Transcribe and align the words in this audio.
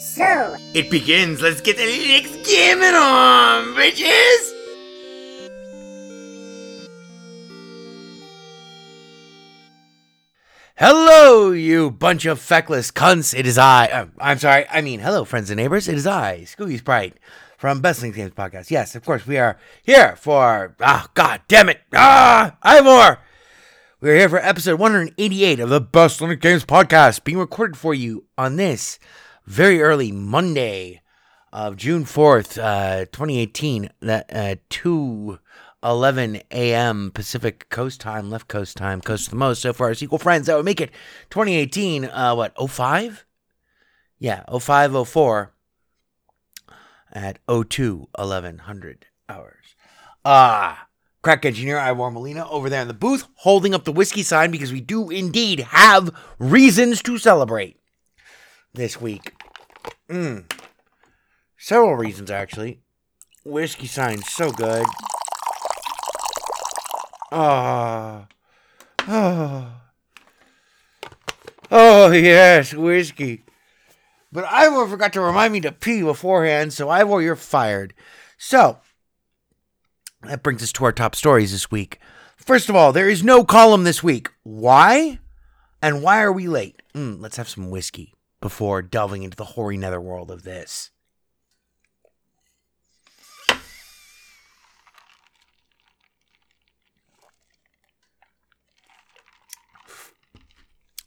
So, 0.00 0.56
it 0.72 0.90
begins. 0.90 1.42
Let's 1.42 1.60
get 1.60 1.76
the 1.76 1.82
Linux 1.82 2.42
gaming 2.48 2.94
on, 2.94 3.74
bitches! 3.74 4.50
Hello, 10.74 11.50
you 11.50 11.90
bunch 11.90 12.24
of 12.24 12.40
feckless 12.40 12.90
cunts. 12.90 13.38
It 13.38 13.46
is 13.46 13.58
I. 13.58 13.88
Uh, 13.88 14.06
I'm 14.18 14.38
sorry. 14.38 14.64
I 14.70 14.80
mean, 14.80 15.00
hello, 15.00 15.26
friends 15.26 15.50
and 15.50 15.58
neighbors. 15.58 15.86
It 15.86 15.96
is 15.96 16.06
I, 16.06 16.44
Skooky 16.46 16.78
Sprite, 16.78 17.18
from 17.58 17.82
Best 17.82 18.00
Linux 18.00 18.14
Games 18.14 18.32
Podcast. 18.32 18.70
Yes, 18.70 18.94
of 18.94 19.04
course, 19.04 19.26
we 19.26 19.36
are 19.36 19.58
here 19.82 20.16
for. 20.16 20.76
Ah, 20.80 21.10
god 21.12 21.42
damn 21.46 21.68
it. 21.68 21.82
Ah, 21.92 22.56
Ivor! 22.62 23.18
We're 24.00 24.16
here 24.16 24.30
for 24.30 24.38
episode 24.38 24.80
188 24.80 25.60
of 25.60 25.68
the 25.68 25.78
Best 25.78 26.20
Linux 26.20 26.40
Games 26.40 26.64
Podcast, 26.64 27.22
being 27.22 27.36
recorded 27.36 27.76
for 27.76 27.92
you 27.92 28.24
on 28.38 28.56
this 28.56 28.98
very 29.46 29.82
early 29.82 30.12
Monday 30.12 31.02
of 31.52 31.76
June 31.76 32.04
4th, 32.04 32.58
uh, 32.62 33.06
2018, 33.06 33.90
that 34.00 34.26
uh, 34.32 34.56
2 34.70 35.38
11 35.82 36.42
a.m. 36.50 37.10
Pacific 37.12 37.68
Coast 37.70 38.00
time, 38.00 38.30
left 38.30 38.48
coast 38.48 38.76
time, 38.76 39.00
coast 39.00 39.30
the 39.30 39.36
most. 39.36 39.62
So 39.62 39.72
for 39.72 39.86
our 39.86 39.94
sequel 39.94 40.18
friends, 40.18 40.46
that 40.46 40.56
would 40.56 40.64
make 40.64 40.80
it 40.80 40.90
2018, 41.30 42.04
uh, 42.04 42.34
what, 42.34 42.54
05? 42.70 43.24
Yeah, 44.18 44.44
05, 44.58 45.08
04 45.08 45.54
at 47.12 47.38
02 47.48 48.08
1100 48.14 49.06
hours. 49.28 49.74
Ah, 50.24 50.88
crack 51.22 51.46
engineer 51.46 51.78
Ivor 51.78 52.10
Molina 52.10 52.48
over 52.50 52.68
there 52.68 52.82
in 52.82 52.88
the 52.88 52.94
booth 52.94 53.26
holding 53.36 53.74
up 53.74 53.84
the 53.84 53.92
whiskey 53.92 54.22
sign 54.22 54.50
because 54.50 54.72
we 54.72 54.82
do 54.82 55.08
indeed 55.08 55.60
have 55.60 56.14
reasons 56.38 57.02
to 57.02 57.16
celebrate 57.16 57.79
this 58.72 59.00
week. 59.00 59.34
Mm. 60.08 60.50
Several 61.56 61.94
reasons, 61.94 62.30
actually. 62.30 62.80
Whiskey 63.44 63.86
sign's 63.86 64.30
so 64.30 64.50
good. 64.50 64.84
Ah. 67.32 68.26
Oh. 69.06 69.72
Oh, 71.70 72.10
yes, 72.10 72.74
whiskey. 72.74 73.44
But 74.32 74.44
Ivor 74.44 74.86
forgot 74.86 75.12
to 75.14 75.20
remind 75.20 75.52
me 75.52 75.60
to 75.60 75.72
pee 75.72 76.02
beforehand, 76.02 76.72
so 76.72 76.88
Ivor, 76.88 77.22
you're 77.22 77.36
fired. 77.36 77.94
So, 78.38 78.78
that 80.22 80.42
brings 80.42 80.62
us 80.62 80.72
to 80.72 80.84
our 80.84 80.92
top 80.92 81.14
stories 81.14 81.52
this 81.52 81.70
week. 81.70 81.98
First 82.36 82.68
of 82.68 82.76
all, 82.76 82.92
there 82.92 83.08
is 83.08 83.22
no 83.22 83.44
column 83.44 83.84
this 83.84 84.02
week. 84.02 84.28
Why? 84.42 85.18
And 85.82 86.02
why 86.02 86.22
are 86.22 86.32
we 86.32 86.46
late? 86.48 86.82
Mm, 86.94 87.20
let's 87.20 87.36
have 87.36 87.48
some 87.48 87.70
whiskey 87.70 88.14
before 88.40 88.82
delving 88.82 89.22
into 89.22 89.36
the 89.36 89.44
hoary 89.44 89.76
netherworld 89.76 90.30
of 90.30 90.42
this. 90.42 90.90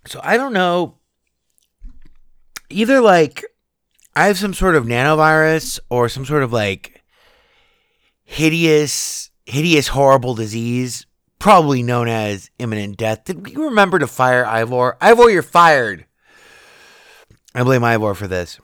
So 0.05 0.19
I 0.23 0.37
don't 0.37 0.53
know. 0.53 0.97
Either 2.69 3.01
like 3.01 3.43
I 4.15 4.27
have 4.27 4.37
some 4.37 4.53
sort 4.53 4.75
of 4.75 4.85
nanovirus 4.85 5.79
or 5.89 6.07
some 6.09 6.25
sort 6.25 6.43
of 6.43 6.53
like 6.53 7.03
hideous, 8.23 9.31
hideous, 9.45 9.87
horrible 9.87 10.35
disease, 10.35 11.07
probably 11.39 11.81
known 11.81 12.07
as 12.07 12.51
imminent 12.59 12.97
death. 12.97 13.23
Did 13.23 13.45
we 13.45 13.55
remember 13.55 13.97
to 13.99 14.07
fire 14.07 14.45
Ivor? 14.45 14.97
Ivor, 15.01 15.29
you're 15.29 15.41
fired. 15.41 16.05
I 17.55 17.63
blame 17.63 17.83
Ivor 17.83 18.13
for 18.13 18.27
this. 18.27 18.59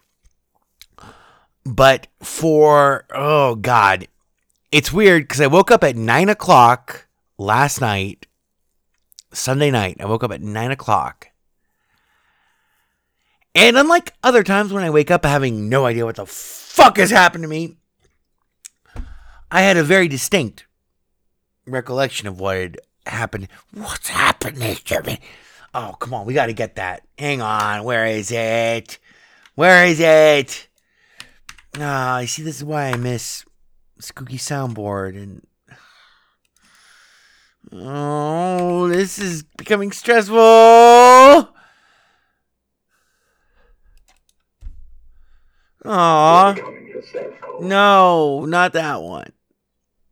But 1.65 2.07
for, 2.21 3.06
oh 3.13 3.56
God, 3.56 4.07
it's 4.71 4.91
weird 4.91 5.24
because 5.24 5.41
I 5.41 5.47
woke 5.47 5.71
up 5.71 5.83
at 5.83 5.95
nine 5.95 6.30
o'clock 6.30 7.07
last 7.38 7.81
night, 7.81 8.25
Sunday 9.31 9.69
night. 9.69 9.97
I 10.00 10.06
woke 10.06 10.24
up 10.24 10.31
at 10.31 10.41
nine 10.41 10.71
o'clock. 10.71 11.27
And 13.53 13.77
unlike 13.77 14.13
other 14.24 14.44
times 14.44 14.71
when 14.71 14.83
I 14.83 14.89
wake 14.89 15.12
up 15.12 15.25
having 15.25 15.69
no 15.69 15.85
idea 15.85 16.06
what 16.06 16.15
the 16.15 16.25
fuck 16.25 16.97
has 16.97 17.12
happened 17.12 17.44
to 17.44 17.47
me, 17.47 17.75
I 19.51 19.62
had 19.62 19.77
a 19.77 19.83
very 19.83 20.07
distinct 20.07 20.65
recollection 21.65 22.27
of 22.27 22.39
what 22.39 22.57
had 22.57 22.77
happened. 23.06 23.47
What's 23.74 24.09
happening 24.09 24.75
to 24.75 25.03
me? 25.03 25.19
Oh, 25.74 25.95
come 26.00 26.13
on, 26.13 26.25
we 26.25 26.33
got 26.33 26.48
to 26.48 26.54
get 26.54 26.75
that. 26.75 27.04
Hang 27.18 27.42
on, 27.42 27.83
where 27.83 28.06
is 28.06 28.31
it? 28.31 28.98
Where 29.56 29.86
is 29.86 30.00
it? 30.00 30.68
Ah, 31.77 32.19
you 32.19 32.27
see, 32.27 32.44
this 32.44 32.57
is 32.57 32.63
why 32.63 32.86
I 32.86 32.95
miss 32.95 33.45
Skooky 34.01 34.36
soundboard 34.36 35.16
and 35.16 35.45
Oh, 37.71 38.88
this 38.88 39.19
is 39.19 39.44
becoming 39.44 39.92
stressful. 39.92 40.38
Aw. 45.86 46.56
No, 47.62 48.45
not 48.45 48.74
that 48.74 49.01
one. 49.01 49.31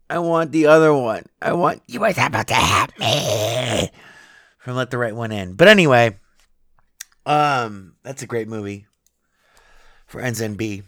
I 0.09 0.19
want 0.19 0.51
the 0.51 0.68
other 0.68 0.94
one. 0.94 1.25
I 1.42 1.54
want 1.54 1.81
you 1.88 2.00
was 2.00 2.18
about 2.18 2.48
to 2.48 2.54
have 2.54 2.98
me 3.00 3.89
from 4.68 4.75
Let 4.75 4.90
the 4.90 4.98
Right 4.98 5.16
One 5.16 5.31
In. 5.31 5.54
But 5.54 5.69
anyway, 5.69 6.19
um, 7.25 7.94
that's 8.04 8.22
a 8.22 8.28
great 8.28 8.50
movie 8.50 8.86
for 10.08 10.22
NZB. 10.22 10.84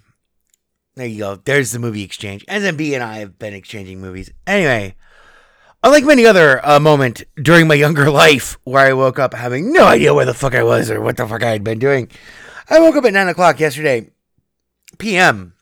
There 0.98 1.08
you 1.08 1.20
go. 1.20 1.36
There's 1.38 1.72
the 1.72 1.80
movie 1.80 2.04
exchange. 2.04 2.46
NZB 2.48 2.96
and 2.96 3.02
I 3.02 3.20
have 3.20 3.40
been 3.40 3.54
exchanging 3.54 4.02
movies. 4.02 4.34
Anyway, 4.46 4.96
unlike 5.82 6.04
many 6.04 6.26
other 6.26 6.60
uh, 6.68 6.82
moment 6.82 7.24
during 7.42 7.70
my 7.70 7.76
younger 7.76 8.12
life 8.12 8.60
where 8.66 8.86
I 8.86 8.92
woke 8.92 9.18
up 9.18 9.34
having 9.34 9.72
no 9.72 9.86
idea 9.86 10.14
where 10.14 10.26
the 10.26 10.34
fuck 10.34 10.56
I 10.56 10.64
was 10.64 10.92
or 10.92 11.00
what 11.00 11.16
the 11.16 11.26
fuck 11.26 11.42
I 11.42 11.52
had 11.52 11.64
been 11.64 11.80
doing, 11.80 12.12
I 12.70 12.82
woke 12.82 12.98
up 12.98 13.06
at 13.06 13.14
nine 13.14 13.30
o'clock 13.30 13.62
yesterday 13.62 14.10
p.m. 14.98 15.54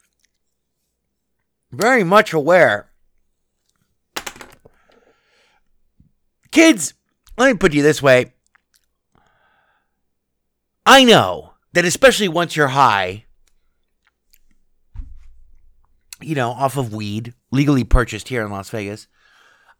Very 1.71 2.03
much 2.03 2.33
aware. 2.33 2.89
Kids, 6.49 6.95
let 7.37 7.51
me 7.51 7.57
put 7.57 7.73
you 7.73 7.83
this 7.83 8.01
way. 8.01 8.33
I 10.85 11.03
know 11.03 11.53
that 11.73 11.85
especially 11.85 12.27
once 12.27 12.55
you're 12.55 12.69
high, 12.69 13.25
you 16.21 16.33
know, 16.33 16.51
off 16.51 16.77
of 16.77 16.93
weed, 16.93 17.33
legally 17.51 17.83
purchased 17.83 18.29
here 18.29 18.45
in 18.45 18.51
Las 18.51 18.69
Vegas, 18.69 19.07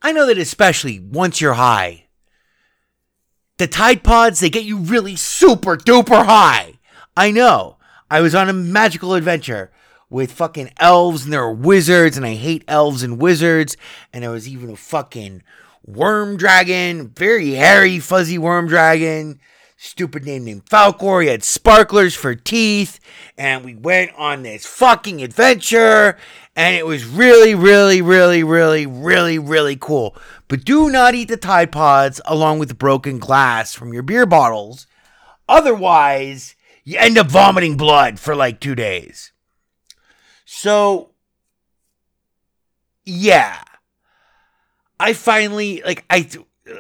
I 0.02 0.12
know 0.12 0.26
that 0.28 0.38
especially 0.38 1.00
once 1.00 1.42
you're 1.42 1.54
high, 1.54 2.08
the 3.58 3.68
Tide 3.68 4.04
Pods, 4.04 4.40
they 4.40 4.50
get 4.50 4.66
you 4.66 4.78
really 4.78 5.16
super 5.16 5.76
duper 5.76 6.26
high. 6.26 6.74
I 7.16 7.32
know. 7.32 7.78
I 8.10 8.22
was 8.22 8.36
on 8.36 8.50
a 8.50 8.54
magical 8.54 9.16
adventure 9.16 9.72
with 10.10 10.32
fucking 10.32 10.72
elves 10.78 11.24
and 11.24 11.34
there 11.34 11.42
were 11.42 11.54
wizards 11.54 12.16
and 12.16 12.26
I 12.26 12.36
hate 12.36 12.64
elves 12.68 13.04
and 13.04 13.20
wizards 13.20 13.76
and 14.14 14.24
there 14.24 14.32
was 14.32 14.48
even 14.48 14.70
a 14.70 14.76
fucking 14.76 15.42
worm 15.86 16.38
dragon, 16.38 17.10
very 17.10 17.52
hairy 17.52 18.00
fuzzy 18.00 18.38
worm 18.38 18.68
dragon, 18.68 19.40
stupid 19.78 20.26
name 20.26 20.46
named 20.46 20.66
Falcor. 20.66 21.24
He 21.24 21.30
had 21.30 21.44
sparklers 21.44 22.16
for 22.16 22.36
teeth 22.36 23.00
and 23.38 23.64
we 23.64 23.76
went 23.76 24.12
on 24.18 24.44
this 24.44 24.66
fucking 24.66 25.22
adventure 25.22 26.18
and 26.56 26.76
it 26.76 26.86
was 26.86 27.06
really 27.06 27.56
really 27.56 28.02
really 28.02 28.44
really 28.44 28.86
really 28.86 29.40
really 29.40 29.76
cool. 29.76 30.16
But 30.48 30.66
do 30.66 30.90
not 30.90 31.16
eat 31.16 31.28
the 31.30 31.38
Tide 31.38 31.72
Pods 31.72 32.20
along 32.26 32.60
with 32.60 32.70
the 32.70 32.76
broken 32.76 33.20
glass 33.20 33.74
from 33.74 33.94
your 33.94 34.04
beer 34.04 34.26
bottles. 34.26 34.88
Otherwise, 35.48 36.56
you 36.84 36.98
end 36.98 37.18
up 37.18 37.28
vomiting 37.28 37.78
blood 37.78 38.20
for 38.20 38.36
like 38.36 38.60
two 38.60 38.76
days. 38.76 39.32
So, 40.46 41.12
yeah. 43.06 43.62
I 45.00 45.14
finally, 45.14 45.82
like, 45.86 46.06
I, 46.10 46.30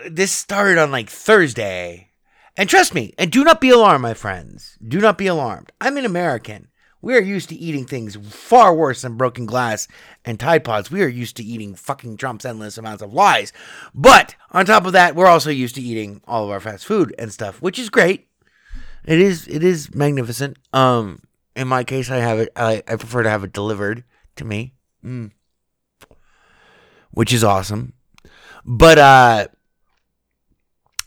this 0.09 0.31
started 0.31 0.77
on 0.77 0.91
like 0.91 1.09
Thursday. 1.09 2.11
And 2.55 2.67
trust 2.67 2.95
me, 2.95 3.13
and 3.19 3.31
do 3.31 3.43
not 3.43 3.61
be 3.61 3.69
alarmed, 3.69 4.01
my 4.01 4.15
friends. 4.15 4.77
Do 4.85 4.99
not 4.99 5.17
be 5.17 5.27
alarmed. 5.27 5.71
I'm 5.79 5.97
an 5.97 6.05
American. 6.05 6.69
We 7.01 7.15
are 7.15 7.21
used 7.21 7.49
to 7.49 7.55
eating 7.55 7.85
things 7.85 8.15
far 8.15 8.73
worse 8.73 9.03
than 9.03 9.17
broken 9.17 9.45
glass 9.45 9.87
and 10.25 10.39
Tide 10.39 10.63
Pods. 10.63 10.89
We 10.89 11.03
are 11.03 11.07
used 11.07 11.37
to 11.37 11.43
eating 11.43 11.75
fucking 11.75 12.17
Trump's 12.17 12.45
endless 12.45 12.77
amounts 12.77 13.03
of 13.03 13.13
lies. 13.13 13.53
But 13.93 14.35
on 14.51 14.65
top 14.65 14.87
of 14.87 14.93
that, 14.93 15.15
we're 15.15 15.27
also 15.27 15.51
used 15.51 15.75
to 15.75 15.81
eating 15.81 16.21
all 16.27 16.45
of 16.45 16.49
our 16.49 16.59
fast 16.59 16.85
food 16.85 17.13
and 17.19 17.31
stuff, 17.31 17.61
which 17.61 17.77
is 17.77 17.91
great. 17.91 18.27
It 19.05 19.21
is 19.21 19.47
it 19.47 19.63
is 19.63 19.93
magnificent. 19.93 20.57
Um, 20.73 21.21
in 21.55 21.67
my 21.67 21.83
case, 21.83 22.09
I 22.09 22.17
have 22.17 22.39
it. 22.39 22.49
I, 22.55 22.83
I 22.87 22.95
prefer 22.95 23.23
to 23.23 23.29
have 23.29 23.43
it 23.43 23.53
delivered 23.53 24.03
to 24.35 24.43
me, 24.43 24.73
mm. 25.05 25.31
which 27.11 27.31
is 27.31 27.43
awesome. 27.43 27.93
But 28.67 28.97
uh, 28.99 29.47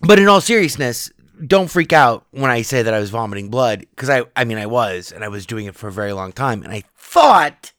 but 0.00 0.18
in 0.18 0.28
all 0.28 0.40
seriousness, 0.40 1.12
don't 1.46 1.70
freak 1.70 1.92
out 1.92 2.26
when 2.30 2.50
I 2.50 2.62
say 2.62 2.82
that 2.82 2.94
I 2.94 2.98
was 2.98 3.10
vomiting 3.10 3.50
blood 3.50 3.80
because 3.90 4.08
I 4.08 4.24
I 4.34 4.44
mean 4.44 4.58
I 4.58 4.66
was 4.66 5.12
and 5.12 5.22
I 5.22 5.28
was 5.28 5.46
doing 5.46 5.66
it 5.66 5.74
for 5.74 5.88
a 5.88 5.92
very 5.92 6.12
long 6.12 6.32
time 6.32 6.62
and 6.62 6.72
I 6.72 6.84
thought 6.96 7.72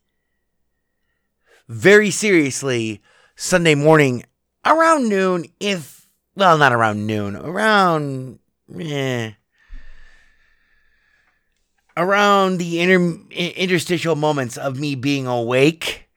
very 1.67 2.11
seriously 2.11 3.01
Sunday 3.35 3.75
morning 3.75 4.23
around 4.65 5.09
noon 5.09 5.45
if 5.59 6.07
well 6.35 6.57
not 6.57 6.73
around 6.73 7.07
noon 7.07 7.35
around 7.35 8.39
eh 8.79 9.31
around 11.97 12.57
the 12.57 12.79
inter- 12.79 13.19
interstitial 13.31 14.15
moments 14.15 14.57
of 14.57 14.79
me 14.79 14.95
being 14.95 15.27
awake 15.27 16.07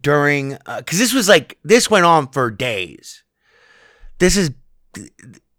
during 0.00 0.50
because 0.76 0.98
uh, 0.98 1.02
this 1.02 1.14
was 1.14 1.28
like 1.28 1.58
this 1.64 1.90
went 1.90 2.04
on 2.04 2.28
for 2.28 2.50
days 2.50 3.22
this 4.18 4.36
is 4.36 4.50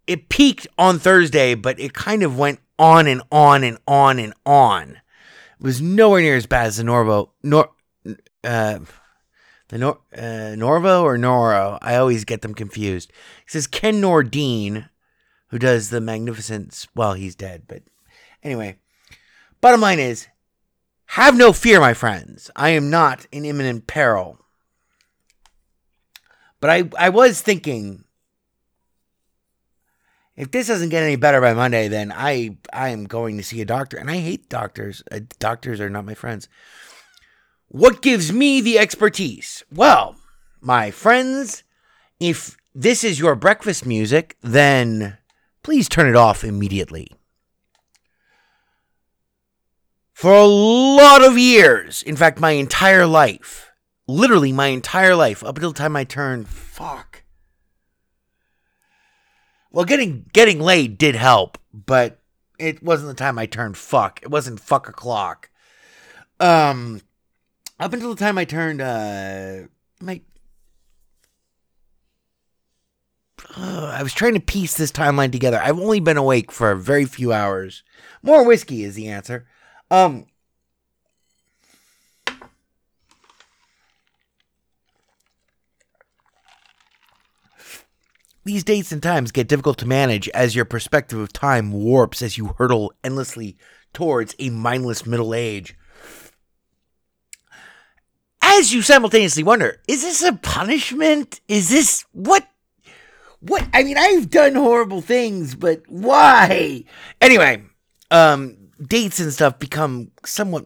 it 0.08 0.30
peaked 0.30 0.68
on 0.78 1.00
thursday 1.00 1.56
but 1.56 1.80
it 1.80 1.94
kind 1.94 2.24
of 2.24 2.38
went 2.38 2.60
on 2.78 3.08
and 3.08 3.22
on 3.32 3.64
and 3.64 3.78
on 3.88 4.20
and 4.20 4.34
on 4.46 4.92
it 4.92 5.64
was 5.64 5.82
nowhere 5.82 6.22
near 6.22 6.36
as 6.36 6.46
bad 6.46 6.68
as 6.68 6.78
the 6.78 6.84
norvo 6.84 7.30
nor 7.44 7.70
uh 8.44 8.80
the 9.70 9.80
Nor- 9.80 10.00
uh, 10.16 10.54
Norvo 10.54 11.02
or 11.02 11.18
Noro, 11.18 11.80
I 11.82 11.96
always 11.96 12.24
get 12.24 12.44
them 12.44 12.54
confused. 12.54 13.12
He 13.46 13.50
says 13.50 13.66
Ken 13.66 14.00
Nordine, 14.00 14.90
who 15.48 15.58
does 15.58 15.90
the 15.90 16.00
Magnificent. 16.00 16.86
Well, 16.94 17.14
he's 17.14 17.34
dead, 17.34 17.64
but 17.68 17.82
anyway, 18.44 18.78
Bottom 19.66 19.82
line 19.82 19.98
is, 19.98 20.28
have 21.08 21.38
no 21.38 21.54
fear, 21.54 21.80
my 21.80 21.94
friends. 21.94 22.50
I 22.56 22.70
am 22.70 22.90
not 22.90 23.28
in 23.32 23.46
imminent 23.46 23.88
peril. 23.88 24.40
But 26.60 26.70
I, 26.70 26.90
I 26.98 27.10
was 27.10 27.42
thinking, 27.42 28.06
if 30.36 30.52
this 30.52 30.68
doesn't 30.68 30.90
get 30.90 31.04
any 31.04 31.16
better 31.16 31.40
by 31.40 31.54
Monday, 31.54 31.88
then 31.88 32.12
I, 32.12 32.58
I 32.74 32.90
am 32.90 33.06
going 33.06 33.38
to 33.38 33.44
see 33.44 33.62
a 33.62 33.66
doctor. 33.66 33.98
And 33.98 34.10
I 34.10 34.18
hate 34.18 34.50
doctors. 34.50 35.04
Uh, 35.12 35.22
doctors 35.40 35.80
are 35.80 35.90
not 35.90 36.06
my 36.06 36.16
friends. 36.16 36.50
What 37.68 38.02
gives 38.02 38.32
me 38.32 38.62
the 38.62 38.80
expertise? 38.80 39.64
Well, 39.74 40.16
my 40.62 40.92
friends, 40.92 41.64
if 42.20 42.58
this 42.74 43.04
is 43.04 43.20
your 43.20 43.36
breakfast 43.36 43.86
music, 43.86 44.38
then 44.42 45.18
please 45.64 45.88
turn 45.88 46.08
it 46.08 46.16
off 46.16 46.44
immediately 46.44 47.12
for 50.16 50.34
a 50.34 50.46
lot 50.46 51.26
of 51.26 51.38
years, 51.38 52.02
in 52.02 52.16
fact, 52.16 52.40
my 52.40 52.52
entire 52.52 53.06
life, 53.06 53.74
literally 54.08 54.54
my 54.54 54.68
entire 54.68 55.14
life, 55.14 55.44
up 55.44 55.58
until 55.58 55.74
the 55.74 55.78
time 55.78 55.98
I 55.98 56.06
turned, 56.06 56.48
fuck. 56.48 57.24
Well, 59.72 59.84
getting 59.84 60.30
getting 60.32 60.62
laid 60.62 60.98
did 60.98 61.16
help, 61.16 61.58
but 61.74 62.22
it 62.58 62.82
wasn't 62.82 63.10
the 63.10 63.22
time 63.22 63.38
I 63.38 63.46
turned 63.46 63.76
fuck. 63.76 64.22
It 64.24 64.30
wasn't 64.30 64.62
fuck 64.62 64.88
o'clock. 64.88 65.50
Um, 66.40 67.02
up 67.78 67.92
until 67.92 68.16
the 68.16 68.20
time 68.20 68.38
I 68.38 68.46
turned, 68.46 68.80
uh, 68.80 69.68
my. 70.00 70.22
I 73.58 74.02
was 74.02 74.14
trying 74.14 74.36
to 74.36 74.40
piece 74.40 74.78
this 74.78 74.94
timeline 74.94 75.34
together. 75.34 75.60
I've 75.62 75.78
only 75.78 76.00
been 76.00 76.16
awake 76.16 76.54
for 76.54 76.72
a 76.72 76.80
very 76.80 77.04
few 77.04 77.34
hours. 77.34 77.84
More 78.24 78.46
whiskey 78.46 78.86
is 78.86 78.96
the 78.96 79.10
answer. 79.10 79.46
Um, 79.92 80.26
These 88.46 88.64
dates 88.64 88.92
and 88.92 89.02
times 89.02 89.32
get 89.32 89.48
difficult 89.48 89.80
to 89.80 89.88
manage 89.88 90.30
as 90.30 90.56
your 90.56 90.66
perspective 90.66 91.18
of 91.18 91.34
time 91.34 91.72
warps 91.72 92.22
as 92.22 92.38
you 92.38 92.54
hurtle 92.60 92.94
endlessly 93.04 93.58
towards 93.92 94.36
a 94.38 94.52
mindless 94.52 95.04
middle 95.04 95.34
age. 95.34 95.76
As 98.44 98.72
you 98.72 98.84
simultaneously 98.84 99.42
wonder, 99.42 99.82
is 99.88 100.04
this 100.04 100.22
a 100.22 100.34
punishment? 100.34 101.42
Is 101.48 101.70
this 101.70 102.06
what? 102.12 102.48
What? 103.40 103.68
I 103.74 103.84
mean, 103.84 103.98
I've 103.98 104.30
done 104.30 104.54
horrible 104.54 105.02
things, 105.02 105.56
but 105.56 105.82
why? 105.88 106.84
Anyway, 107.20 107.64
um, 108.12 108.65
dates 108.82 109.20
and 109.20 109.32
stuff 109.32 109.60
become 109.60 110.12
somewhat. 110.26 110.64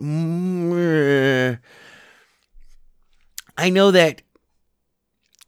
I 3.58 3.70
know 3.70 3.92
that 3.92 4.22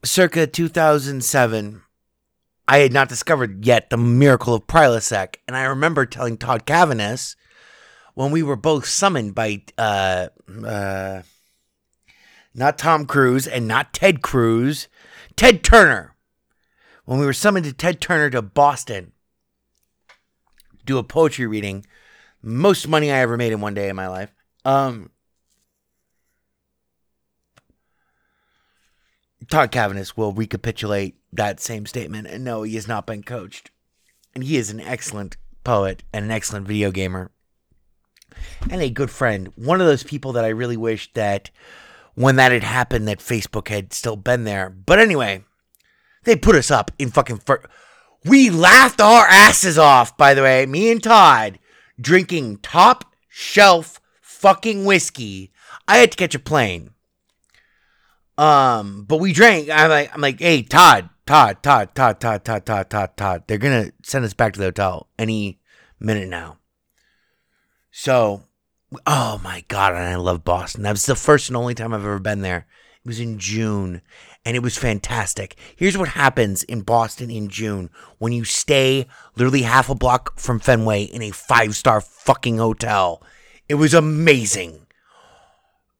circa 0.04 0.46
2007, 0.46 1.82
I 2.68 2.78
had 2.78 2.92
not 2.92 3.08
discovered 3.08 3.64
yet 3.64 3.90
the 3.90 3.96
miracle 3.96 4.54
of 4.54 4.66
Prilosec, 4.66 5.36
and 5.46 5.56
I 5.56 5.64
remember 5.64 6.06
telling 6.06 6.36
Todd 6.36 6.66
Cavanis 6.66 7.36
when 8.14 8.30
we 8.30 8.42
were 8.42 8.56
both 8.56 8.86
summoned 8.86 9.34
by 9.34 9.62
uh, 9.78 10.28
uh, 10.64 11.22
not 12.54 12.78
Tom 12.78 13.06
Cruise 13.06 13.46
and 13.46 13.66
not 13.66 13.92
Ted 13.92 14.22
Cruz, 14.22 14.88
Ted 15.36 15.62
Turner. 15.62 16.14
When 17.04 17.18
we 17.18 17.26
were 17.26 17.32
summoned 17.32 17.64
to 17.66 17.72
Ted 17.72 18.00
Turner 18.00 18.30
to 18.30 18.42
Boston, 18.42 19.12
do 20.84 20.98
a 20.98 21.02
poetry 21.02 21.46
reading, 21.46 21.84
most 22.42 22.88
money 22.88 23.10
I 23.10 23.18
ever 23.18 23.36
made 23.36 23.52
in 23.52 23.60
one 23.60 23.74
day 23.74 23.88
in 23.88 23.96
my 23.96 24.08
life. 24.08 24.32
Um, 24.64 25.10
Todd 29.48 29.72
Cavanis 29.72 30.16
will 30.16 30.32
recapitulate 30.32 31.16
that 31.32 31.60
same 31.60 31.86
statement, 31.86 32.28
and 32.28 32.44
no, 32.44 32.62
he 32.62 32.74
has 32.74 32.88
not 32.88 33.06
been 33.06 33.22
coached, 33.22 33.70
and 34.34 34.44
he 34.44 34.56
is 34.56 34.70
an 34.70 34.80
excellent 34.80 35.36
poet 35.64 36.02
and 36.12 36.24
an 36.24 36.30
excellent 36.30 36.66
video 36.66 36.90
gamer 36.90 37.30
and 38.70 38.80
a 38.80 38.90
good 38.90 39.10
friend. 39.10 39.52
One 39.56 39.80
of 39.80 39.86
those 39.86 40.02
people 40.02 40.32
that 40.32 40.44
I 40.44 40.48
really 40.48 40.76
wish 40.76 41.12
that 41.14 41.50
when 42.14 42.36
that 42.36 42.52
had 42.52 42.62
happened, 42.62 43.08
that 43.08 43.18
Facebook 43.18 43.68
had 43.68 43.92
still 43.92 44.16
been 44.16 44.44
there. 44.44 44.70
But 44.70 44.98
anyway, 44.98 45.44
they 46.24 46.36
put 46.36 46.56
us 46.56 46.70
up 46.70 46.90
in 46.98 47.10
fucking. 47.10 47.38
Fir- 47.38 47.64
we 48.24 48.50
laughed 48.50 49.00
our 49.00 49.26
asses 49.26 49.78
off, 49.78 50.16
by 50.16 50.34
the 50.34 50.42
way, 50.42 50.64
me 50.66 50.90
and 50.92 51.02
Todd, 51.02 51.58
drinking 52.02 52.58
top 52.58 53.14
shelf 53.28 54.00
fucking 54.20 54.84
whiskey. 54.84 55.52
I 55.88 55.98
had 55.98 56.12
to 56.12 56.16
catch 56.16 56.34
a 56.34 56.38
plane. 56.38 56.90
Um, 58.36 59.04
but 59.04 59.18
we 59.18 59.32
drank. 59.32 59.70
I'm 59.70 59.90
like, 59.90 60.12
I'm 60.14 60.20
like, 60.20 60.40
hey, 60.40 60.62
Todd, 60.62 61.10
Todd, 61.26 61.62
Todd, 61.62 61.94
Todd, 61.94 62.20
Todd, 62.20 62.44
Todd, 62.44 62.66
Todd, 62.66 62.90
Todd, 62.90 63.16
Todd. 63.16 63.44
They're 63.46 63.58
gonna 63.58 63.92
send 64.02 64.24
us 64.24 64.34
back 64.34 64.52
to 64.54 64.58
the 64.58 64.66
hotel 64.66 65.08
any 65.18 65.60
minute 66.00 66.28
now. 66.28 66.58
So, 67.90 68.44
oh 69.06 69.40
my 69.44 69.64
god, 69.68 69.94
and 69.94 70.04
I 70.04 70.16
love 70.16 70.44
Boston. 70.44 70.82
That 70.82 70.92
was 70.92 71.06
the 71.06 71.14
first 71.14 71.48
and 71.48 71.56
only 71.56 71.74
time 71.74 71.92
I've 71.92 72.00
ever 72.00 72.18
been 72.18 72.40
there. 72.40 72.66
It 73.04 73.08
was 73.08 73.20
in 73.20 73.38
June, 73.38 74.00
and 74.44 74.56
it 74.56 74.62
was 74.62 74.76
fantastic. 74.76 75.56
Here's 75.76 75.96
what 75.96 76.08
happens 76.08 76.62
in 76.64 76.80
Boston 76.80 77.30
in 77.30 77.48
June 77.48 77.90
when 78.18 78.32
you 78.32 78.44
stay 78.44 79.06
literally 79.36 79.62
half 79.62 79.88
a 79.88 79.94
block 79.94 80.38
from 80.38 80.58
Fenway 80.58 81.04
in 81.04 81.22
a 81.22 81.30
five 81.30 81.76
star 81.76 82.00
fucking 82.00 82.58
hotel. 82.58 83.22
It 83.68 83.74
was 83.74 83.94
amazing. 83.94 84.86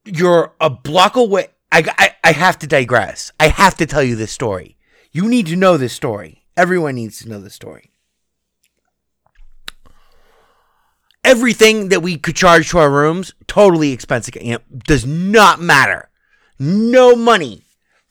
You're 0.05 0.55
a 0.61 0.69
block 0.69 1.17
away. 1.17 1.49
I, 1.71 1.85
I, 1.99 2.17
I 2.25 2.33
have 2.33 2.59
to 2.61 2.67
digress. 2.67 3.33
I 3.39 3.49
have 3.49 3.77
to 3.77 3.87
tell 3.87 4.03
you 4.03 4.17
this 4.17 4.33
story. 4.33 4.77
You 5.13 5.29
need 5.29 5.47
to 5.47 5.57
know 5.57 5.77
this 5.77 5.93
story. 5.93 6.45
Everyone 6.57 6.97
needs 6.97 7.19
to 7.21 7.29
know 7.29 7.41
this 7.41 7.55
story. 7.55 7.91
Everything 11.25 11.89
that 11.91 12.03
we 12.03 12.19
could 12.19 12.35
charge 12.35 12.71
to 12.71 12.79
our 12.79 12.91
rooms, 12.91 13.33
totally 13.47 13.93
expensive. 13.93 14.35
You 14.43 14.55
know, 14.55 14.59
does 14.85 15.07
not 15.07 15.61
matter. 15.61 16.11
No 16.59 17.15
money 17.15 17.63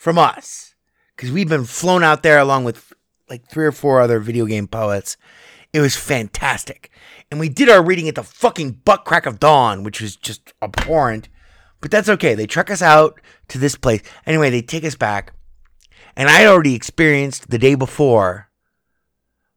from 0.01 0.17
us 0.17 0.73
because 1.15 1.31
we've 1.31 1.47
been 1.47 1.63
flown 1.63 2.03
out 2.03 2.23
there 2.23 2.39
along 2.39 2.63
with 2.63 2.91
like 3.29 3.47
three 3.47 3.67
or 3.67 3.71
four 3.71 4.01
other 4.01 4.19
video 4.19 4.47
game 4.47 4.67
poets. 4.67 5.15
It 5.73 5.79
was 5.79 5.95
fantastic. 5.95 6.89
And 7.29 7.39
we 7.39 7.49
did 7.49 7.69
our 7.69 7.83
reading 7.83 8.07
at 8.07 8.15
the 8.15 8.23
fucking 8.23 8.81
butt 8.83 9.05
crack 9.05 9.27
of 9.27 9.39
dawn, 9.39 9.83
which 9.83 10.01
was 10.01 10.15
just 10.15 10.53
abhorrent. 10.59 11.29
But 11.81 11.91
that's 11.91 12.09
okay. 12.09 12.33
They 12.33 12.47
truck 12.47 12.71
us 12.71 12.81
out 12.81 13.21
to 13.49 13.59
this 13.59 13.75
place. 13.75 14.01
Anyway, 14.25 14.49
they 14.49 14.63
take 14.63 14.83
us 14.83 14.95
back. 14.95 15.33
And 16.15 16.29
I 16.29 16.39
had 16.39 16.47
already 16.47 16.73
experienced 16.73 17.51
the 17.51 17.59
day 17.59 17.75
before 17.75 18.49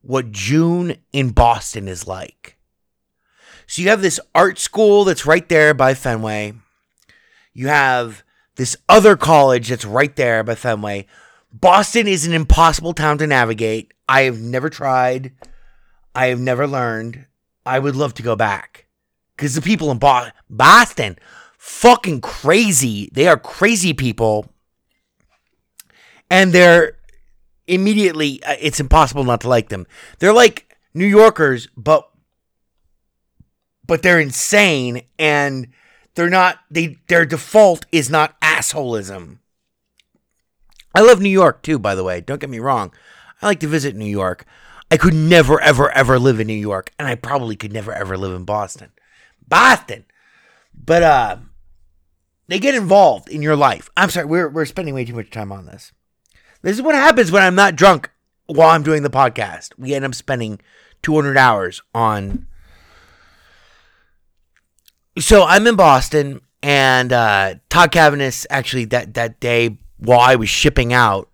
what 0.02 0.30
June 0.30 0.96
in 1.14 1.30
Boston 1.30 1.88
is 1.88 2.06
like. 2.06 2.58
So 3.66 3.80
you 3.80 3.88
have 3.88 4.02
this 4.02 4.20
art 4.34 4.58
school 4.58 5.04
that's 5.04 5.24
right 5.24 5.48
there 5.48 5.72
by 5.72 5.94
Fenway. 5.94 6.52
You 7.54 7.68
have 7.68 8.22
this 8.56 8.76
other 8.88 9.16
college 9.16 9.68
that's 9.68 9.84
right 9.84 10.14
there 10.16 10.42
by 10.44 10.54
Fenway. 10.54 11.06
Boston 11.52 12.08
is 12.08 12.26
an 12.26 12.32
impossible 12.32 12.92
town 12.92 13.18
to 13.18 13.26
navigate. 13.26 13.92
I 14.08 14.22
have 14.22 14.40
never 14.40 14.70
tried. 14.70 15.32
I 16.14 16.26
have 16.26 16.40
never 16.40 16.66
learned. 16.66 17.26
I 17.66 17.78
would 17.78 17.96
love 17.96 18.14
to 18.14 18.22
go 18.22 18.36
back. 18.36 18.86
Because 19.36 19.54
the 19.54 19.62
people 19.62 19.90
in 19.90 19.98
Bo- 19.98 20.28
Boston, 20.48 21.18
fucking 21.58 22.20
crazy. 22.20 23.08
They 23.12 23.26
are 23.26 23.36
crazy 23.36 23.92
people. 23.92 24.52
And 26.30 26.52
they're 26.52 26.96
immediately, 27.66 28.42
uh, 28.44 28.56
it's 28.60 28.80
impossible 28.80 29.24
not 29.24 29.40
to 29.42 29.48
like 29.48 29.68
them. 29.68 29.86
They're 30.18 30.32
like 30.32 30.76
New 30.92 31.06
Yorkers, 31.06 31.68
but 31.76 32.08
but 33.86 34.02
they're 34.02 34.20
insane 34.20 35.02
and 35.18 35.68
they're 36.14 36.30
not 36.30 36.60
they 36.70 36.98
their 37.08 37.26
default 37.26 37.86
is 37.92 38.10
not 38.10 38.40
assholism. 38.40 39.40
I 40.94 41.00
love 41.00 41.20
New 41.20 41.28
York 41.28 41.62
too, 41.62 41.78
by 41.78 41.94
the 41.94 42.04
way. 42.04 42.20
Don't 42.20 42.40
get 42.40 42.50
me 42.50 42.60
wrong. 42.60 42.92
I 43.42 43.46
like 43.46 43.60
to 43.60 43.66
visit 43.66 43.96
New 43.96 44.04
York. 44.04 44.44
I 44.90 44.96
could 44.96 45.14
never 45.14 45.60
ever 45.60 45.90
ever 45.90 46.18
live 46.18 46.40
in 46.40 46.46
New 46.46 46.54
York 46.54 46.92
and 46.98 47.08
I 47.08 47.14
probably 47.14 47.56
could 47.56 47.72
never 47.72 47.92
ever 47.92 48.16
live 48.16 48.34
in 48.34 48.44
Boston. 48.44 48.92
Boston. 49.46 50.04
But 50.72 51.02
uh 51.02 51.36
they 52.46 52.58
get 52.58 52.74
involved 52.74 53.28
in 53.28 53.42
your 53.42 53.56
life. 53.56 53.90
I'm 53.96 54.10
sorry, 54.10 54.26
we're 54.26 54.48
we're 54.48 54.66
spending 54.66 54.94
way 54.94 55.04
too 55.04 55.14
much 55.14 55.30
time 55.30 55.50
on 55.50 55.66
this. 55.66 55.92
This 56.62 56.76
is 56.76 56.82
what 56.82 56.94
happens 56.94 57.30
when 57.30 57.42
I'm 57.42 57.54
not 57.54 57.76
drunk 57.76 58.10
while 58.46 58.70
I'm 58.70 58.82
doing 58.82 59.02
the 59.02 59.10
podcast. 59.10 59.70
We 59.76 59.94
end 59.94 60.04
up 60.04 60.14
spending 60.14 60.60
200 61.02 61.36
hours 61.36 61.82
on 61.94 62.46
so 65.18 65.44
I'm 65.44 65.66
in 65.66 65.76
Boston, 65.76 66.40
and 66.62 67.12
uh, 67.12 67.54
Todd 67.68 67.92
Cavanis 67.92 68.46
actually 68.50 68.86
that 68.86 69.14
that 69.14 69.40
day 69.40 69.78
while 69.98 70.20
I 70.20 70.36
was 70.36 70.48
shipping 70.48 70.92
out. 70.92 71.28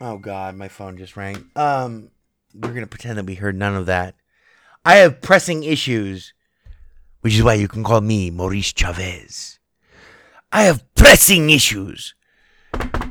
Oh 0.00 0.18
God, 0.18 0.56
my 0.56 0.68
phone 0.68 0.96
just 0.98 1.16
rang. 1.16 1.50
Um, 1.56 2.10
we're 2.54 2.72
gonna 2.72 2.86
pretend 2.86 3.18
that 3.18 3.26
we 3.26 3.34
heard 3.34 3.56
none 3.56 3.74
of 3.74 3.86
that. 3.86 4.14
I 4.84 4.96
have 4.96 5.20
pressing 5.20 5.64
issues, 5.64 6.32
which 7.20 7.34
is 7.34 7.42
why 7.42 7.54
you 7.54 7.68
can 7.68 7.82
call 7.82 8.00
me 8.00 8.30
Maurice 8.30 8.72
Chavez. 8.72 9.58
I 10.52 10.62
have 10.62 10.82
pressing 10.94 11.50
issues 11.50 12.14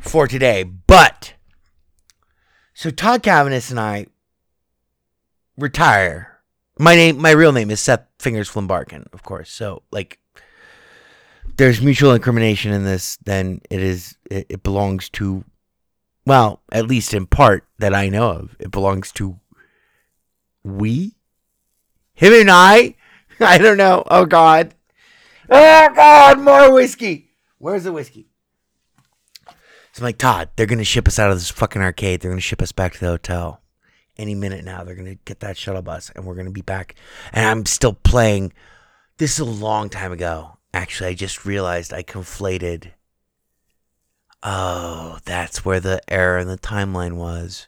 for 0.01 0.27
today, 0.27 0.63
but 0.63 1.33
so 2.74 2.89
Todd 2.89 3.24
Cavanis 3.24 3.69
and 3.71 3.79
I 3.79 4.07
retire 5.57 6.35
my 6.77 6.96
name, 6.96 7.17
my 7.17 7.32
real 7.32 7.51
name 7.51 7.72
is 7.72 7.79
Seth 7.79 8.05
Fingers 8.20 8.50
Flimbarkin, 8.50 9.05
of 9.13 9.24
course. 9.24 9.51
So, 9.51 9.84
like, 9.91 10.20
there's 11.58 11.82
mutual 11.82 12.13
incrimination 12.13 12.74
in 12.74 12.84
this. 12.84 13.17
Then 13.17 13.62
it 13.70 13.82
is, 13.82 14.17
it, 14.29 14.48
it 14.50 14.63
belongs 14.63 15.10
to, 15.12 15.46
well, 16.25 16.62
at 16.72 16.88
least 16.88 17.13
in 17.13 17.27
part 17.27 17.65
that 17.79 17.94
I 17.94 18.10
know 18.10 18.29
of, 18.32 18.55
it 18.60 18.72
belongs 18.72 19.12
to 19.13 19.39
we, 20.63 21.15
him 22.13 22.34
and 22.34 22.51
I. 22.51 22.96
I 23.39 23.58
don't 23.58 23.77
know. 23.77 24.03
Oh 24.08 24.25
God. 24.25 24.74
Oh 25.50 25.89
God, 25.96 26.39
more 26.39 26.74
whiskey. 26.74 27.29
Where's 27.58 27.84
the 27.84 27.91
whiskey? 27.91 28.27
So 29.91 30.01
I'm 30.01 30.05
like, 30.05 30.17
Todd, 30.17 30.50
they're 30.55 30.65
gonna 30.65 30.84
ship 30.84 31.08
us 31.08 31.20
out 31.20 31.32
of 31.32 31.38
this 31.38 31.50
fucking 31.50 31.82
arcade. 31.82 32.20
They're 32.20 32.32
gonna 32.32 32.41
ship 32.41 32.62
us 32.62 32.72
back 32.72 32.94
to 32.94 33.00
the 33.00 33.08
hotel 33.08 33.62
any 34.17 34.36
minute 34.36 34.63
now. 34.63 34.84
They're 34.84 34.95
going 34.95 35.17
to 35.17 35.24
get 35.25 35.39
that 35.41 35.57
shuttle 35.57 35.81
bus 35.81 36.12
and 36.15 36.25
we're 36.25 36.36
going 36.36 36.45
to 36.48 36.51
be 36.51 36.62
back. 36.62 36.95
And 37.34 37.45
I'm 37.45 37.65
still 37.65 37.93
playing. 37.93 38.53
This 39.17 39.34
is 39.34 39.39
a 39.39 39.45
long 39.45 39.89
time 39.89 40.12
ago. 40.12 40.57
Actually, 40.74 41.10
I 41.10 41.13
just 41.13 41.45
realized 41.45 41.93
I 41.93 42.03
conflated. 42.03 42.91
Oh, 44.43 45.19
that's 45.25 45.65
where 45.65 45.79
the 45.79 46.01
error 46.12 46.38
in 46.38 46.48
the 46.48 46.57
timeline 46.57 47.13
was. 47.13 47.67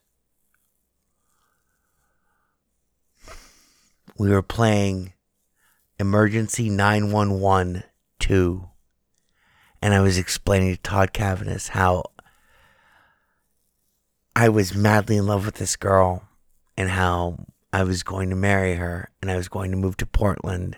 We 4.18 4.30
were 4.30 4.42
playing 4.42 5.14
Emergency 6.00 6.70
911 6.70 7.84
2. 8.20 8.70
And 9.82 9.94
I 9.94 10.02
was 10.02 10.18
explaining 10.18 10.76
to 10.76 10.82
Todd 10.82 11.14
Cavanis 11.14 11.70
how 11.70 12.04
I 14.36 14.50
was 14.50 14.76
madly 14.76 15.18
in 15.18 15.28
love 15.28 15.46
with 15.46 15.56
this 15.56 15.76
girl 15.76 16.27
and 16.78 16.92
how 16.92 17.40
I 17.74 17.84
was 17.84 18.04
going 18.04 18.30
to 18.30 18.36
marry 18.36 18.76
her 18.76 19.10
and 19.22 19.32
I 19.32 19.36
was 19.36 19.50
going 19.50 19.72
to 19.72 19.78
move 19.78 19.98
to 19.98 20.06
Portland. 20.06 20.78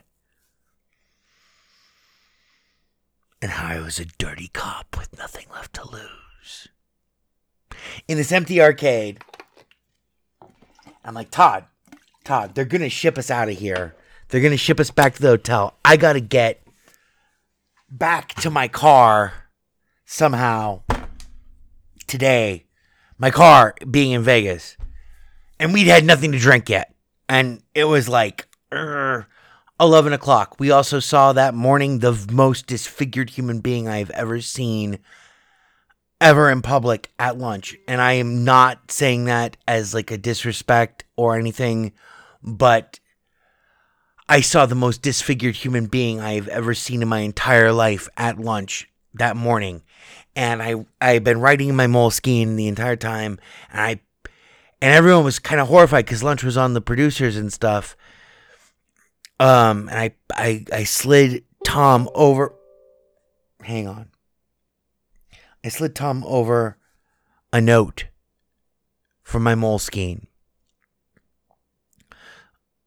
And 3.41 3.51
how 3.51 3.75
I 3.75 3.79
was 3.79 3.99
a 3.99 4.05
dirty 4.05 4.49
cop 4.49 4.97
with 4.97 5.17
nothing 5.17 5.45
left 5.53 5.73
to 5.75 5.89
lose. 5.89 6.69
In 8.07 8.17
this 8.17 8.31
empty 8.31 8.61
arcade, 8.61 9.19
I'm 11.05 11.13
like, 11.13 11.31
Todd, 11.31 11.65
Todd, 12.23 12.53
they're 12.53 12.65
going 12.65 12.81
to 12.81 12.89
ship 12.89 13.17
us 13.17 13.31
out 13.31 13.49
of 13.49 13.57
here. 13.57 13.95
They're 14.27 14.41
going 14.41 14.51
to 14.51 14.57
ship 14.57 14.79
us 14.79 14.91
back 14.91 15.15
to 15.15 15.21
the 15.21 15.29
hotel. 15.29 15.75
I 15.85 15.95
got 15.95 16.13
to 16.13 16.19
get 16.19 16.61
back 17.89 18.33
to 18.35 18.49
my 18.49 18.67
car 18.67 19.33
somehow 20.05 20.81
today. 22.07 22.65
My 23.17 23.31
car 23.31 23.75
being 23.89 24.11
in 24.11 24.21
Vegas 24.21 24.75
and 25.59 25.73
we'd 25.73 25.87
had 25.87 26.05
nothing 26.05 26.31
to 26.31 26.39
drink 26.39 26.69
yet. 26.69 26.93
And 27.27 27.61
it 27.75 27.83
was 27.85 28.09
like, 28.09 28.47
"Urgh, 28.71 29.25
11 29.79 30.13
o'clock. 30.13 30.59
We 30.59 30.71
also 30.71 30.99
saw 30.99 31.33
that 31.33 31.53
morning 31.53 31.99
the 31.99 32.17
most 32.31 32.67
disfigured 32.67 33.31
human 33.31 33.59
being 33.59 33.87
I've 33.87 34.09
ever 34.11 34.41
seen 34.41 34.99
ever 36.21 36.49
in 36.49 36.61
public 36.61 37.11
at 37.17 37.37
lunch. 37.37 37.77
And 37.87 38.01
I 38.01 38.13
am 38.13 38.43
not 38.43 38.91
saying 38.91 39.25
that 39.25 39.57
as 39.67 39.93
like 39.93 40.11
a 40.11 40.17
disrespect 40.17 41.05
or 41.15 41.37
anything, 41.37 41.93
but 42.43 42.99
I 44.27 44.41
saw 44.41 44.65
the 44.65 44.75
most 44.75 45.01
disfigured 45.01 45.55
human 45.55 45.87
being 45.87 46.19
I've 46.19 46.47
ever 46.49 46.73
seen 46.73 47.01
in 47.01 47.07
my 47.07 47.19
entire 47.19 47.71
life 47.71 48.09
at 48.17 48.39
lunch 48.39 48.89
that 49.13 49.37
morning. 49.37 49.81
And 50.35 50.61
I 50.61 50.85
I've 51.01 51.23
been 51.23 51.39
riding 51.39 51.75
my 51.75 51.87
Moleskine 51.87 52.55
the 52.55 52.67
entire 52.67 52.95
time 52.95 53.39
and 53.71 53.81
I 53.81 53.99
and 54.81 54.93
everyone 54.93 55.23
was 55.23 55.39
kind 55.39 55.59
of 55.59 55.67
horrified 55.67 56.05
because 56.05 56.23
lunch 56.23 56.43
was 56.43 56.57
on 56.57 56.73
the 56.73 56.81
producers 56.81 57.35
and 57.35 57.51
stuff. 57.51 57.97
Um, 59.39 59.89
and 59.89 59.99
I 59.99 60.11
I 60.33 60.65
I 60.71 60.83
slid 60.83 61.43
Tom 61.65 62.09
over. 62.13 62.53
Hang 63.61 63.87
on. 63.87 64.09
I 65.63 65.69
slid 65.69 65.95
Tom 65.95 66.23
over 66.25 66.77
a 67.51 67.59
note 67.59 68.05
from 69.21 69.43
my 69.43 69.55
Moleskine. 69.55 70.25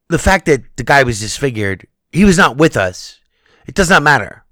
The 0.08 0.18
fact 0.18 0.46
that 0.46 0.76
the 0.76 0.84
guy 0.84 1.02
was 1.02 1.20
disfigured, 1.20 1.86
he 2.10 2.24
was 2.24 2.36
not 2.36 2.56
with 2.56 2.76
us. 2.76 3.20
It 3.66 3.74
does 3.74 3.90
not 3.90 4.02
matter. 4.02 4.44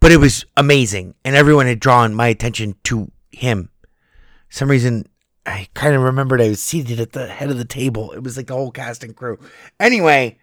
But 0.00 0.12
it 0.12 0.18
was 0.18 0.44
amazing, 0.56 1.14
and 1.24 1.34
everyone 1.34 1.66
had 1.66 1.80
drawn 1.80 2.14
my 2.14 2.28
attention 2.28 2.76
to 2.84 3.10
him. 3.30 3.70
For 4.48 4.54
some 4.54 4.70
reason 4.70 5.06
I 5.48 5.68
kind 5.72 5.94
of 5.94 6.02
remembered 6.02 6.42
I 6.42 6.50
was 6.50 6.62
seated 6.62 7.00
at 7.00 7.12
the 7.12 7.26
head 7.26 7.50
of 7.50 7.56
the 7.56 7.64
table. 7.64 8.12
It 8.12 8.22
was 8.22 8.36
like 8.36 8.48
the 8.48 8.54
whole 8.54 8.70
cast 8.70 9.02
and 9.02 9.16
crew. 9.16 9.38
Anyway, 9.80 10.38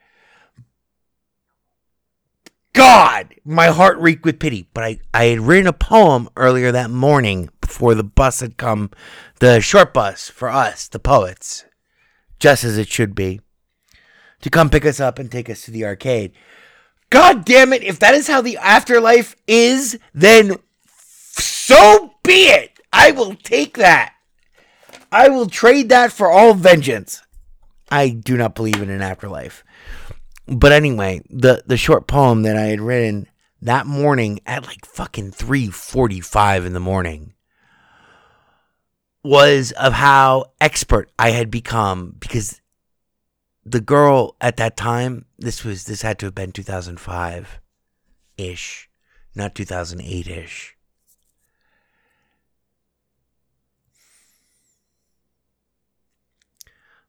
God, 2.73 3.35
my 3.45 3.67
heart 3.67 3.99
reeked 3.99 4.25
with 4.25 4.39
pity. 4.39 4.67
But 4.73 4.83
I, 4.83 4.99
I 5.13 5.25
had 5.25 5.41
written 5.41 5.67
a 5.67 5.73
poem 5.73 6.27
earlier 6.35 6.71
that 6.71 6.89
morning 6.89 7.49
before 7.61 7.93
the 7.93 8.03
bus 8.03 8.39
had 8.39 8.57
come, 8.57 8.89
the 9.39 9.61
short 9.61 9.93
bus 9.93 10.27
for 10.27 10.49
us, 10.49 10.87
the 10.87 10.99
poets, 10.99 11.65
just 12.39 12.63
as 12.63 12.79
it 12.79 12.87
should 12.87 13.13
be, 13.13 13.41
to 14.41 14.49
come 14.49 14.71
pick 14.71 14.85
us 14.85 14.99
up 14.99 15.19
and 15.19 15.31
take 15.31 15.51
us 15.51 15.61
to 15.65 15.71
the 15.71 15.85
arcade. 15.85 16.31
God 17.11 17.45
damn 17.45 17.73
it, 17.73 17.83
if 17.83 17.99
that 17.99 18.15
is 18.15 18.27
how 18.27 18.41
the 18.41 18.57
afterlife 18.57 19.35
is, 19.47 19.99
then 20.15 20.57
so 20.87 22.15
be 22.23 22.47
it. 22.47 22.79
I 22.91 23.11
will 23.11 23.35
take 23.35 23.77
that. 23.77 24.14
I 25.11 25.29
will 25.29 25.47
trade 25.47 25.89
that 25.89 26.11
for 26.11 26.29
all 26.29 26.53
vengeance. 26.53 27.21
I 27.89 28.09
do 28.09 28.37
not 28.37 28.55
believe 28.55 28.81
in 28.81 28.89
an 28.89 29.01
afterlife. 29.01 29.63
But 30.47 30.71
anyway, 30.71 31.21
the 31.29 31.63
the 31.65 31.77
short 31.77 32.07
poem 32.07 32.43
that 32.43 32.57
I 32.57 32.65
had 32.65 32.81
written 32.81 33.27
that 33.61 33.87
morning 33.87 34.39
at 34.45 34.65
like 34.65 34.85
fucking 34.85 35.31
3:45 35.31 36.65
in 36.65 36.73
the 36.73 36.79
morning 36.79 37.33
was 39.23 39.71
of 39.71 39.93
how 39.93 40.51
expert 40.61 41.09
I 41.17 41.31
had 41.31 41.49
become 41.49 42.15
because 42.19 42.61
the 43.65 43.81
girl 43.81 44.35
at 44.39 44.57
that 44.57 44.77
time, 44.77 45.25
this 45.39 45.63
was 45.63 45.85
this 45.85 46.03
had 46.03 46.19
to 46.19 46.27
have 46.27 46.35
been 46.35 46.51
2005 46.51 47.59
ish, 48.37 48.89
not 49.33 49.55
2008 49.55 50.27
ish. 50.27 50.74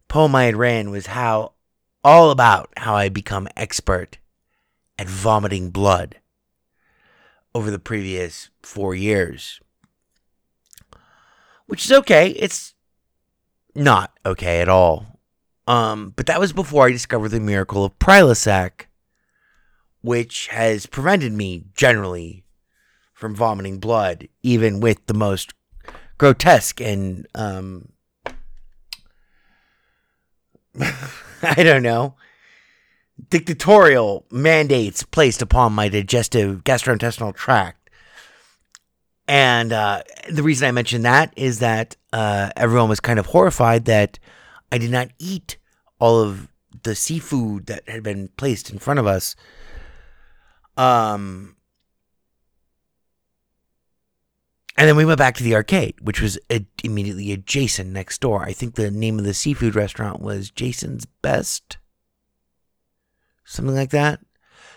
Poem 0.08 0.34
I 0.34 0.44
had 0.44 0.56
ran 0.56 0.90
was 0.90 1.06
how 1.06 1.52
all 2.04 2.30
about 2.30 2.72
how 2.76 2.94
I 2.94 3.08
become 3.08 3.48
expert 3.56 4.18
at 4.98 5.08
vomiting 5.08 5.70
blood 5.70 6.16
over 7.54 7.70
the 7.70 7.78
previous 7.78 8.50
four 8.62 8.94
years. 8.94 9.60
Which 11.66 11.84
is 11.84 11.92
okay. 11.92 12.30
It's 12.30 12.74
not 13.74 14.12
okay 14.24 14.60
at 14.60 14.68
all. 14.68 15.20
Um, 15.66 16.12
but 16.14 16.26
that 16.26 16.38
was 16.38 16.52
before 16.52 16.86
I 16.86 16.92
discovered 16.92 17.30
the 17.30 17.40
miracle 17.40 17.84
of 17.84 17.98
Prilosec, 17.98 18.86
which 20.00 20.46
has 20.48 20.86
prevented 20.86 21.32
me 21.32 21.64
generally 21.74 22.44
from 23.12 23.34
vomiting 23.34 23.78
blood, 23.78 24.28
even 24.42 24.78
with 24.78 25.06
the 25.06 25.14
most 25.14 25.54
grotesque 26.18 26.80
and 26.80 27.26
um, 27.34 27.88
I 31.42 31.62
don't 31.62 31.82
know 31.82 32.14
dictatorial 33.30 34.26
mandates 34.30 35.02
placed 35.02 35.42
upon 35.42 35.72
my 35.72 35.88
digestive 35.88 36.64
gastrointestinal 36.64 37.34
tract. 37.34 37.90
And 39.28 39.72
uh, 39.72 40.02
the 40.30 40.42
reason 40.42 40.68
I 40.68 40.72
mention 40.72 41.02
that 41.02 41.32
is 41.36 41.58
that 41.58 41.96
uh, 42.12 42.50
everyone 42.56 42.88
was 42.88 43.00
kind 43.00 43.18
of 43.18 43.26
horrified 43.26 43.86
that 43.86 44.18
I 44.70 44.78
did 44.78 44.90
not 44.90 45.08
eat 45.18 45.56
all 45.98 46.20
of 46.20 46.48
the 46.82 46.94
seafood 46.94 47.66
that 47.66 47.88
had 47.88 48.02
been 48.02 48.28
placed 48.36 48.70
in 48.70 48.78
front 48.78 49.00
of 49.00 49.06
us. 49.06 49.34
Um, 50.76 51.55
and 54.76 54.88
then 54.88 54.96
we 54.96 55.04
went 55.04 55.18
back 55.18 55.36
to 55.36 55.44
the 55.44 55.54
arcade, 55.54 55.94
which 56.00 56.20
was 56.20 56.38
immediately 56.82 57.32
adjacent 57.32 57.90
next 57.90 58.20
door. 58.20 58.42
I 58.42 58.52
think 58.52 58.74
the 58.74 58.90
name 58.90 59.18
of 59.18 59.24
the 59.24 59.34
seafood 59.34 59.74
restaurant 59.74 60.20
was 60.20 60.50
Jason's 60.50 61.06
Best 61.22 61.78
something 63.46 63.74
like 63.74 63.90
that. 63.90 64.20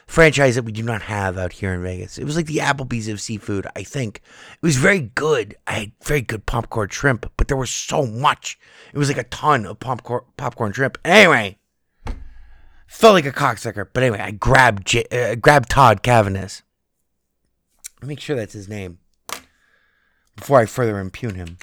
Franchise 0.08 0.56
that 0.56 0.64
we 0.64 0.72
do 0.72 0.82
not 0.82 1.04
have 1.04 1.38
out 1.38 1.54
here 1.54 1.74
in 1.74 1.84
Vegas. 1.84 2.18
It 2.18 2.24
was 2.24 2.36
like 2.36 2.48
the 2.48 2.58
Applebee's 2.58 3.08
of 3.08 3.22
seafood, 3.22 3.68
I 3.76 3.84
think. 3.84 4.22
It 4.54 4.66
was 4.66 4.78
very 4.78 5.02
good. 5.02 5.56
I 5.68 5.74
had 5.74 5.92
very 6.04 6.22
good 6.22 6.48
popcorn 6.48 6.90
shrimp, 6.90 7.32
but 7.38 7.48
there 7.48 7.58
was 7.58 7.70
so 7.70 8.08
much. 8.08 8.58
It 8.92 8.98
was 8.98 9.08
like 9.08 9.20
a 9.20 9.24
ton 9.26 9.66
of 9.66 9.80
popcorn 9.80 10.24
popcorn 10.36 10.72
shrimp. 10.72 10.98
Anyway, 11.06 11.60
felt 12.88 13.14
like 13.14 13.26
a 13.26 13.32
cocksucker. 13.32 13.88
But 13.94 14.02
anyway, 14.02 14.20
I 14.20 14.32
grabbed 14.32 14.88
J- 14.88 15.06
uh, 15.12 15.36
grabbed 15.36 15.70
Todd 15.70 16.02
Cavanis. 16.02 16.64
Make 18.02 18.20
sure 18.20 18.36
that's 18.36 18.54
his 18.54 18.70
name 18.70 18.99
before 20.40 20.60
I 20.60 20.66
further 20.66 21.00
impugn 21.00 21.36
him. 21.36 21.58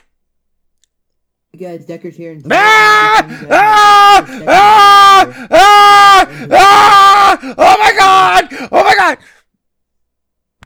Guys, 1.59 1.87
Decker's 1.87 2.17
here. 2.17 2.33
And 2.33 2.45
Ah! 2.53 3.27
Ah! 3.51 4.27
Ah! 4.47 5.47
Ah! 5.51 6.47
Ah! 6.51 7.55
Oh 7.59 7.77
my 7.79 7.93
god! 7.97 8.69
Oh 8.71 8.85
my 8.85 8.95
god! 8.95 9.19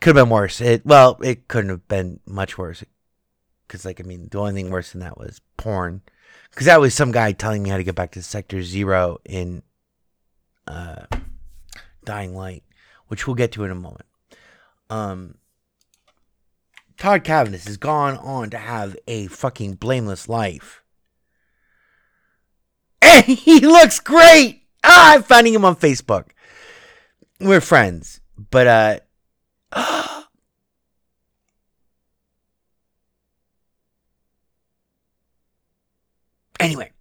Could 0.01 0.15
have 0.15 0.25
been 0.25 0.29
worse. 0.29 0.59
It 0.59 0.85
well, 0.85 1.17
it 1.23 1.47
couldn't 1.47 1.69
have 1.69 1.87
been 1.87 2.19
much 2.25 2.57
worse. 2.57 2.83
Because 3.67 3.85
like 3.85 4.01
I 4.01 4.03
mean, 4.03 4.27
the 4.29 4.39
only 4.39 4.53
thing 4.53 4.69
worse 4.69 4.91
than 4.91 5.01
that 5.01 5.17
was 5.17 5.39
porn. 5.57 6.01
Because 6.49 6.65
that 6.65 6.81
was 6.81 6.93
some 6.93 7.11
guy 7.13 7.31
telling 7.31 7.63
me 7.63 7.69
how 7.69 7.77
to 7.77 7.83
get 7.83 7.95
back 7.95 8.11
to 8.11 8.21
Sector 8.21 8.63
Zero 8.63 9.19
in 9.23 9.63
uh, 10.67 11.05
Dying 12.03 12.35
Light, 12.35 12.63
which 13.07 13.25
we'll 13.25 13.35
get 13.35 13.53
to 13.53 13.63
in 13.63 13.71
a 13.71 13.75
moment. 13.75 14.05
Um, 14.89 15.35
Todd 17.01 17.23
Cavanis 17.23 17.65
has 17.65 17.77
gone 17.77 18.15
on 18.17 18.51
to 18.51 18.59
have 18.59 18.95
a 19.07 19.25
fucking 19.25 19.73
blameless 19.73 20.29
life. 20.29 20.83
And 23.01 23.25
he 23.25 23.59
looks 23.61 23.99
great. 23.99 24.61
Ah, 24.83 25.15
I'm 25.15 25.23
finding 25.23 25.55
him 25.55 25.65
on 25.65 25.75
Facebook. 25.75 26.27
We're 27.39 27.59
friends, 27.59 28.21
but 28.51 28.67
uh 28.67 28.99
Anyway, 36.59 36.91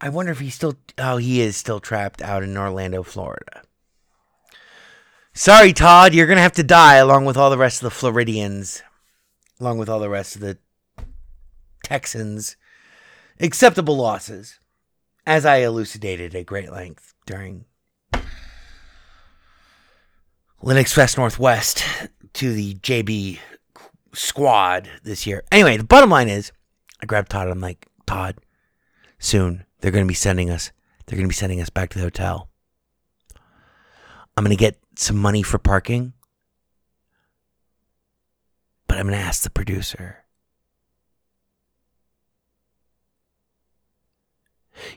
I 0.00 0.10
wonder 0.10 0.30
if 0.30 0.38
he's 0.38 0.54
still 0.54 0.76
oh, 0.96 1.16
he 1.16 1.40
is 1.40 1.56
still 1.56 1.80
trapped 1.80 2.22
out 2.22 2.44
in 2.44 2.56
Orlando, 2.56 3.02
Florida. 3.02 3.62
Sorry, 5.34 5.72
Todd, 5.72 6.12
you're 6.12 6.26
going 6.26 6.36
to 6.36 6.42
have 6.42 6.52
to 6.52 6.62
die 6.62 6.96
along 6.96 7.24
with 7.24 7.38
all 7.38 7.48
the 7.48 7.56
rest 7.56 7.82
of 7.82 7.84
the 7.84 7.90
Floridians, 7.90 8.82
along 9.58 9.78
with 9.78 9.88
all 9.88 9.98
the 9.98 10.10
rest 10.10 10.34
of 10.34 10.42
the 10.42 10.58
Texans. 11.82 12.56
Acceptable 13.40 13.96
losses, 13.96 14.60
as 15.26 15.46
I 15.46 15.56
elucidated 15.58 16.34
at 16.34 16.44
great 16.44 16.70
length 16.70 17.14
during 17.24 17.64
Linux 20.62 20.92
Fest 20.92 21.16
Northwest 21.16 21.82
to 22.34 22.52
the 22.52 22.74
JB 22.74 23.38
squad 24.12 24.90
this 25.02 25.26
year. 25.26 25.44
Anyway, 25.50 25.78
the 25.78 25.84
bottom 25.84 26.10
line 26.10 26.28
is 26.28 26.52
I 27.00 27.06
grabbed 27.06 27.30
Todd. 27.30 27.48
I'm 27.48 27.58
like, 27.58 27.86
Todd, 28.06 28.36
soon 29.18 29.64
they're 29.80 29.92
going 29.92 30.04
to 30.04 30.08
be 30.08 30.12
sending 30.14 30.50
us, 30.50 30.72
they're 31.06 31.16
going 31.16 31.24
to 31.26 31.32
be 31.32 31.34
sending 31.34 31.62
us 31.62 31.70
back 31.70 31.88
to 31.90 31.98
the 31.98 32.04
hotel. 32.04 32.50
I'm 34.36 34.44
going 34.44 34.54
to 34.54 34.60
get 34.60 34.81
some 34.98 35.16
money 35.16 35.42
for 35.42 35.58
parking, 35.58 36.12
but 38.86 38.98
I'm 38.98 39.06
going 39.06 39.18
to 39.18 39.24
ask 39.24 39.42
the 39.42 39.50
producer 39.50 40.22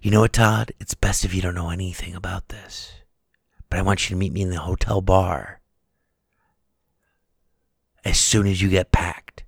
You 0.01 0.11
know 0.11 0.21
what, 0.21 0.33
Todd? 0.33 0.71
It's 0.79 0.93
best 0.93 1.25
if 1.25 1.33
you 1.33 1.41
don't 1.41 1.55
know 1.55 1.69
anything 1.69 2.15
about 2.15 2.49
this. 2.49 2.93
But 3.69 3.79
I 3.79 3.81
want 3.81 4.09
you 4.09 4.13
to 4.13 4.19
meet 4.19 4.33
me 4.33 4.41
in 4.41 4.49
the 4.49 4.59
hotel 4.59 5.01
bar 5.01 5.61
as 8.03 8.19
soon 8.19 8.47
as 8.47 8.61
you 8.61 8.69
get 8.69 8.91
packed. 8.91 9.43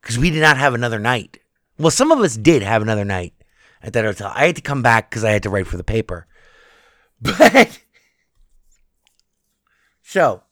Because 0.00 0.18
we 0.18 0.30
did 0.30 0.40
not 0.40 0.56
have 0.56 0.74
another 0.74 0.98
night. 0.98 1.38
Well, 1.78 1.90
some 1.90 2.12
of 2.12 2.20
us 2.20 2.36
did 2.36 2.62
have 2.62 2.82
another 2.82 3.04
night 3.04 3.34
at 3.82 3.92
that 3.92 4.04
hotel. 4.04 4.32
I 4.34 4.46
had 4.46 4.56
to 4.56 4.62
come 4.62 4.82
back 4.82 5.10
because 5.10 5.24
I 5.24 5.30
had 5.30 5.42
to 5.44 5.50
write 5.50 5.66
for 5.66 5.76
the 5.76 5.84
paper. 5.84 6.26
But. 7.20 7.80
So, 10.08 10.42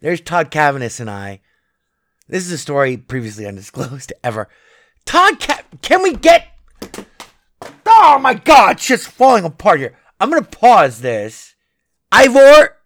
there's 0.00 0.20
Todd 0.20 0.50
Cavanis 0.50 0.98
and 0.98 1.08
I. 1.08 1.42
This 2.26 2.44
is 2.44 2.50
a 2.50 2.58
story 2.58 2.96
previously 2.96 3.46
undisclosed 3.46 4.12
ever. 4.24 4.48
Todd, 5.04 5.38
Ca- 5.38 5.62
can 5.80 6.02
we 6.02 6.16
get. 6.16 6.48
Oh 7.86 8.18
my 8.20 8.34
god, 8.34 8.78
it's 8.78 8.88
just 8.88 9.06
falling 9.06 9.44
apart 9.44 9.78
here. 9.78 9.96
I'm 10.18 10.28
gonna 10.28 10.42
pause 10.42 11.02
this. 11.02 11.54
Ivor! 12.10 12.78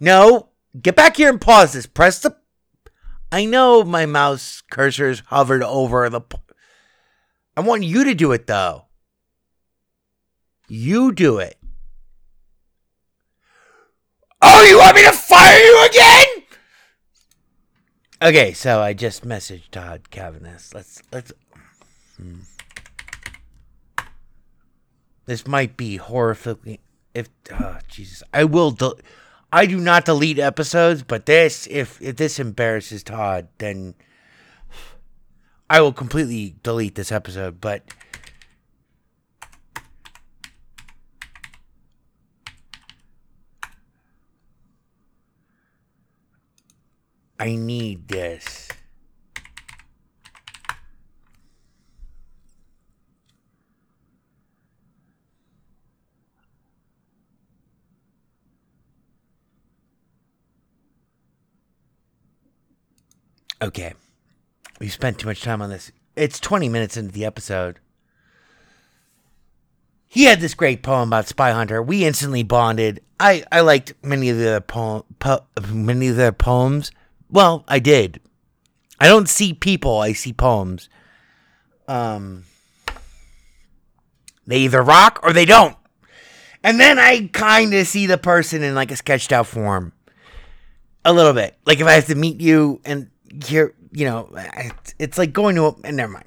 No, 0.00 0.48
get 0.80 0.96
back 0.96 1.18
here 1.18 1.28
and 1.28 1.38
pause 1.38 1.74
this. 1.74 1.84
Press 1.84 2.20
the. 2.20 2.34
I 3.30 3.44
know 3.44 3.84
my 3.84 4.06
mouse 4.06 4.62
cursor's 4.70 5.20
hovered 5.26 5.62
over 5.62 6.08
the. 6.08 6.22
I 7.58 7.60
want 7.60 7.82
you 7.82 8.04
to 8.04 8.14
do 8.14 8.32
it 8.32 8.46
though. 8.46 8.86
You 10.66 11.12
do 11.12 11.36
it. 11.36 11.59
Oh, 14.42 14.64
you 14.64 14.78
want 14.78 14.96
me 14.96 15.04
to 15.04 15.12
fire 15.12 15.58
you 15.58 15.86
again? 15.86 16.26
Okay, 18.22 18.52
so 18.52 18.80
I 18.80 18.92
just 18.92 19.24
messaged 19.24 19.70
Todd 19.70 20.04
Cavanis. 20.10 20.74
Let's 20.74 21.02
let's. 21.12 21.32
hmm. 22.16 22.40
This 25.26 25.46
might 25.46 25.76
be 25.76 25.98
horrifically. 25.98 26.80
If 27.14 27.28
oh, 27.52 27.78
Jesus, 27.88 28.22
I 28.32 28.44
will. 28.44 28.72
Del- 28.72 28.98
I 29.52 29.66
do 29.66 29.78
not 29.78 30.04
delete 30.04 30.38
episodes, 30.38 31.02
but 31.02 31.26
this, 31.26 31.66
if 31.70 32.00
if 32.00 32.16
this 32.16 32.38
embarrasses 32.38 33.02
Todd, 33.02 33.48
then 33.58 33.94
I 35.68 35.80
will 35.80 35.92
completely 35.92 36.56
delete 36.62 36.94
this 36.94 37.10
episode. 37.10 37.60
But 37.60 37.84
I 47.40 47.56
need 47.56 48.06
this. 48.06 48.68
Okay. 63.62 63.94
We 64.78 64.88
spent 64.88 65.18
too 65.18 65.26
much 65.26 65.40
time 65.40 65.62
on 65.62 65.70
this. 65.70 65.90
It's 66.16 66.38
20 66.40 66.68
minutes 66.68 66.98
into 66.98 67.12
the 67.12 67.24
episode. 67.24 67.78
He 70.06 70.24
had 70.24 70.40
this 70.40 70.52
great 70.52 70.82
poem 70.82 71.08
about 71.08 71.26
Spy 71.26 71.52
Hunter. 71.52 71.80
We 71.80 72.04
instantly 72.04 72.42
bonded. 72.42 73.00
I, 73.18 73.44
I 73.50 73.60
liked 73.60 73.94
many 74.02 74.28
of 74.28 74.36
the 74.36 74.62
poem, 74.66 75.04
po- 75.18 75.46
many 75.72 76.08
of 76.08 76.16
their 76.16 76.32
poems. 76.32 76.90
Well, 77.30 77.64
I 77.68 77.78
did. 77.78 78.20
I 78.98 79.08
don't 79.08 79.28
see 79.28 79.54
people, 79.54 79.98
I 79.98 80.12
see 80.12 80.32
poems. 80.32 80.88
Um 81.88 82.44
they 84.46 84.58
either 84.58 84.82
rock 84.82 85.20
or 85.22 85.32
they 85.32 85.44
don't. 85.44 85.76
And 86.62 86.78
then 86.78 86.98
I 86.98 87.28
kind 87.32 87.72
of 87.72 87.86
see 87.86 88.06
the 88.06 88.18
person 88.18 88.62
in 88.62 88.74
like 88.74 88.90
a 88.90 88.96
sketched 88.96 89.32
out 89.32 89.46
form. 89.46 89.92
A 91.04 91.12
little 91.12 91.32
bit. 91.32 91.56
Like 91.64 91.80
if 91.80 91.86
I 91.86 91.92
have 91.92 92.06
to 92.06 92.14
meet 92.14 92.40
you 92.40 92.80
and 92.84 93.10
hear, 93.44 93.74
you 93.92 94.04
know, 94.04 94.28
it's 94.98 95.16
like 95.16 95.32
going 95.32 95.56
to 95.56 95.66
a, 95.66 95.74
and 95.84 95.96
never 95.96 96.12
mind. 96.12 96.26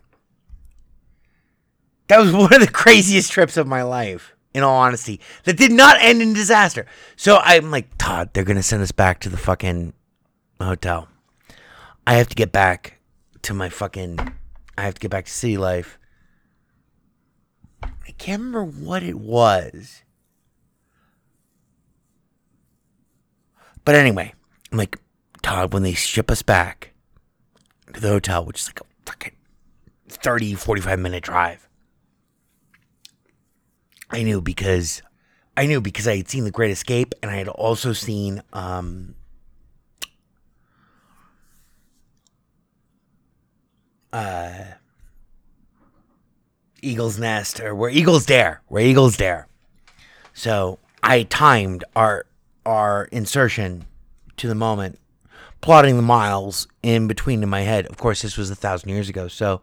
That 2.08 2.20
was 2.20 2.32
one 2.34 2.54
of 2.54 2.62
the 2.62 2.72
craziest 2.72 3.32
trips 3.32 3.58
of 3.58 3.68
my 3.68 3.84
life, 3.84 4.36
in 4.54 4.64
all 4.64 4.78
honesty. 4.78 5.20
That 5.44 5.58
did 5.58 5.72
not 5.72 5.98
end 6.02 6.22
in 6.22 6.34
disaster. 6.34 6.86
So 7.16 7.38
I'm 7.38 7.72
like, 7.72 7.98
Todd, 7.98 8.30
they're 8.34 8.44
gonna 8.44 8.64
send 8.64 8.82
us 8.82 8.92
back 8.92 9.20
to 9.22 9.30
the 9.30 9.38
fucking 9.38 9.94
hotel. 10.64 11.08
I 12.06 12.16
have 12.16 12.28
to 12.30 12.36
get 12.36 12.52
back 12.52 13.00
to 13.44 13.54
my 13.54 13.70
fucking. 13.70 14.20
I 14.78 14.82
have 14.82 14.96
to 14.96 15.00
get 15.00 15.12
back 15.12 15.26
to 15.26 15.32
city 15.32 15.58
life. 15.58 16.00
I 17.84 18.12
can't 18.18 18.42
remember 18.42 18.64
what 18.66 19.04
it 19.04 19.20
was. 19.20 20.04
But 23.86 23.96
anyway, 23.96 24.34
I'm 24.72 24.78
like, 24.78 24.98
Todd, 25.42 25.74
when 25.74 25.84
they 25.84 25.94
ship 25.94 26.32
us 26.32 26.42
back 26.42 26.94
to 27.94 28.00
the 28.00 28.10
hotel, 28.10 28.46
which 28.46 28.62
is 28.62 28.68
like 28.70 28.80
a 28.80 28.86
fucking 29.06 29.34
30, 30.08 30.56
45 30.56 31.00
minute 31.00 31.24
drive, 31.24 31.68
I 34.10 34.24
knew 34.24 34.42
because 34.42 35.02
I 35.58 35.66
knew 35.66 35.82
because 35.82 36.08
I 36.08 36.18
had 36.18 36.30
seen 36.30 36.46
The 36.46 36.52
Great 36.52 36.72
Escape 36.72 37.14
and 37.22 37.30
I 37.30 37.36
had 37.36 37.48
also 37.48 37.94
seen 37.94 38.42
um 38.54 39.16
uh 44.14 44.54
Eagle's 46.82 47.18
Nest 47.18 47.60
or 47.60 47.74
where 47.74 47.90
Eagles 47.90 48.26
Dare, 48.26 48.62
where 48.68 48.84
Eagles 48.84 49.18
Dare. 49.18 49.48
So 50.34 50.80
I 51.02 51.24
timed 51.24 51.84
our 51.96 52.26
our 52.66 53.06
insertion 53.12 53.86
to 54.38 54.48
the 54.48 54.56
moment, 54.56 55.00
plotting 55.62 55.96
the 55.96 56.02
miles 56.02 56.68
in 56.82 57.08
between 57.08 57.44
in 57.44 57.50
my 57.50 57.62
head. 57.62 57.86
Of 57.88 57.98
course, 57.98 58.22
this 58.22 58.38
was 58.38 58.50
a 58.50 58.56
thousand 58.56 58.90
years 58.90 59.10
ago, 59.10 59.28
so 59.28 59.62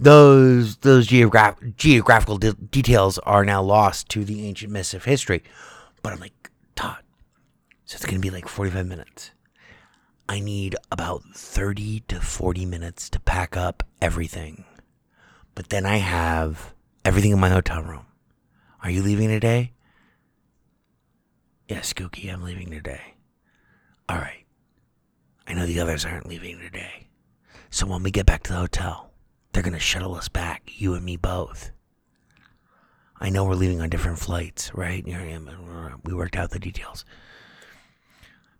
those 0.00 0.76
those 0.78 1.06
geograph- 1.06 1.58
geographical 1.76 2.38
de- 2.38 2.52
details 2.54 3.18
are 3.20 3.44
now 3.44 3.62
lost 3.62 4.08
to 4.10 4.24
the 4.24 4.46
ancient 4.46 4.72
myths 4.72 4.94
of 4.94 5.04
history. 5.04 5.42
But 6.02 6.12
I'm 6.12 6.20
like, 6.20 6.50
Todd, 6.74 7.02
so 7.84 7.96
it's 7.96 8.06
gonna 8.06 8.18
be 8.18 8.30
like 8.30 8.48
45 8.48 8.86
minutes. 8.86 9.30
I 10.32 10.40
need 10.40 10.76
about 10.90 11.24
30 11.34 12.00
to 12.08 12.18
40 12.18 12.64
minutes 12.64 13.10
to 13.10 13.20
pack 13.20 13.54
up 13.54 13.82
everything. 14.00 14.64
But 15.54 15.68
then 15.68 15.84
I 15.84 15.98
have 15.98 16.72
everything 17.04 17.32
in 17.32 17.38
my 17.38 17.50
hotel 17.50 17.82
room. 17.82 18.06
Are 18.82 18.88
you 18.88 19.02
leaving 19.02 19.28
today? 19.28 19.72
Yes, 21.68 21.92
Skooky, 21.92 22.32
I'm 22.32 22.42
leaving 22.42 22.70
today. 22.70 23.16
All 24.08 24.16
right. 24.16 24.46
I 25.46 25.52
know 25.52 25.66
the 25.66 25.80
others 25.80 26.06
aren't 26.06 26.30
leaving 26.30 26.58
today. 26.60 27.08
So 27.68 27.86
when 27.86 28.02
we 28.02 28.10
get 28.10 28.24
back 28.24 28.42
to 28.44 28.52
the 28.54 28.58
hotel, 28.58 29.10
they're 29.52 29.62
going 29.62 29.74
to 29.74 29.78
shuttle 29.78 30.14
us 30.14 30.30
back, 30.30 30.62
you 30.66 30.94
and 30.94 31.04
me 31.04 31.18
both. 31.18 31.72
I 33.20 33.28
know 33.28 33.44
we're 33.44 33.54
leaving 33.54 33.82
on 33.82 33.90
different 33.90 34.18
flights, 34.18 34.74
right? 34.74 35.04
We 36.04 36.14
worked 36.14 36.36
out 36.36 36.52
the 36.52 36.58
details. 36.58 37.04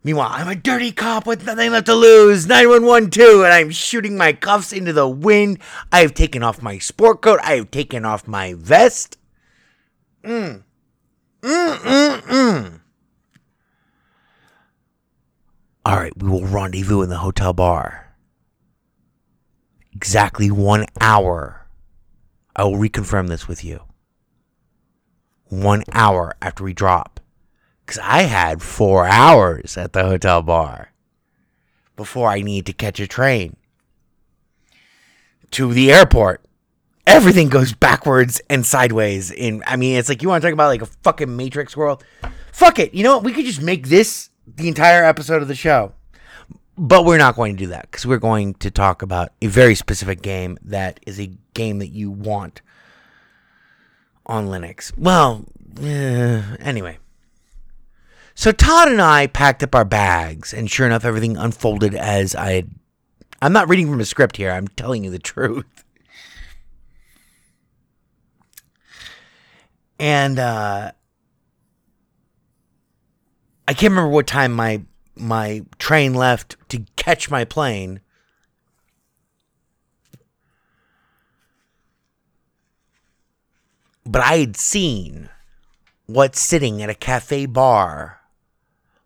Meanwhile, 0.05 0.31
I'm 0.33 0.49
a 0.49 0.57
dirty 0.57 0.91
cop 0.91 1.27
with 1.27 1.47
nothing 1.47 1.71
left 1.71 1.87
to 1.87 1.95
lose. 1.95 2.47
9112, 2.47 3.45
and 3.45 3.53
I'm 3.53 3.71
shooting 3.71 4.17
my 4.17 4.33
cuffs 4.33 4.73
into 4.73 4.93
the 4.93 5.09
wind. 5.09 5.59
I 5.93 6.01
have 6.01 6.15
taken 6.15 6.43
off 6.43 6.61
my 6.61 6.79
sport 6.79 7.23
coat. 7.23 7.39
I 7.43 7.55
have 7.57 7.71
taken 7.71 8.05
off 8.05 8.27
my 8.27 8.55
vest. 8.55 9.17
Mm. 10.25 10.65
Mm, 11.43 11.77
mm, 11.77 12.21
mm. 12.21 12.81
All 15.85 15.97
right, 15.97 16.17
we 16.17 16.29
will 16.29 16.47
rendezvous 16.47 17.03
in 17.03 17.09
the 17.09 17.19
hotel 17.19 17.53
bar. 17.53 18.15
Exactly 19.93 20.51
one 20.51 20.87
hour. 21.01 21.67
I 22.57 22.65
will 22.65 22.77
reconfirm 22.77 23.29
this 23.29 23.47
with 23.47 23.65
you. 23.65 23.81
One 25.45 25.85
hour 25.93 26.35
after 26.41 26.65
we 26.65 26.73
drop. 26.73 27.12
Because 27.93 28.09
I 28.09 28.23
had 28.23 28.63
four 28.63 29.07
hours 29.07 29.77
at 29.77 29.93
the 29.93 30.03
hotel 30.03 30.41
bar 30.41 30.93
before 31.95 32.31
I 32.31 32.41
need 32.41 32.65
to 32.65 32.73
catch 32.73 32.99
a 33.01 33.07
train 33.07 33.55
to 35.51 35.75
the 35.75 35.93
airport. 35.93 36.43
Everything 37.07 37.51
goes 37.51 37.75
backwards 37.75 38.41
and 38.49 38.65
sideways. 38.65 39.31
In 39.31 39.63
I 39.67 39.77
mean, 39.77 39.99
it's 39.99 40.09
like 40.09 40.23
you 40.23 40.31
want 40.31 40.41
to 40.41 40.49
talk 40.49 40.55
about 40.55 40.69
like 40.69 40.81
a 40.81 40.87
fucking 40.87 41.37
Matrix 41.37 41.77
world. 41.77 42.03
Fuck 42.51 42.79
it. 42.79 42.95
You 42.95 43.05
know 43.05 43.17
what? 43.17 43.25
We 43.25 43.33
could 43.35 43.45
just 43.45 43.61
make 43.61 43.89
this 43.89 44.31
the 44.47 44.69
entire 44.69 45.05
episode 45.05 45.43
of 45.43 45.49
the 45.49 45.55
show. 45.55 45.93
But 46.79 47.05
we're 47.05 47.19
not 47.19 47.37
going 47.37 47.59
to 47.59 47.65
do 47.65 47.67
that 47.73 47.91
because 47.91 48.07
we're 48.07 48.17
going 48.17 48.55
to 48.55 48.71
talk 48.71 49.03
about 49.03 49.35
a 49.43 49.49
very 49.49 49.75
specific 49.75 50.23
game 50.23 50.57
that 50.63 50.99
is 51.07 51.21
a 51.21 51.31
game 51.53 51.79
that 51.81 51.89
you 51.89 52.11
want 52.11 52.63
on 54.25 54.47
Linux. 54.47 54.97
Well, 54.97 55.45
eh, 55.79 56.41
anyway. 56.59 56.97
So 58.35 58.51
Todd 58.53 58.89
and 58.89 59.01
I 59.01 59.27
packed 59.27 59.63
up 59.63 59.75
our 59.75 59.85
bags, 59.85 60.53
and 60.55 60.71
sure 60.71 60.87
enough, 60.87 61.05
everything 61.05 61.37
unfolded 61.37 61.95
as 61.95 62.35
I 62.35 62.53
had. 62.53 62.71
I'm 63.41 63.53
not 63.53 63.69
reading 63.69 63.89
from 63.89 64.01
a 64.01 64.05
script 64.05 64.37
here. 64.37 64.51
I'm 64.51 64.69
telling 64.69 65.05
you 65.05 65.11
the 65.11 65.19
truth. 65.19 65.85
and 69.99 70.39
uh, 70.39 70.91
I 73.69 73.73
can't 73.75 73.93
remember 73.93 74.11
what 74.11 74.27
time 74.27 74.53
my 74.53 74.83
my 75.15 75.63
train 75.79 76.15
left 76.15 76.57
to 76.71 76.85
catch 76.97 77.31
my 77.31 77.45
plane. 77.45 78.01
But 84.05 84.23
I 84.23 84.39
had 84.39 84.57
seen 84.57 85.29
what's 86.07 86.41
sitting 86.41 86.83
at 86.83 86.91
a 86.91 86.95
cafe 86.95 87.47
bar, 87.47 88.22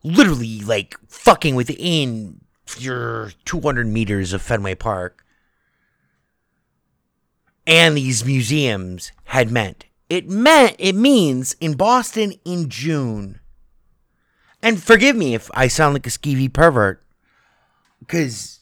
literally 0.07 0.61
like 0.61 0.97
fucking 1.09 1.57
within 1.57 2.41
your 2.79 3.33
200 3.45 3.87
meters 3.87 4.33
of 4.33 4.41
Fenway 4.41 4.77
Park, 4.77 5.25
and 7.67 7.97
these 7.97 8.25
museums 8.25 9.11
had 9.25 9.51
meant. 9.51 9.87
It 10.09 10.29
meant, 10.29 10.77
it 10.79 10.95
means 10.95 11.57
in 11.61 11.75
Boston 11.75 12.35
in 12.45 12.69
June. 12.69 13.41
And 14.63 14.83
forgive 14.83 15.17
me 15.17 15.35
if 15.35 15.51
I 15.53 15.67
sound 15.67 15.95
like 15.95 16.07
a 16.07 16.11
skeevy 16.11 16.53
pervert, 16.53 17.05
because 17.99 18.61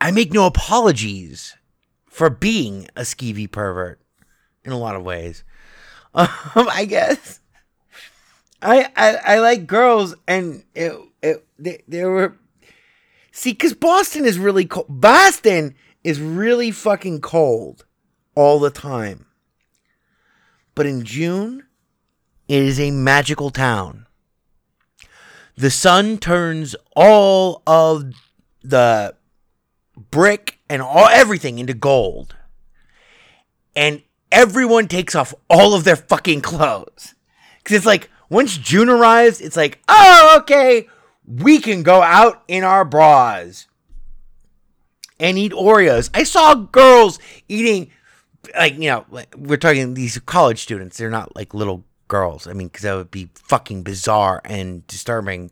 I 0.00 0.10
make 0.10 0.32
no 0.32 0.46
apologies 0.46 1.54
for 2.06 2.28
being 2.28 2.88
a 2.96 3.02
skeevy 3.02 3.50
pervert 3.50 4.00
in 4.64 4.72
a 4.72 4.78
lot 4.78 4.96
of 4.96 5.04
ways. 5.04 5.44
Um, 6.14 6.68
I 6.68 6.84
guess 6.84 7.40
I, 8.62 9.16
I 9.24 9.38
like 9.40 9.66
girls, 9.66 10.14
and 10.28 10.64
it, 10.74 10.92
it 11.22 11.44
they, 11.58 11.82
they 11.88 12.04
were 12.04 12.36
see 13.32 13.52
because 13.52 13.74
Boston 13.74 14.24
is 14.24 14.38
really 14.38 14.66
cold. 14.66 14.86
Boston 14.88 15.74
is 16.04 16.20
really 16.20 16.70
fucking 16.70 17.20
cold 17.20 17.84
all 18.34 18.60
the 18.60 18.70
time. 18.70 19.26
But 20.74 20.86
in 20.86 21.04
June, 21.04 21.64
it 22.48 22.62
is 22.62 22.80
a 22.80 22.90
magical 22.90 23.50
town. 23.50 24.06
The 25.56 25.70
sun 25.70 26.18
turns 26.18 26.74
all 26.96 27.62
of 27.66 28.12
the 28.62 29.14
brick 30.10 30.58
and 30.68 30.80
all 30.80 31.08
everything 31.08 31.58
into 31.58 31.74
gold. 31.74 32.34
And 33.76 34.02
everyone 34.30 34.88
takes 34.88 35.14
off 35.14 35.34
all 35.50 35.74
of 35.74 35.84
their 35.84 35.96
fucking 35.96 36.40
clothes. 36.40 37.14
Cuz 37.64 37.76
it's 37.76 37.86
like 37.86 38.10
once 38.32 38.56
June 38.56 38.88
arrives, 38.88 39.40
it's 39.40 39.56
like, 39.56 39.78
"Oh, 39.88 40.36
okay, 40.40 40.88
we 41.26 41.58
can 41.58 41.82
go 41.82 42.02
out 42.02 42.42
in 42.48 42.64
our 42.64 42.84
bras 42.84 43.66
and 45.20 45.36
eat 45.38 45.52
Oreos." 45.52 46.08
I 46.14 46.24
saw 46.24 46.54
girls 46.54 47.18
eating 47.48 47.90
like, 48.56 48.74
you 48.74 48.88
know, 48.88 49.06
we're 49.36 49.58
talking 49.58 49.94
these 49.94 50.18
college 50.20 50.62
students. 50.62 50.96
They're 50.96 51.10
not 51.10 51.36
like 51.36 51.54
little 51.54 51.84
girls. 52.08 52.46
I 52.46 52.54
mean, 52.54 52.70
cuz 52.70 52.82
that 52.82 52.94
would 52.94 53.10
be 53.10 53.28
fucking 53.34 53.82
bizarre 53.82 54.40
and 54.44 54.86
disturbing. 54.86 55.50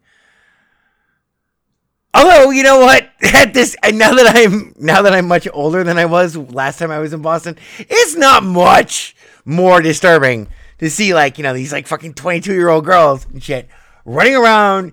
Although 2.14 2.50
you 2.50 2.62
know 2.62 2.80
what, 2.80 3.10
at 3.22 3.52
this 3.52 3.76
now 3.92 4.14
that 4.14 4.34
I'm 4.34 4.74
now 4.78 5.02
that 5.02 5.12
I'm 5.12 5.28
much 5.28 5.46
older 5.52 5.84
than 5.84 5.98
I 5.98 6.06
was 6.06 6.34
last 6.34 6.78
time 6.78 6.90
I 6.90 6.98
was 6.98 7.12
in 7.12 7.20
Boston, 7.20 7.58
it's 7.78 8.16
not 8.16 8.42
much 8.42 9.14
more 9.44 9.82
disturbing 9.82 10.48
to 10.80 10.90
see 10.90 11.14
like 11.14 11.38
you 11.38 11.44
know 11.44 11.54
these 11.54 11.72
like 11.72 11.86
fucking 11.86 12.14
22 12.14 12.52
year 12.52 12.68
old 12.68 12.84
girls 12.84 13.26
and 13.26 13.42
shit 13.42 13.68
running 14.04 14.34
around 14.34 14.92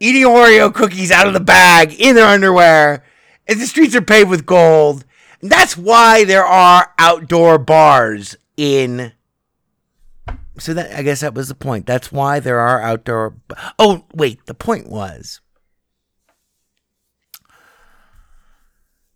eating 0.00 0.24
Oreo 0.24 0.72
cookies 0.72 1.10
out 1.10 1.26
of 1.26 1.32
the 1.32 1.40
bag 1.40 1.94
in 1.98 2.14
their 2.14 2.26
underwear, 2.26 3.04
and 3.46 3.60
the 3.60 3.66
streets 3.66 3.94
are 3.94 4.02
paved 4.02 4.30
with 4.30 4.46
gold. 4.46 5.04
And 5.40 5.50
that's 5.50 5.76
why 5.76 6.24
there 6.24 6.44
are 6.44 6.92
outdoor 6.98 7.58
bars 7.58 8.36
in. 8.56 9.12
So 10.58 10.74
that 10.74 10.96
I 10.96 11.02
guess 11.02 11.20
that 11.20 11.34
was 11.34 11.48
the 11.48 11.54
point. 11.54 11.86
That's 11.86 12.10
why 12.10 12.40
there 12.40 12.58
are 12.58 12.82
outdoor. 12.82 13.36
Oh 13.78 14.04
wait, 14.12 14.44
the 14.46 14.54
point 14.54 14.88
was. 14.88 15.40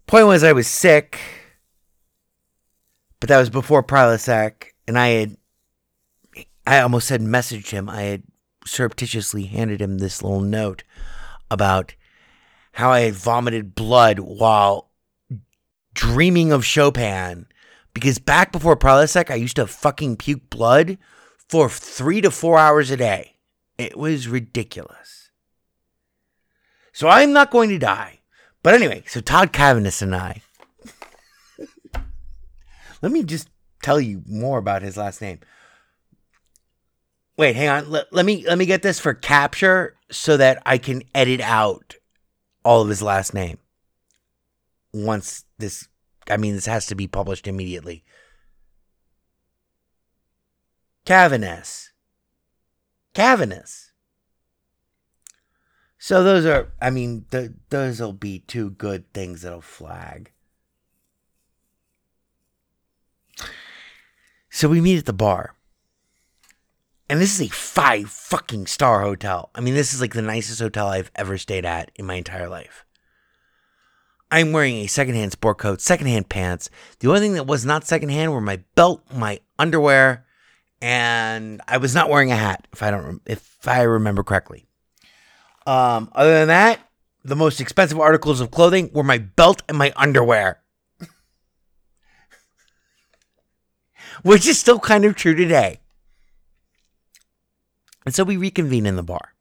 Point 0.07 0.27
was, 0.27 0.45
I 0.45 0.53
was 0.53 0.67
sick, 0.67 1.19
but 3.19 3.29
that 3.31 3.39
was 3.39 3.49
before 3.49 3.83
Prilosec, 3.83 4.67
and 4.87 4.99
I 4.99 5.09
had, 5.09 5.37
I 6.67 6.81
almost 6.81 7.09
said 7.09 7.21
messaged 7.21 7.71
him. 7.71 7.89
I 7.89 8.03
had 8.03 8.23
surreptitiously 8.65 9.45
handed 9.45 9.81
him 9.81 9.99
this 9.99 10.23
little 10.23 10.41
note 10.41 10.85
about 11.51 11.95
how 12.73 12.91
I 12.91 13.01
had 13.01 13.15
vomited 13.15 13.75
blood 13.75 14.19
while 14.21 14.91
dreaming 15.95 16.53
of 16.53 16.65
Chopin. 16.65 17.47
Because 17.95 18.19
back 18.19 18.53
before 18.53 18.77
Prilosec, 18.77 19.31
I 19.31 19.35
used 19.35 19.57
to 19.57 19.67
fucking 19.67 20.17
puke 20.17 20.49
blood 20.49 20.99
for 21.49 21.69
three 21.69 22.21
to 22.23 22.31
four 22.31 22.59
hours 22.59 22.91
a 22.91 22.97
day. 22.97 23.37
It 23.77 23.99
was 23.99 24.29
ridiculous. 24.29 25.31
So 26.93 27.09
I'm 27.09 27.33
not 27.33 27.51
going 27.51 27.69
to 27.71 27.79
die. 27.79 28.21
But 28.63 28.75
anyway, 28.75 29.03
so 29.07 29.21
Todd 29.21 29.53
Cavanis 29.53 30.03
and 30.03 30.15
I. 30.15 30.43
Let 33.03 33.13
me 33.13 33.25
just 33.25 33.49
tell 33.83 34.01
you 34.01 34.23
more 34.27 34.59
about 34.59 34.83
his 34.83 34.97
last 34.97 35.21
name. 35.21 35.41
Wait, 37.37 37.57
hang 37.57 37.69
on. 37.69 37.91
Let, 37.91 38.13
let 38.13 38.27
me 38.27 38.45
let 38.47 38.59
me 38.59 38.67
get 38.67 38.83
this 38.83 38.99
for 38.99 39.15
capture 39.15 39.97
so 40.11 40.37
that 40.37 40.63
I 40.67 40.79
can 40.79 41.03
edit 41.15 41.41
out 41.41 41.97
all 42.65 42.83
of 42.83 42.89
his 42.89 43.03
last 43.03 43.33
name. 43.33 43.59
Once 44.93 45.45
this 45.59 45.89
I 46.29 46.37
mean 46.37 46.55
this 46.55 46.67
has 46.67 46.87
to 46.87 46.95
be 46.95 47.07
published 47.07 47.47
immediately. 47.47 48.05
Cavanis. 51.07 51.89
Cavanis. 53.15 53.91
So 55.99 56.25
those 56.25 56.45
are, 56.47 56.73
I 56.81 56.91
mean, 56.91 57.27
th- 57.31 57.53
those 57.71 58.01
will 58.01 58.13
be 58.13 58.41
two 58.41 58.71
good 58.71 59.13
things 59.13 59.43
that'll 59.43 59.61
flag. 59.61 60.33
So 64.51 64.69
we 64.69 64.81
meet 64.81 64.99
at 64.99 65.07
the 65.07 65.13
bar. 65.13 65.55
And 67.13 67.21
this 67.21 67.39
is 67.39 67.47
a 67.47 67.53
five 67.53 68.09
fucking 68.09 68.67
star 68.69 69.03
hotel. 69.03 69.51
I 69.55 69.61
mean, 69.61 69.75
this 69.75 69.93
is 69.93 70.01
like 70.01 70.15
the 70.15 70.23
nicest 70.23 70.61
hotel 70.61 70.87
I've 70.87 71.11
ever 71.15 71.37
stayed 71.37 71.67
at 71.67 71.91
in 71.97 72.07
my 72.07 72.15
entire 72.15 72.49
life. 72.49 72.87
I'm 74.31 74.53
wearing 74.53 74.77
a 74.77 74.87
secondhand 74.87 75.33
sport 75.33 75.59
coat, 75.59 75.83
secondhand 75.83 76.31
pants. 76.31 76.71
The 77.01 77.09
only 77.09 77.21
thing 77.21 77.35
that 77.35 77.47
was 77.47 77.67
not 77.67 77.85
secondhand 77.85 78.33
were 78.33 78.41
my 78.41 78.63
belt, 78.77 79.03
my 79.15 79.41
underwear, 79.59 80.25
and 80.81 81.61
I 81.69 81.77
was 81.77 81.95
not 81.95 82.09
wearing 82.09 82.33
a 82.33 82.37
hat, 82.37 82.67
if 82.73 82.83
I 82.83 82.91
don't, 82.91 83.21
if 83.27 83.59
I 83.69 83.83
remember 83.83 84.23
correctly. 84.23 84.65
Um, 85.67 86.11
other 86.15 86.33
than 86.33 86.49
that, 86.49 86.81
the 87.25 87.37
most 87.37 87.61
expensive 87.61 88.01
articles 88.01 88.41
of 88.41 88.51
clothing 88.51 88.89
were 88.95 89.05
my 89.05 89.19
belt 89.19 89.63
and 89.69 89.77
my 89.77 89.93
underwear. 89.97 90.63
Which 94.23 94.47
is 94.47 94.59
still 94.59 94.79
kind 94.79 95.05
of 95.05 95.15
true 95.15 95.35
today. 95.35 95.82
And 98.05 98.15
so 98.15 98.25
we 98.25 98.37
reconvene 98.37 98.87
in 98.87 98.97
the 98.97 99.03
bar. 99.03 99.35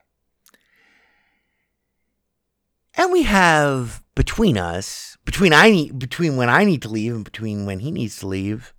And 2.95 3.11
we 3.11 3.23
have 3.23 4.03
between 4.15 4.57
us, 4.57 5.17
between 5.25 5.53
I 5.53 5.71
need 5.71 5.97
between 5.97 6.35
when 6.35 6.49
I 6.49 6.63
need 6.63 6.81
to 6.83 6.89
leave 6.89 7.15
and 7.15 7.23
between 7.23 7.65
when 7.65 7.79
he 7.79 7.91
needs 7.91 8.17
to 8.19 8.27
leave. 8.27 8.73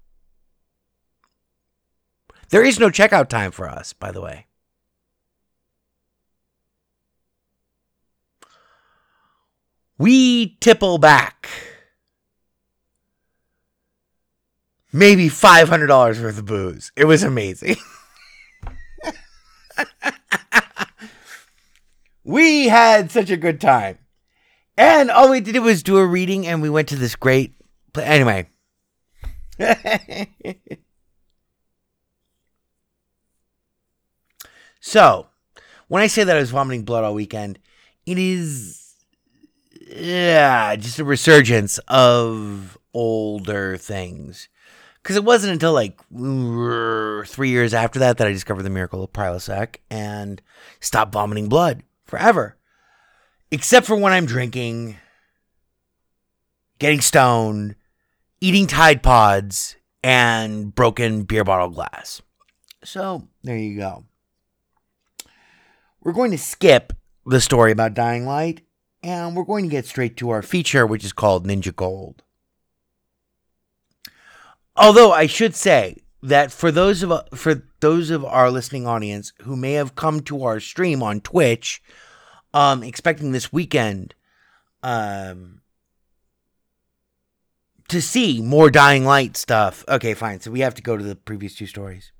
There 2.50 2.62
is 2.62 2.78
no 2.78 2.90
checkout 2.90 3.28
time 3.28 3.50
for 3.50 3.68
us, 3.68 3.92
by 3.92 4.12
the 4.12 4.20
way. 4.20 4.46
we 10.02 10.56
tipple 10.60 10.98
back 10.98 11.48
maybe 14.92 15.28
$500 15.28 15.88
worth 16.20 16.38
of 16.38 16.44
booze. 16.44 16.90
It 16.96 17.04
was 17.04 17.22
amazing. 17.22 17.76
we 22.24 22.68
had 22.68 23.10
such 23.10 23.30
a 23.30 23.36
good 23.36 23.60
time. 23.60 23.98
And 24.76 25.10
all 25.10 25.30
we 25.30 25.40
did 25.40 25.58
was 25.58 25.82
do 25.82 25.98
a 25.98 26.06
reading 26.06 26.46
and 26.46 26.62
we 26.62 26.70
went 26.70 26.88
to 26.88 26.96
this 26.96 27.16
great 27.16 27.54
pla- 27.92 28.04
anyway. 28.04 28.48
so, 34.80 35.26
when 35.88 36.02
I 36.02 36.06
say 36.06 36.24
that 36.24 36.36
I 36.36 36.40
was 36.40 36.50
vomiting 36.50 36.84
blood 36.84 37.04
all 37.04 37.14
weekend, 37.14 37.58
it 38.06 38.18
is 38.18 38.82
yeah, 39.94 40.74
just 40.76 40.98
a 40.98 41.04
resurgence 41.04 41.78
of 41.88 42.78
older 42.94 43.76
things. 43.76 44.48
Because 45.02 45.16
it 45.16 45.24
wasn't 45.24 45.52
until 45.52 45.72
like 45.72 45.98
three 47.26 47.50
years 47.50 47.74
after 47.74 47.98
that 47.98 48.18
that 48.18 48.26
I 48.26 48.32
discovered 48.32 48.62
the 48.62 48.70
miracle 48.70 49.02
of 49.02 49.12
Prilosec 49.12 49.76
and 49.90 50.40
stopped 50.78 51.12
vomiting 51.12 51.48
blood 51.48 51.82
forever. 52.04 52.56
Except 53.50 53.84
for 53.84 53.96
when 53.96 54.12
I'm 54.12 54.26
drinking, 54.26 54.96
getting 56.78 57.00
stoned, 57.00 57.74
eating 58.40 58.66
Tide 58.66 59.02
Pods, 59.02 59.76
and 60.04 60.74
broken 60.74 61.24
beer 61.24 61.44
bottle 61.44 61.68
glass. 61.68 62.22
So 62.84 63.28
there 63.42 63.56
you 63.56 63.76
go. 63.78 64.04
We're 66.00 66.12
going 66.12 66.30
to 66.32 66.38
skip 66.38 66.92
the 67.26 67.40
story 67.40 67.70
about 67.72 67.94
Dying 67.94 68.26
Light 68.26 68.62
and 69.02 69.36
we're 69.36 69.44
going 69.44 69.64
to 69.64 69.70
get 69.70 69.86
straight 69.86 70.16
to 70.16 70.30
our 70.30 70.42
feature, 70.42 70.86
which 70.86 71.04
is 71.04 71.12
called 71.12 71.46
Ninja 71.46 71.74
Gold. 71.74 72.22
Although 74.82 75.12
I 75.12 75.26
should 75.26 75.54
say 75.54 75.98
that 76.24 76.50
for 76.50 76.72
those 76.72 77.04
of 77.04 77.12
for 77.36 77.62
those 77.78 78.10
of 78.10 78.24
our 78.24 78.50
listening 78.50 78.84
audience 78.84 79.32
who 79.42 79.54
may 79.54 79.74
have 79.74 79.94
come 79.94 80.20
to 80.22 80.42
our 80.42 80.58
stream 80.58 81.04
on 81.04 81.20
Twitch, 81.20 81.80
um, 82.52 82.82
expecting 82.82 83.30
this 83.30 83.52
weekend, 83.52 84.16
um, 84.82 85.60
to 87.86 88.02
see 88.02 88.42
more 88.42 88.70
Dying 88.70 89.04
Light 89.04 89.36
stuff. 89.36 89.84
Okay, 89.86 90.14
fine. 90.14 90.40
So 90.40 90.50
we 90.50 90.60
have 90.60 90.74
to 90.74 90.82
go 90.82 90.96
to 90.96 91.04
the 91.04 91.14
previous 91.14 91.54
two 91.54 91.66
stories. 91.68 92.10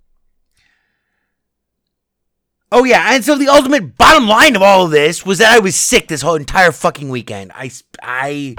Oh 2.70 2.85
yeah, 2.85 3.12
and 3.12 3.25
so 3.25 3.35
the 3.35 3.48
ultimate 3.48 3.96
bottom 3.98 4.29
line 4.29 4.55
of 4.55 4.62
all 4.62 4.85
of 4.85 4.92
this 4.92 5.27
was 5.27 5.38
that 5.38 5.53
I 5.53 5.59
was 5.59 5.75
sick 5.75 6.07
this 6.07 6.22
whole 6.22 6.37
entire 6.37 6.70
fucking 6.70 7.09
weekend. 7.09 7.51
I 7.57 7.72
I 8.01 8.55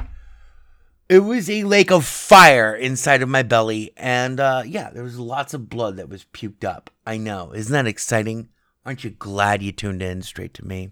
it 1.13 1.23
was 1.23 1.47
a 1.47 1.63
lake 1.63 1.91
of 1.91 2.03
fire 2.03 2.73
inside 2.73 3.21
of 3.21 3.29
my 3.29 3.43
belly 3.43 3.91
and 3.95 4.39
uh 4.39 4.63
yeah, 4.65 4.89
there 4.89 5.03
was 5.03 5.19
lots 5.19 5.53
of 5.53 5.69
blood 5.69 5.97
that 5.97 6.09
was 6.09 6.25
puked 6.33 6.63
up. 6.63 6.89
I 7.05 7.17
know. 7.17 7.53
Isn't 7.53 7.71
that 7.71 7.85
exciting? 7.85 8.49
Aren't 8.83 9.03
you 9.03 9.11
glad 9.11 9.61
you 9.61 9.71
tuned 9.71 10.01
in 10.01 10.23
straight 10.23 10.55
to 10.55 10.65
me? 10.65 10.89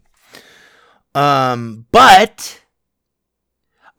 Um 1.16 1.88
but 1.92 2.62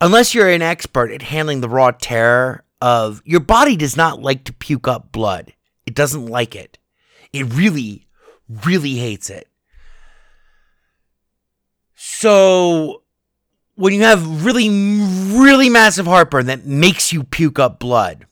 unless 0.01 0.33
you're 0.33 0.49
an 0.49 0.63
expert 0.63 1.11
at 1.11 1.23
handling 1.23 1.61
the 1.61 1.69
raw 1.69 1.91
terror 1.91 2.63
of 2.81 3.21
your 3.25 3.41
body 3.41 3.75
does 3.75 3.97
not 3.97 4.23
like 4.23 4.45
to 4.45 4.53
puke 4.53 4.87
up 4.87 5.11
blood. 5.11 5.55
It 5.87 5.95
doesn't 5.95 6.27
like 6.27 6.55
it. 6.55 6.79
It 7.33 7.53
really 7.53 8.07
really 8.49 8.95
hates 8.95 9.29
it. 9.29 9.49
So 11.97 13.02
when 13.75 13.93
you 13.93 14.03
have 14.03 14.45
really, 14.45 14.69
really 14.69 15.69
massive 15.69 16.07
heartburn 16.07 16.47
that 16.47 16.67
makes 16.67 17.13
you 17.13 17.25
puke 17.25 17.59
up 17.59 17.79
blood, 17.79 18.27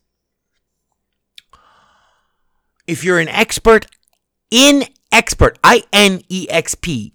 if 2.86 3.04
you're 3.04 3.18
an 3.18 3.28
expert 3.28 3.86
in 4.50 4.84
expert, 5.12 5.58
I 5.62 5.84
N 5.92 6.22
E 6.28 6.46
X 6.50 6.74
P, 6.74 7.14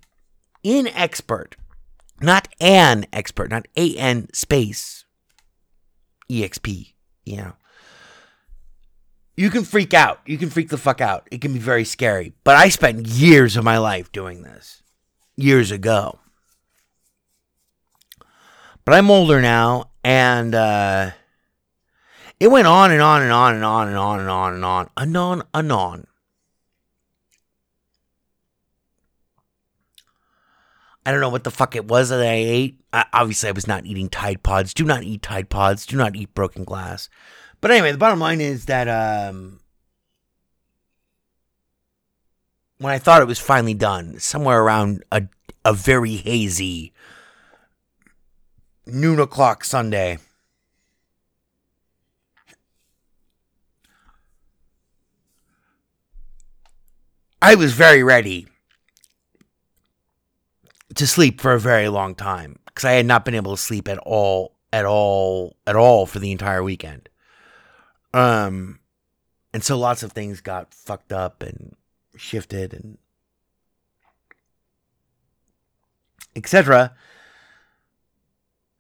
in 0.64 0.88
expert, 0.88 1.56
not 2.22 2.48
an 2.60 3.06
expert, 3.12 3.50
not 3.50 3.68
A 3.76 3.96
N 3.98 4.28
space 4.34 5.06
E 6.30 6.44
X 6.44 6.58
P, 6.58 6.96
you 7.26 7.38
know 7.38 7.54
you 9.38 9.50
can 9.50 9.64
freak 9.64 9.94
out. 9.94 10.22
You 10.26 10.38
can 10.38 10.50
freak 10.50 10.70
the 10.70 10.78
fuck 10.78 11.02
out. 11.02 11.28
It 11.32 11.42
can 11.42 11.54
be 11.54 11.60
very 11.60 11.84
scary. 11.84 12.34
But 12.44 12.56
I 12.56 12.70
spent 12.70 13.08
years 13.08 13.58
of 13.58 13.64
my 13.64 13.78
life 13.78 14.12
doing 14.12 14.44
this. 14.44 14.82
Years 15.36 15.72
ago. 15.72 16.20
But 18.86 18.94
I'm 18.94 19.10
older 19.10 19.42
now 19.42 19.90
and 20.04 20.54
uh 20.54 21.12
it 22.40 22.50
went 22.50 22.68
on 22.68 22.92
and 22.92 23.02
on 23.02 23.24
and 23.24 23.32
on 23.32 23.56
and 23.56 23.64
on 23.64 23.88
and 23.88 23.98
on 23.98 24.20
and 24.20 24.30
on 24.30 24.54
and 24.54 24.66
on. 24.66 24.90
Anon 24.98 25.44
anon. 25.54 26.06
I 31.06 31.12
don't 31.12 31.22
know 31.22 31.30
what 31.30 31.44
the 31.44 31.52
fuck 31.52 31.76
it 31.76 31.88
was 31.88 32.10
that 32.10 32.20
I 32.20 32.34
ate. 32.34 32.80
I, 32.92 33.06
obviously, 33.14 33.50
I 33.50 33.54
was 33.54 33.68
not 33.68 33.86
eating 33.86 34.10
Tide 34.10 34.42
Pods. 34.42 34.74
Do 34.74 34.84
not 34.84 35.04
eat 35.04 35.22
Tide 35.22 35.50
Pods. 35.50 35.86
Do 35.86 35.98
not 35.98 36.16
eat 36.16 36.34
broken 36.34 36.64
glass. 36.64 37.10
But 37.62 37.72
anyway, 37.72 37.92
the 37.92 37.98
bottom 38.00 38.20
line 38.20 38.42
is 38.42 38.66
that 38.66 38.88
um, 38.88 39.60
when 42.80 42.92
I 42.92 42.98
thought 42.98 43.22
it 43.22 43.28
was 43.28 43.40
finally 43.40 43.76
done, 43.76 44.20
somewhere 44.20 44.62
around 44.62 45.04
a 45.12 45.24
a 45.64 45.74
very 45.74 46.16
hazy 46.18 46.94
noon 48.86 49.20
o'clock 49.20 49.64
Sunday. 49.64 50.18
I 57.42 57.56
was 57.56 57.74
very 57.74 58.04
ready 58.04 58.48
to 60.96 61.06
sleep 61.06 61.42
for 61.42 61.54
a 61.54 61.60
very 61.60 61.90
long 61.90 62.16
time 62.16 62.58
because 62.66 62.86
I 62.86 62.94
had 62.94 63.06
not 63.06 63.24
been 63.24 63.36
able 63.36 63.56
to 63.56 63.62
sleep 63.62 63.88
at 63.88 64.00
all, 64.00 64.56
at 64.74 64.86
all, 64.86 65.56
at 65.68 65.76
all 65.76 66.06
for 66.06 66.20
the 66.20 66.32
entire 66.32 66.64
weekend. 66.64 67.10
Um, 68.14 68.80
and 69.54 69.64
so 69.64 69.78
lots 69.78 70.04
of 70.04 70.12
things 70.12 70.42
got 70.42 70.74
fucked 70.74 71.12
up 71.12 71.44
and 71.44 71.76
shifted 72.16 72.74
and 72.74 72.98
etc. 76.36 76.96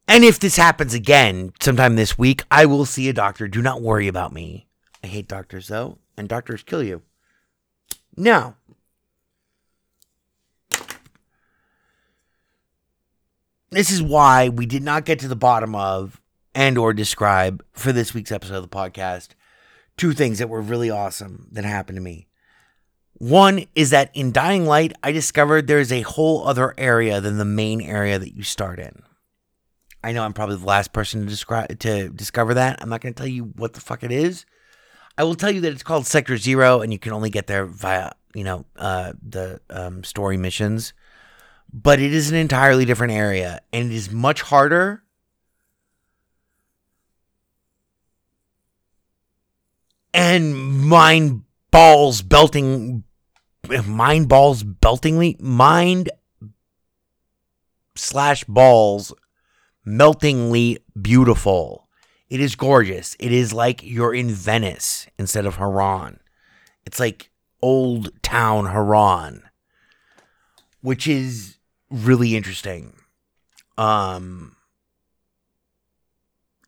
And 0.07 0.23
if 0.23 0.39
this 0.39 0.55
happens 0.55 0.93
again 0.93 1.53
sometime 1.59 1.95
this 1.95 2.17
week, 2.17 2.43
I 2.51 2.65
will 2.65 2.85
see 2.85 3.09
a 3.09 3.13
doctor. 3.13 3.47
Do 3.47 3.61
not 3.61 3.81
worry 3.81 4.07
about 4.07 4.33
me. 4.33 4.67
I 5.03 5.07
hate 5.07 5.27
doctors 5.27 5.67
though, 5.67 5.97
and 6.15 6.29
doctors 6.29 6.63
kill 6.63 6.83
you. 6.83 7.01
Now, 8.15 8.55
this 13.71 13.91
is 13.91 14.01
why 14.01 14.49
we 14.49 14.65
did 14.65 14.83
not 14.83 15.05
get 15.05 15.19
to 15.19 15.27
the 15.27 15.35
bottom 15.35 15.75
of 15.75 16.21
and 16.53 16.77
or 16.77 16.93
describe 16.93 17.63
for 17.73 17.91
this 17.91 18.13
week's 18.13 18.31
episode 18.31 18.55
of 18.55 18.61
the 18.63 18.69
podcast 18.69 19.29
two 19.97 20.13
things 20.13 20.39
that 20.39 20.49
were 20.49 20.61
really 20.61 20.89
awesome 20.89 21.47
that 21.51 21.65
happened 21.65 21.97
to 21.97 22.01
me. 22.01 22.27
One 23.17 23.65
is 23.75 23.91
that 23.91 24.11
in 24.13 24.31
Dying 24.31 24.65
Light, 24.65 24.93
I 25.01 25.11
discovered 25.11 25.67
there's 25.67 25.91
a 25.91 26.01
whole 26.01 26.47
other 26.47 26.73
area 26.77 27.21
than 27.21 27.37
the 27.37 27.45
main 27.45 27.81
area 27.81 28.19
that 28.19 28.35
you 28.35 28.43
start 28.43 28.79
in. 28.79 29.03
I 30.05 30.11
know 30.11 30.23
I'm 30.23 30.33
probably 30.33 30.57
the 30.57 30.65
last 30.67 30.93
person 30.93 31.21
to 31.21 31.27
describe 31.27 31.79
to 31.79 32.09
discover 32.09 32.53
that. 32.53 32.77
I'm 32.79 32.89
not 32.89 33.01
going 33.01 33.15
to 33.15 33.17
tell 33.17 33.27
you 33.27 33.45
what 33.55 33.73
the 33.73 33.81
fuck 33.81 34.03
it 34.03 34.11
is. 34.11 34.45
I 35.17 35.23
will 35.23 35.33
tell 35.33 35.49
you 35.49 35.61
that 35.61 35.73
it's 35.73 35.81
called 35.81 36.05
Sector 36.05 36.37
Zero, 36.37 36.81
and 36.81 36.93
you 36.93 36.99
can 36.99 37.11
only 37.11 37.31
get 37.31 37.47
there 37.47 37.65
via 37.65 38.11
you 38.35 38.43
know 38.43 38.65
uh, 38.75 39.13
the 39.27 39.61
um, 39.71 40.03
story 40.03 40.37
missions. 40.37 40.93
But 41.73 41.99
it 41.99 42.13
is 42.13 42.29
an 42.29 42.37
entirely 42.37 42.85
different 42.85 43.13
area, 43.13 43.61
and 43.73 43.91
it 43.91 43.95
is 43.95 44.11
much 44.11 44.43
harder 44.43 45.01
and 50.13 50.55
mind 50.87 51.45
balls 51.71 52.21
belting 52.21 53.03
mind 53.87 54.29
balls 54.29 54.61
beltingly 54.61 55.35
mind 55.39 56.11
slash 57.95 58.43
balls 58.43 59.11
meltingly 59.85 60.79
beautiful. 60.99 61.87
It 62.29 62.39
is 62.39 62.55
gorgeous. 62.55 63.15
It 63.19 63.31
is 63.31 63.53
like 63.53 63.83
you're 63.83 64.13
in 64.13 64.29
venice 64.31 65.07
instead 65.17 65.45
of 65.45 65.57
Harran 65.57 66.19
it's 66.85 66.99
like 66.99 67.31
old 67.61 68.11
town 68.21 68.67
Harran 68.67 69.43
which 70.81 71.07
is 71.07 71.57
really 71.89 72.35
interesting. 72.35 72.93
Um 73.77 74.55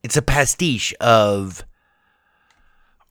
it's 0.04 0.18
a 0.18 0.22
pastiche 0.22 0.94
of 1.00 1.64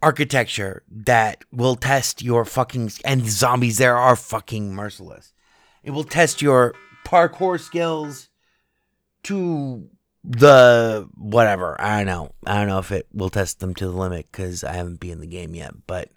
architecture 0.03 0.83
that 0.90 1.45
will 1.53 1.77
test 1.77 2.23
your 2.23 2.45
fucking 2.45 2.90
and 3.05 3.29
zombies 3.29 3.79
there 3.79 3.97
are 3.97 4.16
fucking 4.16 4.75
merciless. 4.75 5.33
It 5.83 5.90
will 5.90 6.05
test 6.05 6.42
your 6.42 6.75
parkour 7.05 7.61
skills 7.61 8.29
to 9.25 9.88
the 10.27 11.09
whatever. 11.15 11.81
I 11.81 11.99
don't 11.99 12.07
know. 12.07 12.33
I 12.47 12.59
don't 12.59 12.67
know 12.67 12.79
if 12.79 12.91
it 12.91 13.07
will 13.12 13.31
test 13.31 13.61
them 13.61 13.75
to 13.77 13.87
the 13.87 13.97
limit 13.97 14.27
because 14.31 14.65
I 14.65 14.73
haven't 14.73 15.01
been 15.01 15.12
in 15.12 15.21
the 15.21 15.27
game 15.27 15.55
yet. 15.55 15.72
But 15.87 16.11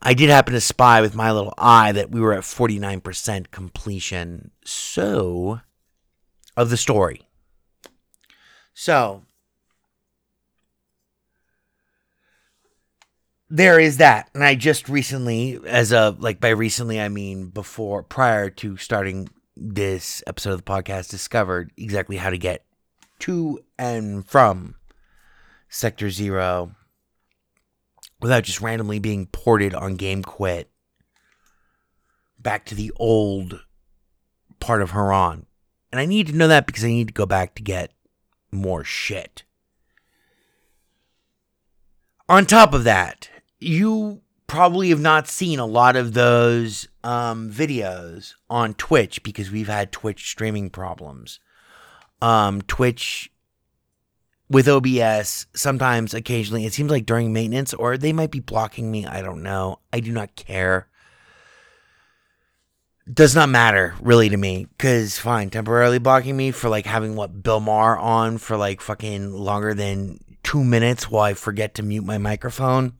I 0.00 0.14
did 0.14 0.30
happen 0.30 0.54
to 0.54 0.60
spy 0.60 1.02
with 1.02 1.14
my 1.14 1.30
little 1.30 1.54
eye 1.58 1.92
that 1.92 2.10
we 2.10 2.20
were 2.20 2.32
at 2.32 2.42
49% 2.42 3.50
completion. 3.50 4.50
So, 4.64 5.60
of 6.56 6.70
the 6.70 6.78
story. 6.78 7.28
So, 8.72 9.22
there 13.52 13.80
is 13.80 13.96
that 13.96 14.30
and 14.32 14.44
i 14.44 14.54
just 14.54 14.88
recently 14.88 15.58
as 15.66 15.90
a 15.90 16.16
like 16.20 16.38
by 16.38 16.50
recently 16.50 17.00
i 17.00 17.08
mean 17.08 17.48
before 17.48 18.00
prior 18.00 18.48
to 18.48 18.76
starting 18.76 19.28
this 19.56 20.22
episode 20.28 20.52
of 20.52 20.58
the 20.58 20.70
podcast 20.70 21.10
discovered 21.10 21.72
exactly 21.76 22.16
how 22.16 22.30
to 22.30 22.38
get 22.38 22.64
to 23.20 23.60
and 23.78 24.26
from 24.26 24.76
sector 25.68 26.10
zero 26.10 26.74
without 28.20 28.44
just 28.44 28.60
randomly 28.60 28.98
being 28.98 29.26
ported 29.26 29.74
on 29.74 29.96
game 29.96 30.22
quit 30.22 30.70
back 32.38 32.64
to 32.66 32.74
the 32.74 32.92
old 32.96 33.60
part 34.58 34.82
of 34.82 34.90
Harran. 34.90 35.46
And 35.92 36.00
I 36.00 36.06
need 36.06 36.28
to 36.28 36.36
know 36.36 36.48
that 36.48 36.66
because 36.66 36.84
I 36.84 36.88
need 36.88 37.08
to 37.08 37.14
go 37.14 37.26
back 37.26 37.54
to 37.56 37.62
get 37.62 37.92
more 38.52 38.84
shit. 38.84 39.44
On 42.28 42.46
top 42.46 42.74
of 42.74 42.84
that, 42.84 43.28
you 43.58 44.22
probably 44.46 44.90
have 44.90 45.00
not 45.00 45.28
seen 45.28 45.58
a 45.58 45.66
lot 45.66 45.96
of 45.96 46.12
those 46.12 46.88
um, 47.02 47.50
videos 47.50 48.34
on 48.48 48.74
Twitch 48.74 49.22
because 49.22 49.50
we've 49.50 49.68
had 49.68 49.90
Twitch 49.90 50.30
streaming 50.30 50.70
problems. 50.70 51.40
Um, 52.22 52.62
Twitch 52.62 53.30
with 54.50 54.68
OBS, 54.68 55.46
sometimes, 55.54 56.12
occasionally, 56.12 56.66
it 56.66 56.72
seems 56.72 56.90
like 56.90 57.06
during 57.06 57.32
maintenance, 57.32 57.72
or 57.72 57.96
they 57.96 58.12
might 58.12 58.32
be 58.32 58.40
blocking 58.40 58.90
me. 58.90 59.06
I 59.06 59.22
don't 59.22 59.42
know. 59.44 59.78
I 59.92 60.00
do 60.00 60.12
not 60.12 60.34
care. 60.34 60.88
Does 63.10 63.34
not 63.34 63.48
matter 63.48 63.94
really 64.00 64.28
to 64.28 64.36
me 64.36 64.66
because 64.76 65.18
fine, 65.18 65.50
temporarily 65.50 65.98
blocking 65.98 66.36
me 66.36 66.50
for 66.50 66.68
like 66.68 66.86
having 66.86 67.16
what 67.16 67.42
Bill 67.42 67.60
Maher 67.60 67.98
on 67.98 68.38
for 68.38 68.56
like 68.56 68.80
fucking 68.80 69.32
longer 69.32 69.72
than 69.72 70.18
two 70.42 70.62
minutes 70.62 71.10
while 71.10 71.24
I 71.24 71.34
forget 71.34 71.74
to 71.74 71.82
mute 71.82 72.04
my 72.04 72.18
microphone. 72.18 72.94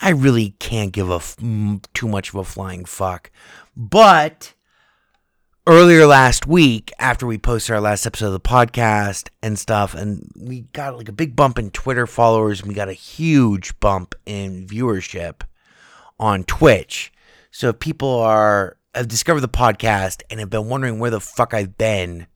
I 0.00 0.10
really 0.10 0.50
can't 0.58 0.92
give 0.92 1.10
a 1.10 1.16
f- 1.16 1.36
too 1.36 2.08
much 2.08 2.30
of 2.30 2.34
a 2.34 2.44
flying 2.44 2.84
fuck. 2.84 3.30
But 3.76 4.54
earlier 5.66 6.06
last 6.06 6.46
week, 6.46 6.92
after 6.98 7.26
we 7.26 7.38
posted 7.38 7.74
our 7.74 7.80
last 7.80 8.06
episode 8.06 8.28
of 8.28 8.32
the 8.32 8.40
podcast 8.40 9.30
and 9.42 9.58
stuff, 9.58 9.94
and 9.94 10.30
we 10.36 10.60
got 10.72 10.96
like 10.96 11.08
a 11.08 11.12
big 11.12 11.34
bump 11.34 11.58
in 11.58 11.70
Twitter 11.70 12.06
followers, 12.06 12.60
and 12.60 12.68
we 12.68 12.74
got 12.74 12.88
a 12.88 12.94
huge 12.94 13.78
bump 13.80 14.14
in 14.24 14.66
viewership 14.66 15.42
on 16.20 16.44
Twitch. 16.44 17.12
So 17.50 17.70
if 17.70 17.80
people 17.80 18.20
are 18.20 18.76
have 18.94 19.08
discovered 19.08 19.40
the 19.40 19.48
podcast 19.48 20.22
and 20.30 20.40
have 20.40 20.50
been 20.50 20.68
wondering 20.68 20.98
where 20.98 21.10
the 21.10 21.20
fuck 21.20 21.52
I've 21.52 21.76
been 21.76 22.28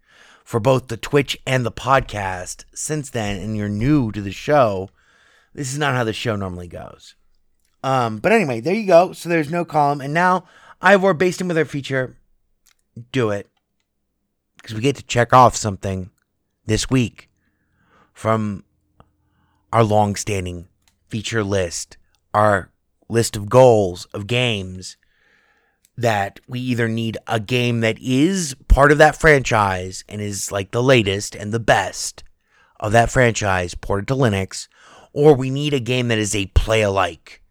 for 0.45 0.59
both 0.59 0.89
the 0.89 0.97
Twitch 0.97 1.39
and 1.47 1.65
the 1.65 1.73
podcast 1.73 2.65
since 2.75 3.11
then, 3.11 3.41
and 3.41 3.57
you're 3.57 3.69
new 3.69 4.11
to 4.11 4.21
the 4.21 4.33
show, 4.33 4.91
this 5.55 5.73
is 5.73 5.79
not 5.79 5.95
how 5.95 6.05
the 6.05 6.13
show 6.13 6.35
normally 6.35 6.69
goes. 6.69 7.15
Um, 7.83 8.19
but 8.19 8.33
anyway, 8.33 8.61
there 8.61 8.75
you 8.75 8.87
go. 8.87 9.13
So 9.13 9.29
there's 9.29 9.51
no 9.51 9.65
column, 9.65 10.01
and 10.01 10.13
now 10.13 10.47
Ivor 10.83 11.15
based 11.15 11.41
in 11.41 11.49
with 11.49 11.57
our 11.57 11.65
feature. 11.65 12.17
Do 13.13 13.31
it. 13.31 13.49
Because 14.57 14.75
we 14.75 14.81
get 14.81 14.97
to 14.97 15.03
check 15.05 15.33
off 15.33 15.57
something 15.57 16.11
this 16.67 16.91
week 16.91 17.29
from 18.13 18.65
our 19.73 19.83
long-standing 19.85 20.69
feature 21.09 21.43
list, 21.43 21.97
our 22.35 22.71
list 23.09 23.37
of 23.37 23.49
goals 23.49 24.05
of 24.07 24.27
games 24.27 24.97
that 25.97 26.41
we 26.49 26.61
either 26.61 26.89
need 26.89 27.19
a 27.27 27.41
game 27.41 27.81
that 27.81 27.99
is 27.99 28.57
part 28.69 28.93
of 28.93 28.99
that 28.99 29.17
franchise 29.17 30.05
and 30.09 30.21
is 30.21 30.51
like 30.51 30.71
the 30.71 30.83
latest 30.83 31.35
and 31.35 31.53
the 31.53 31.61
best 31.61 32.25
of 32.79 32.93
that 32.93 33.11
franchise 33.11 33.75
ported 33.75 34.09
to 34.09 34.15
Linux, 34.15 34.69
or 35.13 35.35
we 35.35 35.51
need 35.51 35.75
a 35.75 35.81
game 35.81 36.09
that 36.09 36.19
is 36.19 36.35
a 36.35 36.47
play 36.47 36.83
alike 36.83 37.43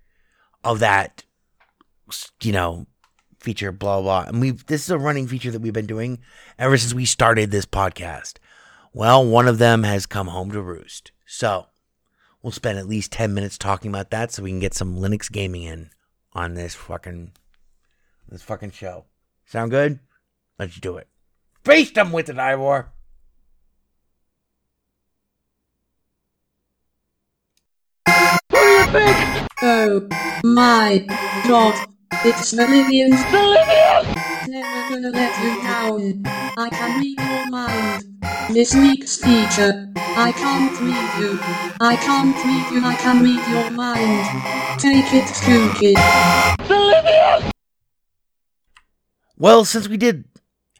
of 0.63 0.79
that, 0.79 1.23
you 2.41 2.51
know, 2.51 2.87
feature, 3.39 3.71
blah, 3.71 4.01
blah. 4.01 4.25
And 4.27 4.41
we've, 4.41 4.65
this 4.67 4.83
is 4.83 4.89
a 4.89 4.97
running 4.97 5.27
feature 5.27 5.51
that 5.51 5.61
we've 5.61 5.73
been 5.73 5.85
doing 5.85 6.19
ever 6.57 6.77
since 6.77 6.93
we 6.93 7.05
started 7.05 7.51
this 7.51 7.65
podcast. 7.65 8.35
Well, 8.93 9.25
one 9.25 9.47
of 9.47 9.57
them 9.57 9.83
has 9.83 10.05
come 10.05 10.27
home 10.27 10.51
to 10.51 10.61
roost. 10.61 11.11
So 11.25 11.67
we'll 12.41 12.51
spend 12.51 12.77
at 12.79 12.87
least 12.87 13.11
10 13.11 13.33
minutes 13.33 13.57
talking 13.57 13.89
about 13.89 14.11
that 14.11 14.31
so 14.31 14.43
we 14.43 14.51
can 14.51 14.59
get 14.59 14.73
some 14.73 14.97
Linux 14.97 15.31
gaming 15.31 15.63
in 15.63 15.89
on 16.33 16.53
this 16.53 16.75
fucking, 16.75 17.31
this 18.27 18.41
fucking 18.41 18.71
show. 18.71 19.05
Sound 19.45 19.71
good? 19.71 19.99
Let's 20.57 20.79
do 20.79 20.97
it. 20.97 21.07
Face 21.63 21.91
them 21.91 22.11
with 22.11 22.29
it, 22.29 22.37
Ivor. 22.37 22.91
Oh 29.61 30.07
my 30.43 31.05
god, 31.47 31.87
it's 32.11 32.53
Bolivians. 32.53 33.21
Bolivians! 33.31 34.07
Never 34.47 34.89
gonna 34.89 35.09
let 35.09 35.33
you 35.43 35.61
down. 35.61 36.23
I 36.57 36.69
can 36.69 36.99
read 36.99 37.19
your 37.19 37.49
mind. 37.49 38.03
This 38.53 38.73
week's 38.75 39.17
feature. 39.17 39.91
I 39.95 40.31
can't 40.31 40.79
read 40.81 41.11
you. 41.19 41.39
I 41.79 41.95
can't 41.95 42.35
read 42.35 42.71
you. 42.71 42.85
I 42.85 42.95
can 42.95 43.23
read 43.23 43.47
your 43.47 43.71
mind. 43.71 44.79
Take 44.79 45.13
it, 45.13 45.25
Kookie. 45.45 45.95
Well, 49.37 49.63
since 49.63 49.87
we 49.87 49.97
did 49.97 50.25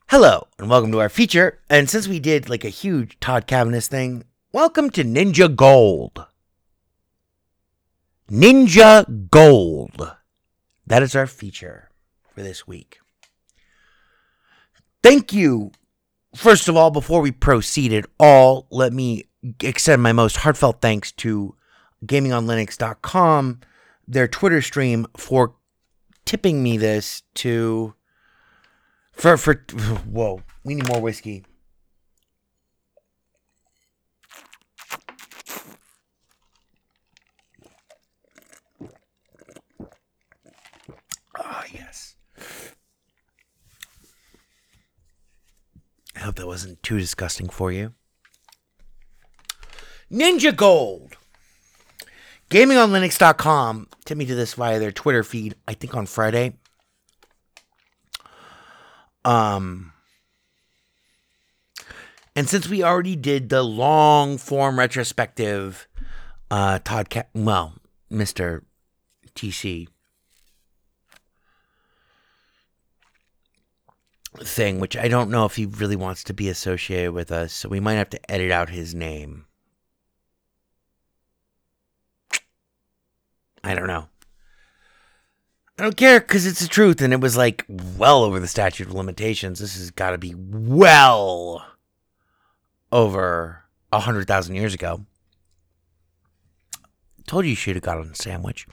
hello 0.07 0.47
and 0.57 0.69
welcome 0.69 0.91
to 0.91 0.99
our 0.99 1.09
feature, 1.09 1.59
and 1.69 1.89
since 1.89 2.07
we 2.07 2.19
did 2.19 2.49
like 2.49 2.65
a 2.65 2.69
huge 2.69 3.19
Todd 3.19 3.47
Cavaniss 3.47 3.87
thing, 3.87 4.23
welcome 4.51 4.89
to 4.91 5.03
Ninja 5.03 5.55
Gold. 5.55 6.25
Ninja 8.29 9.29
Gold. 9.29 10.18
That 10.89 11.03
is 11.03 11.15
our 11.15 11.27
feature 11.27 11.89
for 12.33 12.41
this 12.41 12.67
week. 12.67 12.99
Thank 15.03 15.31
you. 15.31 15.71
First 16.35 16.67
of 16.67 16.75
all, 16.75 16.91
before 16.91 17.21
we 17.21 17.31
proceed 17.31 17.93
at 17.93 18.05
all, 18.19 18.67
let 18.71 18.91
me 18.91 19.25
extend 19.63 20.03
my 20.03 20.11
most 20.13 20.37
heartfelt 20.37 20.81
thanks 20.81 21.11
to 21.13 21.55
gamingonlinux.com, 22.05 23.59
their 24.07 24.27
Twitter 24.27 24.61
stream, 24.61 25.05
for 25.15 25.55
tipping 26.25 26.61
me 26.61 26.77
this 26.77 27.23
to 27.35 27.93
for 29.11 29.37
for 29.37 29.55
whoa, 30.11 30.41
we 30.63 30.75
need 30.75 30.87
more 30.87 31.01
whiskey. 31.01 31.45
I 46.19 46.23
hope 46.23 46.35
that 46.35 46.47
wasn't 46.47 46.83
too 46.83 46.99
disgusting 46.99 47.47
for 47.47 47.71
you. 47.71 47.93
Ninja 50.11 50.53
Gold. 50.53 51.15
GamingOnLinux.com 52.49 53.87
tipped 54.03 54.17
me 54.17 54.25
to 54.25 54.35
this 54.35 54.55
via 54.55 54.79
their 54.79 54.91
Twitter 54.91 55.23
feed, 55.23 55.55
I 55.65 55.73
think 55.75 55.95
on 55.95 56.07
Friday. 56.07 56.57
Um, 59.23 59.93
and 62.35 62.49
since 62.49 62.67
we 62.67 62.83
already 62.83 63.15
did 63.15 63.47
the 63.47 63.63
long 63.63 64.37
form 64.37 64.77
retrospective, 64.77 65.87
uh, 66.51 66.79
Todd, 66.83 67.25
well, 67.33 67.75
Mister 68.09 68.63
TC 69.35 69.87
thing, 74.37 74.79
which 74.79 74.95
I 74.95 75.07
don't 75.07 75.31
know 75.31 75.45
if 75.45 75.55
he 75.55 75.65
really 75.65 75.95
wants 75.95 76.23
to 76.25 76.33
be 76.33 76.49
associated 76.49 77.13
with 77.13 77.31
us, 77.31 77.53
so 77.53 77.69
we 77.69 77.79
might 77.79 77.95
have 77.95 78.09
to 78.11 78.31
edit 78.31 78.51
out 78.51 78.69
his 78.69 78.93
name. 78.93 79.45
I 83.63 83.75
don't 83.75 83.87
know. 83.87 84.07
I 85.77 85.83
don't 85.83 85.97
care 85.97 86.19
because 86.19 86.45
it's 86.45 86.59
the 86.59 86.67
truth, 86.67 87.01
and 87.01 87.13
it 87.13 87.21
was 87.21 87.37
like 87.37 87.65
well 87.97 88.23
over 88.23 88.39
the 88.39 88.47
statute 88.47 88.87
of 88.87 88.93
limitations. 88.93 89.59
This 89.59 89.77
has 89.77 89.91
got 89.91 90.11
to 90.11 90.17
be 90.17 90.33
well 90.35 91.65
over 92.91 93.63
a 93.91 93.99
hundred 93.99 94.27
thousand 94.27 94.55
years 94.55 94.73
ago. 94.73 95.05
Told 97.27 97.45
you 97.45 97.51
you 97.51 97.55
should 97.55 97.75
have 97.75 97.83
got 97.83 97.97
on 97.97 98.09
a 98.09 98.15
sandwich. 98.15 98.67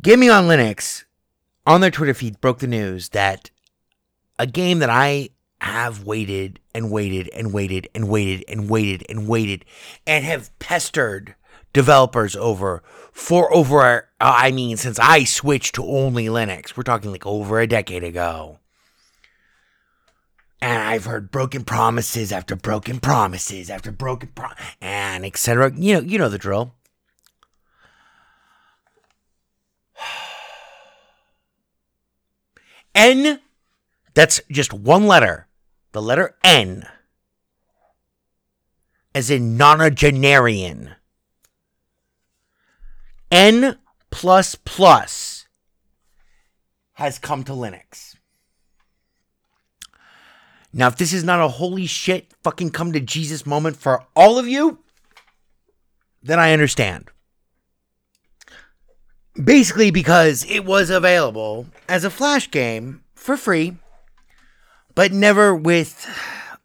Gaming 0.00 0.30
on 0.30 0.44
Linux 0.44 1.04
on 1.66 1.80
their 1.80 1.90
Twitter 1.90 2.14
feed 2.14 2.40
broke 2.40 2.58
the 2.58 2.66
news 2.66 3.08
that 3.10 3.50
a 4.38 4.46
game 4.46 4.80
that 4.80 4.90
I 4.90 5.30
have 5.60 6.04
waited 6.04 6.60
and 6.74 6.90
waited 6.90 7.30
and 7.32 7.52
waited 7.52 7.88
and 7.94 8.08
waited 8.08 8.44
and 8.48 8.68
waited 8.68 9.04
and 9.08 9.26
waited 9.26 9.64
and 10.06 10.24
have 10.24 10.56
pestered 10.58 11.34
developers 11.72 12.36
over 12.36 12.82
for 13.12 13.52
over 13.54 14.08
uh, 14.20 14.20
I 14.20 14.50
mean 14.50 14.76
since 14.76 14.98
I 14.98 15.24
switched 15.24 15.76
to 15.76 15.84
only 15.84 16.26
Linux. 16.26 16.76
We're 16.76 16.82
talking 16.82 17.12
like 17.12 17.26
over 17.26 17.60
a 17.60 17.66
decade 17.66 18.04
ago. 18.04 18.58
And 20.60 20.82
I've 20.82 21.04
heard 21.04 21.30
broken 21.30 21.64
promises 21.64 22.32
after 22.32 22.56
broken 22.56 23.00
promises 23.00 23.70
after 23.70 23.92
broken 23.92 24.30
pro- 24.34 24.48
and 24.80 25.26
etc. 25.26 25.72
You 25.74 25.94
know, 25.94 26.00
you 26.00 26.18
know 26.18 26.30
the 26.30 26.38
drill. 26.38 26.74
N 32.94 33.40
that's 34.14 34.40
just 34.50 34.72
one 34.72 35.06
letter. 35.06 35.46
The 35.92 36.02
letter 36.02 36.36
N. 36.42 36.86
As 39.14 39.30
in 39.30 39.56
nonagenarian. 39.58 40.94
N 43.30 43.78
plus 44.10 44.54
plus 44.54 45.46
has 46.94 47.18
come 47.18 47.42
to 47.44 47.52
Linux. 47.52 48.16
Now, 50.72 50.88
if 50.88 50.96
this 50.96 51.12
is 51.12 51.22
not 51.22 51.40
a 51.40 51.48
holy 51.48 51.86
shit 51.86 52.32
fucking 52.42 52.70
come 52.70 52.92
to 52.92 53.00
Jesus 53.00 53.46
moment 53.46 53.76
for 53.76 54.04
all 54.16 54.38
of 54.38 54.48
you, 54.48 54.78
then 56.22 56.38
I 56.40 56.52
understand. 56.52 57.10
basically 59.42 59.90
because 59.90 60.44
it 60.48 60.64
was 60.64 60.90
available 60.90 61.66
as 61.88 62.04
a 62.04 62.10
flash 62.10 62.50
game 62.50 63.02
for 63.14 63.36
free, 63.36 63.76
but 64.94 65.12
never 65.12 65.54
with 65.54 66.06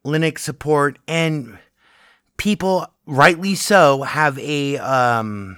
Linux 0.05 0.39
support 0.39 0.99
and 1.07 1.57
people 2.38 2.88
rightly 3.05 3.55
so 3.55 4.03
have 4.03 4.38
a 4.39 4.77
um 4.77 5.57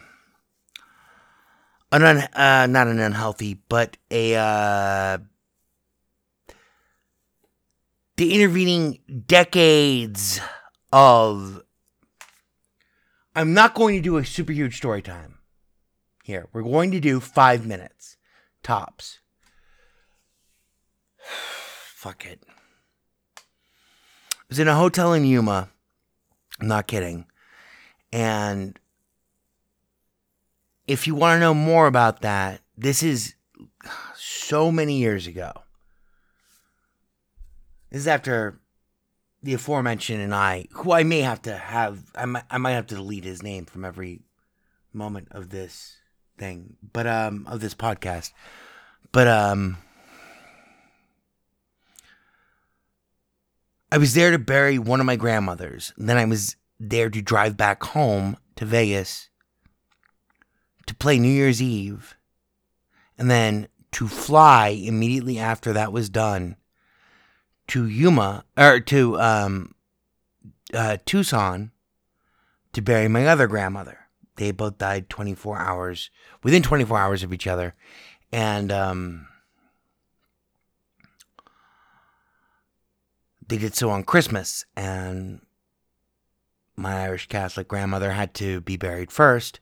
an 1.91 2.03
un, 2.03 2.17
uh, 2.33 2.67
not 2.67 2.87
an 2.87 2.99
unhealthy 2.99 3.59
but 3.69 3.97
a 4.09 4.35
uh 4.35 5.17
the 8.17 8.33
intervening 8.35 8.99
decades 9.27 10.39
of 10.93 11.63
I'm 13.35 13.53
not 13.53 13.73
going 13.73 13.95
to 13.95 14.01
do 14.01 14.17
a 14.17 14.25
super 14.25 14.51
huge 14.51 14.77
story 14.77 15.01
time 15.01 15.39
here. 16.23 16.47
We're 16.51 16.63
going 16.63 16.91
to 16.91 16.99
do 16.99 17.19
5 17.19 17.65
minutes 17.65 18.17
tops. 18.61 19.19
Fuck 21.95 22.25
it. 22.25 22.43
Was 24.51 24.59
in 24.59 24.67
a 24.67 24.75
hotel 24.75 25.13
in 25.13 25.23
Yuma. 25.23 25.69
I'm 26.59 26.67
not 26.67 26.85
kidding. 26.85 27.25
And 28.11 28.77
if 30.87 31.07
you 31.07 31.15
want 31.15 31.37
to 31.37 31.39
know 31.39 31.53
more 31.53 31.87
about 31.87 32.21
that, 32.23 32.59
this 32.77 33.01
is 33.01 33.35
so 34.13 34.69
many 34.69 34.97
years 34.97 35.25
ago. 35.25 35.53
This 37.91 38.01
is 38.01 38.07
after 38.09 38.59
the 39.41 39.53
aforementioned 39.53 40.21
and 40.21 40.35
I, 40.35 40.67
who 40.71 40.91
I 40.91 41.03
may 41.03 41.21
have 41.21 41.41
to 41.43 41.55
have, 41.55 42.11
I 42.13 42.25
might, 42.25 42.43
I 42.51 42.57
might 42.57 42.73
have 42.73 42.87
to 42.87 42.95
delete 42.95 43.23
his 43.23 43.41
name 43.41 43.65
from 43.65 43.85
every 43.85 44.19
moment 44.91 45.29
of 45.31 45.49
this 45.49 45.95
thing, 46.37 46.75
but 46.91 47.07
um, 47.07 47.47
of 47.49 47.61
this 47.61 47.73
podcast. 47.73 48.33
But 49.13 49.29
um, 49.29 49.77
I 53.91 53.97
was 53.97 54.13
there 54.13 54.31
to 54.31 54.39
bury 54.39 54.79
one 54.79 54.99
of 54.99 55.05
my 55.05 55.17
grandmothers. 55.17 55.93
Then 55.97 56.17
I 56.17 56.25
was 56.25 56.55
there 56.79 57.09
to 57.09 57.21
drive 57.21 57.57
back 57.57 57.83
home 57.83 58.37
to 58.55 58.65
Vegas 58.65 59.29
to 60.85 60.95
play 60.95 61.19
New 61.19 61.29
Year's 61.29 61.61
Eve. 61.61 62.15
And 63.17 63.29
then 63.29 63.67
to 63.91 64.07
fly 64.07 64.69
immediately 64.69 65.37
after 65.37 65.73
that 65.73 65.91
was 65.91 66.09
done 66.09 66.55
to 67.67 67.85
Yuma 67.85 68.45
or 68.57 68.79
to 68.79 69.19
um, 69.19 69.75
uh, 70.73 70.97
Tucson 71.05 71.71
to 72.73 72.81
bury 72.81 73.07
my 73.07 73.27
other 73.27 73.47
grandmother. 73.47 73.99
They 74.37 74.51
both 74.51 74.77
died 74.77 75.09
24 75.09 75.57
hours 75.57 76.09
within 76.41 76.63
24 76.63 76.97
hours 76.97 77.23
of 77.23 77.33
each 77.33 77.45
other, 77.45 77.75
and 78.31 78.71
um, 78.71 79.27
they 83.51 83.57
did 83.57 83.75
so 83.75 83.89
on 83.89 84.03
Christmas. 84.03 84.65
And 84.77 85.41
my 86.77 87.03
Irish 87.03 87.27
Catholic 87.27 87.67
grandmother 87.67 88.11
had 88.11 88.33
to 88.35 88.61
be 88.61 88.77
buried 88.77 89.11
first. 89.11 89.59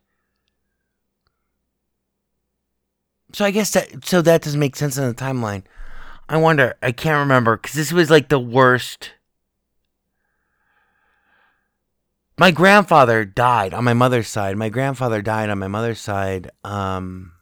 So 3.34 3.46
I 3.46 3.52
guess 3.52 3.72
that 3.72 4.06
so 4.06 4.22
that 4.22 4.44
doesn't 4.44 4.60
make 4.60 4.76
sense 4.76 4.98
in 4.98 5.08
the 5.08 5.14
timeline. 5.14 5.64
I 6.30 6.38
wonder. 6.38 6.76
I 6.84 6.92
can't 6.92 7.20
remember 7.20 7.58
because 7.58 7.74
this 7.74 7.92
was 7.92 8.12
like 8.12 8.30
the 8.30 8.40
worst. 8.40 9.12
My 12.38 12.52
grandfather 12.52 13.26
died 13.26 13.74
on 13.74 13.84
my 13.84 13.94
mother's 13.94 14.28
side. 14.28 14.56
My 14.56 14.70
grandfather 14.70 15.22
died 15.22 15.50
on 15.50 15.60
my 15.60 15.68
mother's 15.68 16.00
side. 16.00 16.52
Um, 16.64 17.34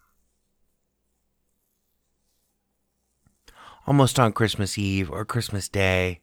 almost 3.86 4.18
on 4.18 4.32
Christmas 4.32 4.78
Eve 4.78 5.12
or 5.12 5.24
Christmas 5.24 5.70
Day, 5.70 6.22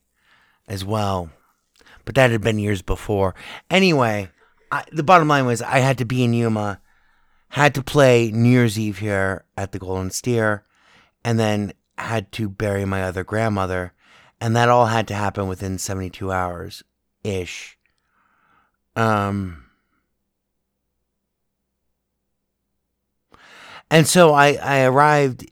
as 0.68 0.84
well. 0.84 1.30
But 2.04 2.14
that 2.16 2.30
had 2.30 2.42
been 2.42 2.58
years 2.58 2.82
before. 2.82 3.34
Anyway, 3.70 4.28
I, 4.70 4.84
the 4.92 5.02
bottom 5.02 5.28
line 5.28 5.46
was 5.46 5.62
I 5.62 5.78
had 5.78 5.98
to 5.98 6.04
be 6.04 6.24
in 6.24 6.34
Yuma, 6.34 6.80
had 7.50 7.74
to 7.74 7.82
play 7.82 8.30
New 8.30 8.48
Year's 8.48 8.78
Eve 8.78 8.98
here 8.98 9.44
at 9.56 9.72
the 9.72 9.78
Golden 9.78 10.10
Steer, 10.10 10.64
and 11.24 11.38
then 11.38 11.72
had 11.96 12.32
to 12.32 12.48
bury 12.48 12.84
my 12.84 13.02
other 13.02 13.24
grandmother, 13.24 13.92
and 14.40 14.54
that 14.56 14.68
all 14.68 14.86
had 14.86 15.08
to 15.08 15.14
happen 15.14 15.48
within 15.48 15.78
72 15.78 16.30
hours 16.30 16.82
ish. 17.22 17.78
Um, 18.96 19.64
and 23.90 24.06
so 24.06 24.32
I, 24.32 24.54
I 24.54 24.82
arrived. 24.84 25.50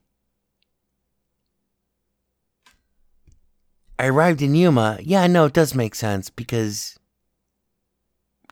I 4.03 4.09
arrived 4.09 4.43
in 4.43 4.57
Yuma. 4.57 4.99
Yeah, 5.01 5.29
no, 5.29 5.45
it 5.45 5.53
does 5.53 5.77
make 5.77 5.95
sense 5.95 6.29
because, 6.29 6.99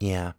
yeah. 0.01 0.35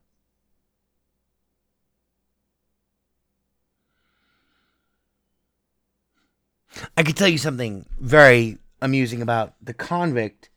I 6.96 7.04
could 7.04 7.18
tell 7.18 7.28
you 7.28 7.38
something 7.38 7.88
very 8.00 8.58
amusing 8.82 9.22
about 9.22 9.56
the 9.62 9.74
convict 9.74 10.50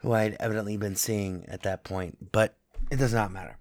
who 0.00 0.12
I 0.12 0.24
had 0.24 0.36
evidently 0.38 0.76
been 0.76 0.94
seeing 0.94 1.46
at 1.48 1.62
that 1.62 1.84
point, 1.84 2.32
but 2.32 2.58
it 2.90 2.96
does 2.96 3.14
not 3.14 3.32
matter. 3.32 3.56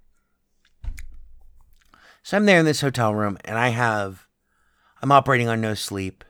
So 2.24 2.36
I'm 2.36 2.46
there 2.46 2.60
in 2.60 2.66
this 2.66 2.82
hotel 2.82 3.16
room 3.16 3.38
and 3.46 3.58
I 3.58 3.70
have, 3.70 4.28
I'm 5.02 5.14
operating 5.14 5.48
on 5.48 5.62
no 5.62 5.76
sleep. 5.76 6.26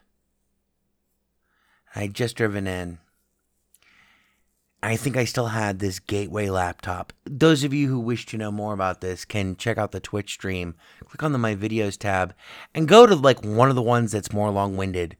I 1.95 2.01
had 2.01 2.13
just 2.13 2.35
driven 2.35 2.67
in. 2.67 2.99
I 4.83 4.97
think 4.97 5.15
I 5.15 5.23
still 5.23 5.47
had 5.47 5.79
this 5.79 5.99
Gateway 5.99 6.49
laptop. 6.49 7.13
Those 7.23 7.63
of 7.63 7.73
you 7.73 7.87
who 7.87 7.99
wish 8.01 8.25
to 8.27 8.37
know 8.37 8.51
more 8.51 8.73
about 8.73 8.99
this 8.99 9.23
can 9.23 9.55
check 9.55 9.77
out 9.77 9.93
the 9.93 10.01
Twitch 10.01 10.33
stream. 10.33 10.75
Click 11.05 11.23
on 11.23 11.31
the 11.31 11.37
My 11.37 11.55
Videos 11.55 11.97
tab 11.97 12.33
and 12.75 12.85
go 12.85 13.07
to 13.07 13.15
like 13.15 13.45
one 13.45 13.69
of 13.69 13.75
the 13.75 13.81
ones 13.81 14.11
that's 14.11 14.33
more 14.33 14.51
long 14.51 14.75
winded 14.75 15.15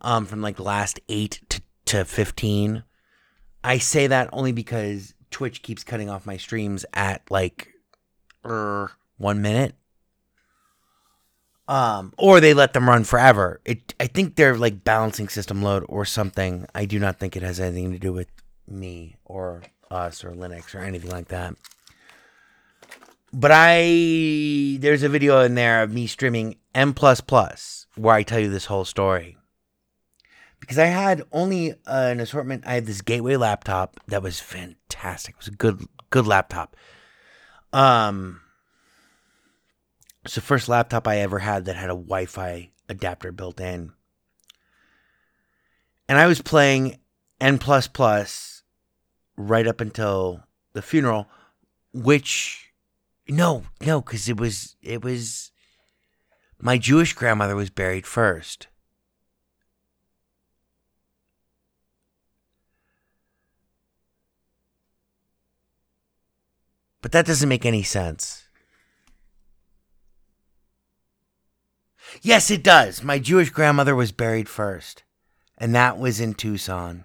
um, 0.00 0.26
from 0.26 0.42
like 0.42 0.58
last 0.58 0.98
8 1.08 1.40
to, 1.48 1.62
to 1.84 2.04
15. 2.04 2.82
I 3.62 3.78
say 3.78 4.08
that 4.08 4.30
only 4.32 4.50
because 4.50 5.14
Twitch 5.30 5.62
keeps 5.62 5.84
cutting 5.84 6.10
off 6.10 6.26
my 6.26 6.36
streams 6.36 6.84
at 6.92 7.22
like 7.30 7.68
er, 8.44 8.90
one 9.16 9.40
minute. 9.40 9.76
Um, 11.68 12.14
or 12.18 12.40
they 12.40 12.52
let 12.52 12.72
them 12.72 12.88
run 12.88 13.04
forever. 13.04 13.60
It, 13.64 13.94
I 14.00 14.08
think 14.08 14.34
they're 14.34 14.56
like 14.56 14.82
balancing 14.82 15.28
system 15.28 15.62
load 15.62 15.84
or 15.88 16.04
something. 16.04 16.66
I 16.74 16.84
do 16.84 16.98
not 16.98 17.20
think 17.20 17.36
it 17.36 17.44
has 17.44 17.60
anything 17.60 17.92
to 17.92 17.98
do 18.00 18.12
with 18.12 18.26
me 18.70 19.16
or 19.24 19.62
us 19.90 20.24
or 20.24 20.32
Linux 20.32 20.74
or 20.74 20.80
anything 20.80 21.10
like 21.10 21.28
that. 21.28 21.54
But 23.32 23.50
I 23.52 24.78
there's 24.80 25.02
a 25.02 25.08
video 25.08 25.40
in 25.40 25.54
there 25.54 25.82
of 25.82 25.92
me 25.92 26.06
streaming 26.06 26.56
N 26.74 26.94
where 26.94 28.14
I 28.14 28.22
tell 28.22 28.38
you 28.38 28.48
this 28.48 28.66
whole 28.66 28.84
story. 28.84 29.36
Because 30.60 30.78
I 30.78 30.86
had 30.86 31.22
only 31.32 31.74
an 31.86 32.20
assortment. 32.20 32.66
I 32.66 32.74
had 32.74 32.86
this 32.86 33.00
Gateway 33.00 33.36
laptop 33.36 34.00
that 34.08 34.22
was 34.22 34.40
fantastic. 34.40 35.34
It 35.34 35.38
was 35.38 35.48
a 35.48 35.52
good 35.52 35.86
good 36.10 36.26
laptop. 36.26 36.76
Um 37.72 38.40
it's 40.24 40.34
the 40.34 40.40
first 40.40 40.68
laptop 40.68 41.06
I 41.06 41.18
ever 41.18 41.38
had 41.38 41.66
that 41.66 41.76
had 41.76 41.90
a 41.90 41.94
Wi-Fi 41.94 42.70
adapter 42.88 43.32
built 43.32 43.60
in. 43.60 43.92
And 46.08 46.18
I 46.18 46.26
was 46.26 46.40
playing 46.40 46.98
N 47.40 47.58
right 49.38 49.66
up 49.66 49.80
until 49.80 50.42
the 50.74 50.82
funeral, 50.82 51.28
which 51.94 52.72
no, 53.28 53.64
no, 53.80 54.02
because 54.02 54.28
it 54.28 54.38
was 54.38 54.76
it 54.82 55.02
was 55.02 55.52
my 56.60 56.76
Jewish 56.76 57.14
grandmother 57.14 57.56
was 57.56 57.70
buried 57.70 58.06
first. 58.06 58.66
But 67.00 67.12
that 67.12 67.26
doesn't 67.26 67.48
make 67.48 67.64
any 67.64 67.84
sense. 67.84 68.48
Yes, 72.22 72.50
it 72.50 72.64
does. 72.64 73.02
My 73.02 73.18
Jewish 73.18 73.50
grandmother 73.50 73.94
was 73.94 74.10
buried 74.10 74.48
first, 74.48 75.04
and 75.56 75.74
that 75.74 75.98
was 75.98 76.20
in 76.20 76.34
Tucson. 76.34 77.04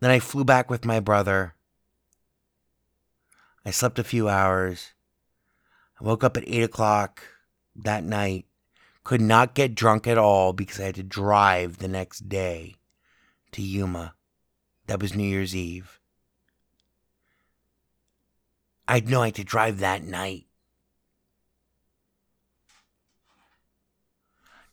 Then 0.00 0.10
I 0.10 0.18
flew 0.18 0.44
back 0.44 0.70
with 0.70 0.84
my 0.84 0.98
brother. 0.98 1.54
I 3.64 3.70
slept 3.70 3.98
a 3.98 4.04
few 4.04 4.28
hours. 4.28 4.92
I 6.00 6.04
woke 6.04 6.24
up 6.24 6.36
at 6.36 6.48
8 6.48 6.62
o'clock 6.62 7.22
that 7.76 8.02
night. 8.02 8.46
Could 9.04 9.20
not 9.20 9.54
get 9.54 9.74
drunk 9.74 10.06
at 10.06 10.18
all 10.18 10.52
because 10.52 10.80
I 10.80 10.84
had 10.84 10.94
to 10.96 11.02
drive 11.02 11.78
the 11.78 11.88
next 11.88 12.28
day 12.28 12.76
to 13.52 13.62
Yuma. 13.62 14.14
That 14.86 15.00
was 15.00 15.14
New 15.14 15.24
Year's 15.24 15.54
Eve. 15.54 16.00
I'd 18.88 19.08
know 19.08 19.22
I 19.22 19.26
had 19.26 19.34
to 19.36 19.44
drive 19.44 19.78
that 19.78 20.02
night. 20.02 20.46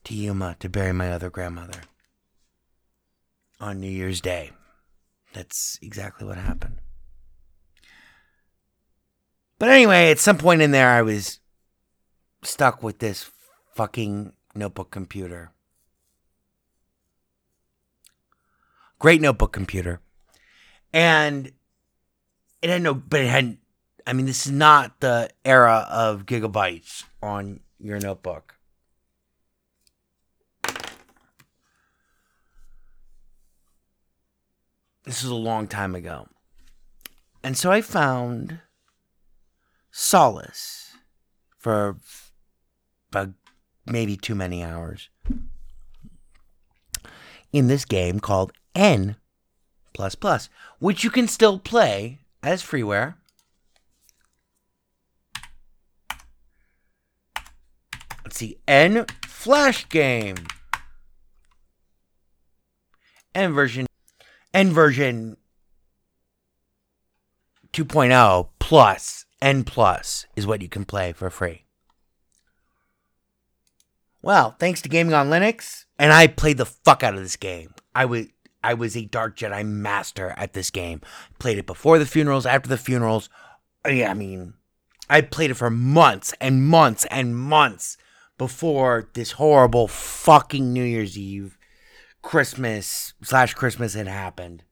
to 0.08 0.16
Yuma 0.16 0.56
to 0.62 0.70
bury 0.70 0.94
my 0.94 1.12
other 1.12 1.30
grandmother 1.30 1.82
on 3.60 3.82
New 3.82 3.90
Year's 3.90 4.22
Day. 4.22 4.52
That's 5.38 5.78
exactly 5.84 6.26
what 6.26 6.40
happened. 6.40 6.80
But 9.60 9.70
anyway, 9.70 10.10
at 10.10 10.18
some 10.18 10.40
point 10.40 10.64
in 10.64 10.72
there, 10.72 10.90
I 10.90 11.04
was 11.04 11.42
stuck 12.42 12.82
with 12.82 12.98
this 12.98 13.30
fucking 13.76 14.34
notebook 14.56 14.90
computer. 14.90 15.52
Great 18.98 19.22
notebook 19.22 19.54
computer. 19.54 20.02
And 20.92 21.52
it 22.64 22.72
had 22.72 22.82
no, 22.82 22.96
but 22.96 23.22
it 23.22 23.30
had, 23.30 23.60
I 24.08 24.14
mean, 24.14 24.26
this 24.26 24.48
is 24.48 24.52
not 24.52 25.02
the 25.02 25.30
era 25.46 25.86
of 25.88 26.26
gigabytes 26.26 27.04
on 27.22 27.60
your 27.80 28.00
notebook. 28.00 28.56
This 35.08 35.24
is 35.24 35.30
a 35.30 35.36
long 35.36 35.70
time 35.70 35.96
ago. 35.96 36.28
And 37.42 37.58
so 37.58 37.72
I 37.72 37.80
found 37.80 38.60
solace 39.90 40.98
for 41.58 41.96
about 43.10 43.30
maybe 43.86 44.18
too 44.18 44.36
many 44.36 44.62
hours 44.62 45.08
in 47.54 47.68
this 47.68 47.86
game 47.86 48.20
called 48.20 48.52
N 48.76 49.16
plus 49.94 50.14
plus, 50.14 50.50
which 50.80 51.06
you 51.06 51.10
can 51.10 51.30
still 51.30 51.58
play 51.58 52.20
as 52.44 52.62
freeware. 52.62 53.16
Let's 58.26 58.36
see, 58.36 58.58
N 58.68 59.06
Flash 59.26 59.88
game. 59.88 60.36
N 63.34 63.54
version 63.54 63.88
N 64.58 64.72
version 64.72 65.38
2.0 67.74 68.50
plus 68.58 69.26
N 69.40 69.64
plus 69.64 70.26
is 70.36 70.48
what 70.48 70.64
you 70.64 70.68
can 70.68 70.84
play 70.84 71.14
for 71.14 71.30
free. 71.30 71.66
Well, 74.24 74.56
thanks 74.58 74.82
to 74.82 74.90
Gaming 74.90 75.14
on 75.14 75.30
Linux, 75.30 75.86
and 76.00 76.12
I 76.12 76.26
played 76.26 76.58
the 76.58 76.66
fuck 76.66 77.04
out 77.04 77.14
of 77.14 77.22
this 77.22 77.36
game. 77.36 77.76
I 77.94 78.06
was 78.06 78.30
I 78.64 78.74
was 78.74 78.98
a 78.98 79.06
Dark 79.06 79.38
Jedi 79.38 79.64
master 79.64 80.34
at 80.38 80.54
this 80.54 80.72
game. 80.72 81.02
Played 81.38 81.60
it 81.60 81.68
before 81.68 82.00
the 82.00 82.08
funerals, 82.08 82.48
after 82.48 82.68
the 82.68 82.80
funerals. 82.80 83.30
Uh, 83.86 83.90
yeah, 83.90 84.10
I 84.10 84.16
mean, 84.16 84.56
I 85.08 85.22
played 85.22 85.52
it 85.52 85.58
for 85.58 85.70
months 85.70 86.34
and 86.42 86.68
months 86.68 87.06
and 87.12 87.38
months 87.38 87.96
before 88.40 89.08
this 89.14 89.34
horrible 89.34 89.88
fucking 89.88 90.74
New 90.74 90.84
Year's 90.84 91.16
Eve, 91.16 91.57
Christmas 92.22 93.14
slash 93.22 93.54
Christmas 93.54 93.94
had 93.94 94.08
happened. 94.08 94.64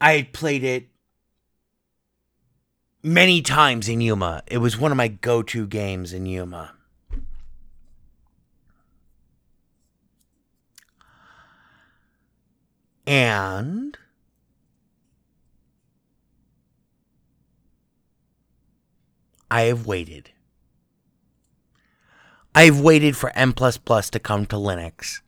I 0.00 0.12
had 0.12 0.32
played 0.32 0.64
it 0.64 0.88
many 3.02 3.42
times 3.42 3.88
in 3.88 4.00
Yuma. 4.00 4.42
It 4.46 4.58
was 4.58 4.78
one 4.78 4.90
of 4.90 4.96
my 4.96 5.08
go 5.08 5.42
to 5.42 5.66
games 5.66 6.12
in 6.12 6.26
Yuma. 6.26 6.74
And 13.06 13.96
I 19.50 19.62
have 19.62 19.86
waited. 19.86 20.30
I've 22.54 22.80
waited 22.80 23.16
for 23.16 23.30
N 23.30 23.52
to 23.52 24.18
come 24.18 24.46
to 24.46 24.56
Linux. 24.56 25.20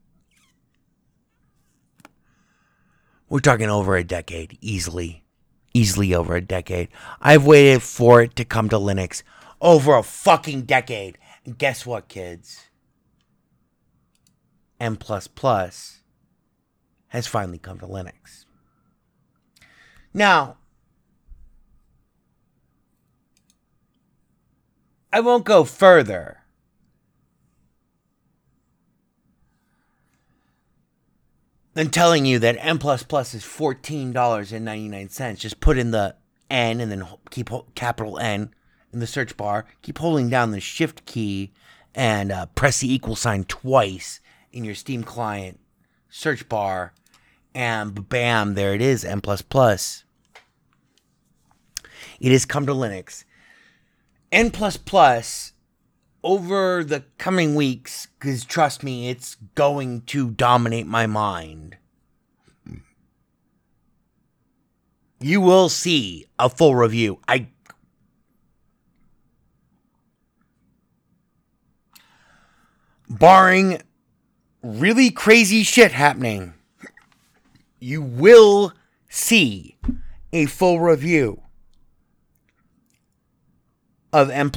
We're 3.28 3.40
talking 3.40 3.70
over 3.70 3.96
a 3.96 4.02
decade, 4.02 4.58
easily. 4.60 5.24
Easily 5.72 6.12
over 6.12 6.34
a 6.34 6.40
decade. 6.40 6.88
I've 7.20 7.46
waited 7.46 7.82
for 7.82 8.22
it 8.22 8.34
to 8.36 8.44
come 8.44 8.68
to 8.70 8.76
Linux 8.76 9.22
over 9.60 9.94
a 9.94 10.02
fucking 10.02 10.62
decade. 10.62 11.16
And 11.44 11.56
guess 11.56 11.86
what, 11.86 12.08
kids? 12.08 12.64
N 14.80 14.98
has 17.08 17.26
finally 17.26 17.58
come 17.58 17.78
to 17.78 17.86
Linux. 17.86 18.46
Now, 20.12 20.56
I 25.12 25.20
won't 25.20 25.44
go 25.44 25.64
further. 25.64 26.39
Than 31.74 31.90
telling 31.90 32.26
you 32.26 32.40
that 32.40 32.56
N 32.58 32.78
plus 32.78 33.02
plus 33.04 33.32
is 33.32 33.44
fourteen 33.44 34.12
dollars 34.12 34.52
and 34.52 34.64
ninety 34.64 34.88
nine 34.88 35.08
cents. 35.08 35.40
Just 35.40 35.60
put 35.60 35.78
in 35.78 35.92
the 35.92 36.16
N 36.50 36.80
and 36.80 36.90
then 36.90 37.06
keep 37.30 37.48
capital 37.74 38.18
N 38.18 38.52
in 38.92 38.98
the 38.98 39.06
search 39.06 39.36
bar. 39.36 39.66
Keep 39.82 39.98
holding 39.98 40.28
down 40.28 40.50
the 40.50 40.60
Shift 40.60 41.06
key 41.06 41.52
and 41.94 42.32
uh, 42.32 42.46
press 42.46 42.80
the 42.80 42.92
equal 42.92 43.14
sign 43.16 43.44
twice 43.44 44.20
in 44.52 44.64
your 44.64 44.74
Steam 44.74 45.04
client 45.04 45.60
search 46.08 46.48
bar, 46.48 46.92
and 47.54 48.08
bam, 48.08 48.54
there 48.54 48.74
it 48.74 48.82
is, 48.82 49.04
N 49.04 49.20
plus 49.20 49.42
plus. 49.42 50.02
It 52.18 52.32
has 52.32 52.44
come 52.44 52.66
to 52.66 52.72
Linux. 52.72 53.24
N 54.32 54.50
plus 54.50 54.76
plus 54.76 55.49
over 56.22 56.84
the 56.84 57.04
coming 57.18 57.54
weeks, 57.54 58.08
because 58.18 58.44
trust 58.44 58.82
me, 58.82 59.08
it's 59.08 59.36
going 59.54 60.02
to 60.02 60.30
dominate 60.30 60.86
my 60.86 61.06
mind. 61.06 61.76
You 65.20 65.40
will 65.40 65.68
see 65.68 66.26
a 66.38 66.48
full 66.48 66.74
review. 66.74 67.20
I 67.28 67.48
barring 73.08 73.82
really 74.62 75.10
crazy 75.10 75.62
shit 75.62 75.92
happening, 75.92 76.54
you 77.80 78.00
will 78.00 78.72
see 79.08 79.76
a 80.32 80.46
full 80.46 80.80
review 80.80 81.42
of 84.12 84.30
N 84.30 84.50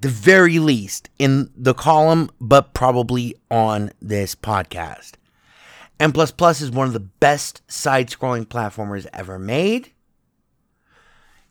the 0.00 0.08
very 0.08 0.58
least 0.58 1.10
in 1.18 1.50
the 1.56 1.74
column, 1.74 2.30
but 2.40 2.74
probably 2.74 3.34
on 3.50 3.90
this 4.00 4.34
podcast. 4.34 5.12
N 5.98 6.12
plus 6.12 6.60
is 6.60 6.70
one 6.70 6.86
of 6.86 6.92
the 6.92 7.00
best 7.00 7.62
side 7.70 8.08
scrolling 8.08 8.46
platformers 8.46 9.06
ever 9.12 9.38
made. 9.38 9.92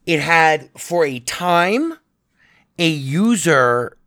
It 0.05 0.21
had, 0.21 0.69
for 0.77 1.05
a 1.05 1.19
time, 1.19 1.95
a 2.79 2.87
user 2.87 3.97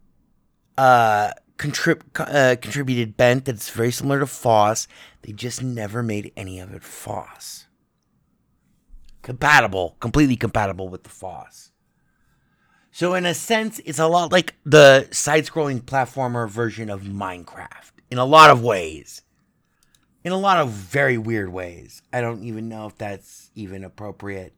uh, 0.78 1.32
contrib- 1.58 2.02
uh, 2.18 2.56
contributed 2.56 3.18
bent 3.18 3.44
that's 3.44 3.68
very 3.68 3.90
similar 3.90 4.20
to 4.20 4.26
FOSS. 4.26 4.88
They 5.22 5.32
just 5.32 5.62
never 5.62 6.02
made 6.02 6.32
any 6.38 6.58
of 6.58 6.72
it 6.72 6.82
FOSS. 6.82 7.66
Compatible, 9.20 9.96
completely 10.00 10.36
compatible 10.36 10.88
with 10.88 11.02
the 11.02 11.10
FOSS. 11.10 11.69
So 13.00 13.14
in 13.14 13.24
a 13.24 13.32
sense, 13.32 13.80
it's 13.86 13.98
a 13.98 14.06
lot 14.06 14.30
like 14.30 14.56
the 14.66 15.08
side-scrolling 15.10 15.80
platformer 15.84 16.46
version 16.46 16.90
of 16.90 17.04
Minecraft 17.04 17.92
in 18.10 18.18
a 18.18 18.26
lot 18.26 18.50
of 18.50 18.62
ways. 18.62 19.22
In 20.22 20.32
a 20.32 20.36
lot 20.36 20.58
of 20.58 20.68
very 20.68 21.16
weird 21.16 21.50
ways. 21.50 22.02
I 22.12 22.20
don't 22.20 22.44
even 22.44 22.68
know 22.68 22.84
if 22.84 22.98
that's 22.98 23.50
even 23.54 23.84
appropriate. 23.84 24.52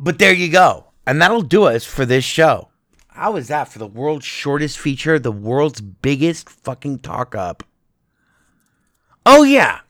But 0.00 0.18
there 0.18 0.32
you 0.32 0.50
go. 0.50 0.86
And 1.06 1.20
that'll 1.20 1.42
do 1.42 1.64
us 1.64 1.84
for 1.84 2.06
this 2.06 2.24
show. 2.24 2.70
How 3.08 3.36
is 3.36 3.48
that 3.48 3.68
for 3.68 3.78
the 3.78 3.86
world's 3.86 4.24
shortest 4.24 4.78
feature, 4.78 5.18
the 5.18 5.30
world's 5.30 5.82
biggest 5.82 6.48
fucking 6.48 7.00
talk 7.00 7.34
up? 7.34 7.62
Oh, 9.26 9.42
yeah. 9.42 9.80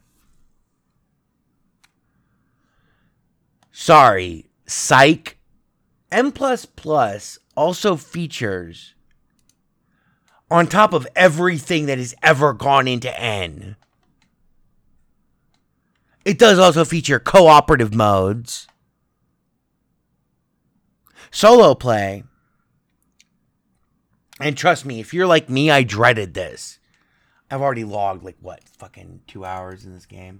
Sorry, 3.84 4.46
psych. 4.64 5.38
N 6.12 6.32
also 7.56 7.96
features 7.96 8.94
on 10.48 10.68
top 10.68 10.92
of 10.92 11.08
everything 11.16 11.86
that 11.86 11.98
has 11.98 12.14
ever 12.22 12.52
gone 12.52 12.86
into 12.86 13.20
N. 13.20 13.74
It 16.24 16.38
does 16.38 16.60
also 16.60 16.84
feature 16.84 17.18
cooperative 17.18 17.92
modes, 17.92 18.68
solo 21.32 21.74
play, 21.74 22.22
and 24.38 24.56
trust 24.56 24.86
me, 24.86 25.00
if 25.00 25.12
you're 25.12 25.26
like 25.26 25.50
me, 25.50 25.72
I 25.72 25.82
dreaded 25.82 26.34
this. 26.34 26.78
I've 27.50 27.60
already 27.60 27.82
logged 27.82 28.22
like 28.22 28.36
what, 28.40 28.62
fucking 28.78 29.22
two 29.26 29.44
hours 29.44 29.84
in 29.84 29.92
this 29.92 30.06
game. 30.06 30.38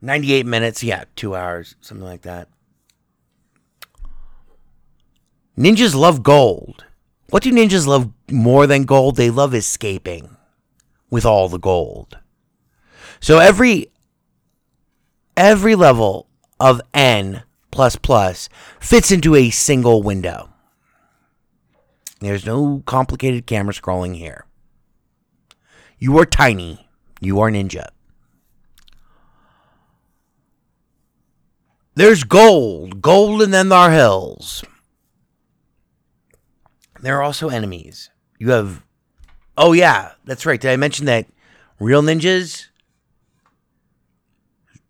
98 0.00 0.46
minutes, 0.46 0.82
yeah, 0.82 1.04
two 1.16 1.34
hours, 1.34 1.74
something 1.80 2.04
like 2.04 2.22
that. 2.22 2.48
Ninjas 5.58 5.94
love 5.94 6.22
gold. 6.22 6.84
What 7.30 7.42
do 7.42 7.50
ninjas 7.50 7.86
love 7.86 8.12
more 8.30 8.66
than 8.66 8.84
gold? 8.84 9.16
They 9.16 9.30
love 9.30 9.54
escaping 9.54 10.36
with 11.10 11.24
all 11.24 11.48
the 11.48 11.58
gold. 11.58 12.18
So 13.20 13.38
every 13.38 13.90
every 15.36 15.74
level 15.74 16.28
of 16.60 16.80
N 16.92 17.42
plus 17.70 17.96
plus 17.96 18.48
fits 18.80 19.10
into 19.10 19.34
a 19.34 19.50
single 19.50 20.02
window. 20.02 20.50
There's 22.20 22.46
no 22.46 22.82
complicated 22.86 23.46
camera 23.46 23.74
scrolling 23.74 24.16
here. 24.16 24.46
You 25.98 26.18
are 26.18 26.26
tiny. 26.26 26.88
You 27.20 27.40
are 27.40 27.50
ninja. 27.50 27.88
There's 31.96 32.24
gold, 32.24 33.00
gold, 33.00 33.40
and 33.40 33.52
then 33.52 33.70
there 33.70 33.78
are 33.78 33.90
hills. 33.90 34.62
There 37.00 37.16
are 37.16 37.22
also 37.22 37.48
enemies. 37.48 38.10
You 38.38 38.50
have. 38.50 38.84
Oh, 39.56 39.72
yeah, 39.72 40.12
that's 40.26 40.44
right. 40.44 40.60
Did 40.60 40.70
I 40.70 40.76
mention 40.76 41.06
that 41.06 41.26
real 41.80 42.02
ninjas? 42.02 42.66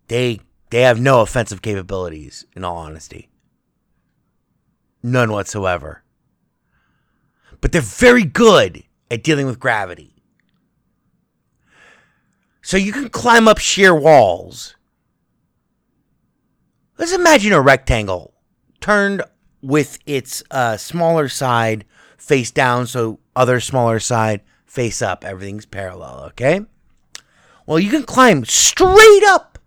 They 0.08 0.40
they 0.70 0.82
have 0.82 1.00
no 1.00 1.20
offensive 1.20 1.62
capabilities, 1.62 2.44
in 2.54 2.64
all 2.64 2.76
honesty. 2.76 3.28
None 5.02 5.30
whatsoever. 5.30 6.02
But 7.60 7.70
they're 7.70 7.80
very 7.80 8.24
good 8.24 8.82
at 9.10 9.22
dealing 9.22 9.46
with 9.46 9.60
gravity. 9.60 10.14
So 12.62 12.76
you 12.76 12.92
can 12.92 13.08
climb 13.10 13.46
up 13.46 13.58
sheer 13.58 13.94
walls. 13.94 14.75
Let's 16.98 17.12
imagine 17.12 17.52
a 17.52 17.60
rectangle 17.60 18.32
turned 18.80 19.22
with 19.60 19.98
its 20.06 20.42
uh, 20.50 20.76
smaller 20.76 21.28
side 21.28 21.84
face 22.16 22.50
down, 22.50 22.86
so 22.86 23.18
other 23.34 23.60
smaller 23.60 24.00
side 24.00 24.40
face 24.64 25.02
up. 25.02 25.24
Everything's 25.24 25.66
parallel, 25.66 26.24
okay? 26.28 26.60
Well, 27.66 27.78
you 27.78 27.90
can 27.90 28.04
climb 28.04 28.44
straight 28.44 29.24
up 29.26 29.58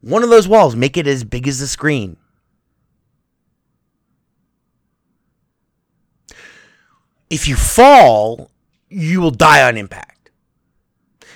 one 0.00 0.22
of 0.22 0.30
those 0.30 0.48
walls, 0.48 0.74
make 0.74 0.96
it 0.96 1.06
as 1.06 1.24
big 1.24 1.46
as 1.46 1.60
the 1.60 1.66
screen. 1.66 2.16
If 7.28 7.46
you 7.46 7.56
fall, 7.56 8.50
you 8.88 9.20
will 9.20 9.30
die 9.30 9.62
on 9.68 9.76
impact. 9.76 10.30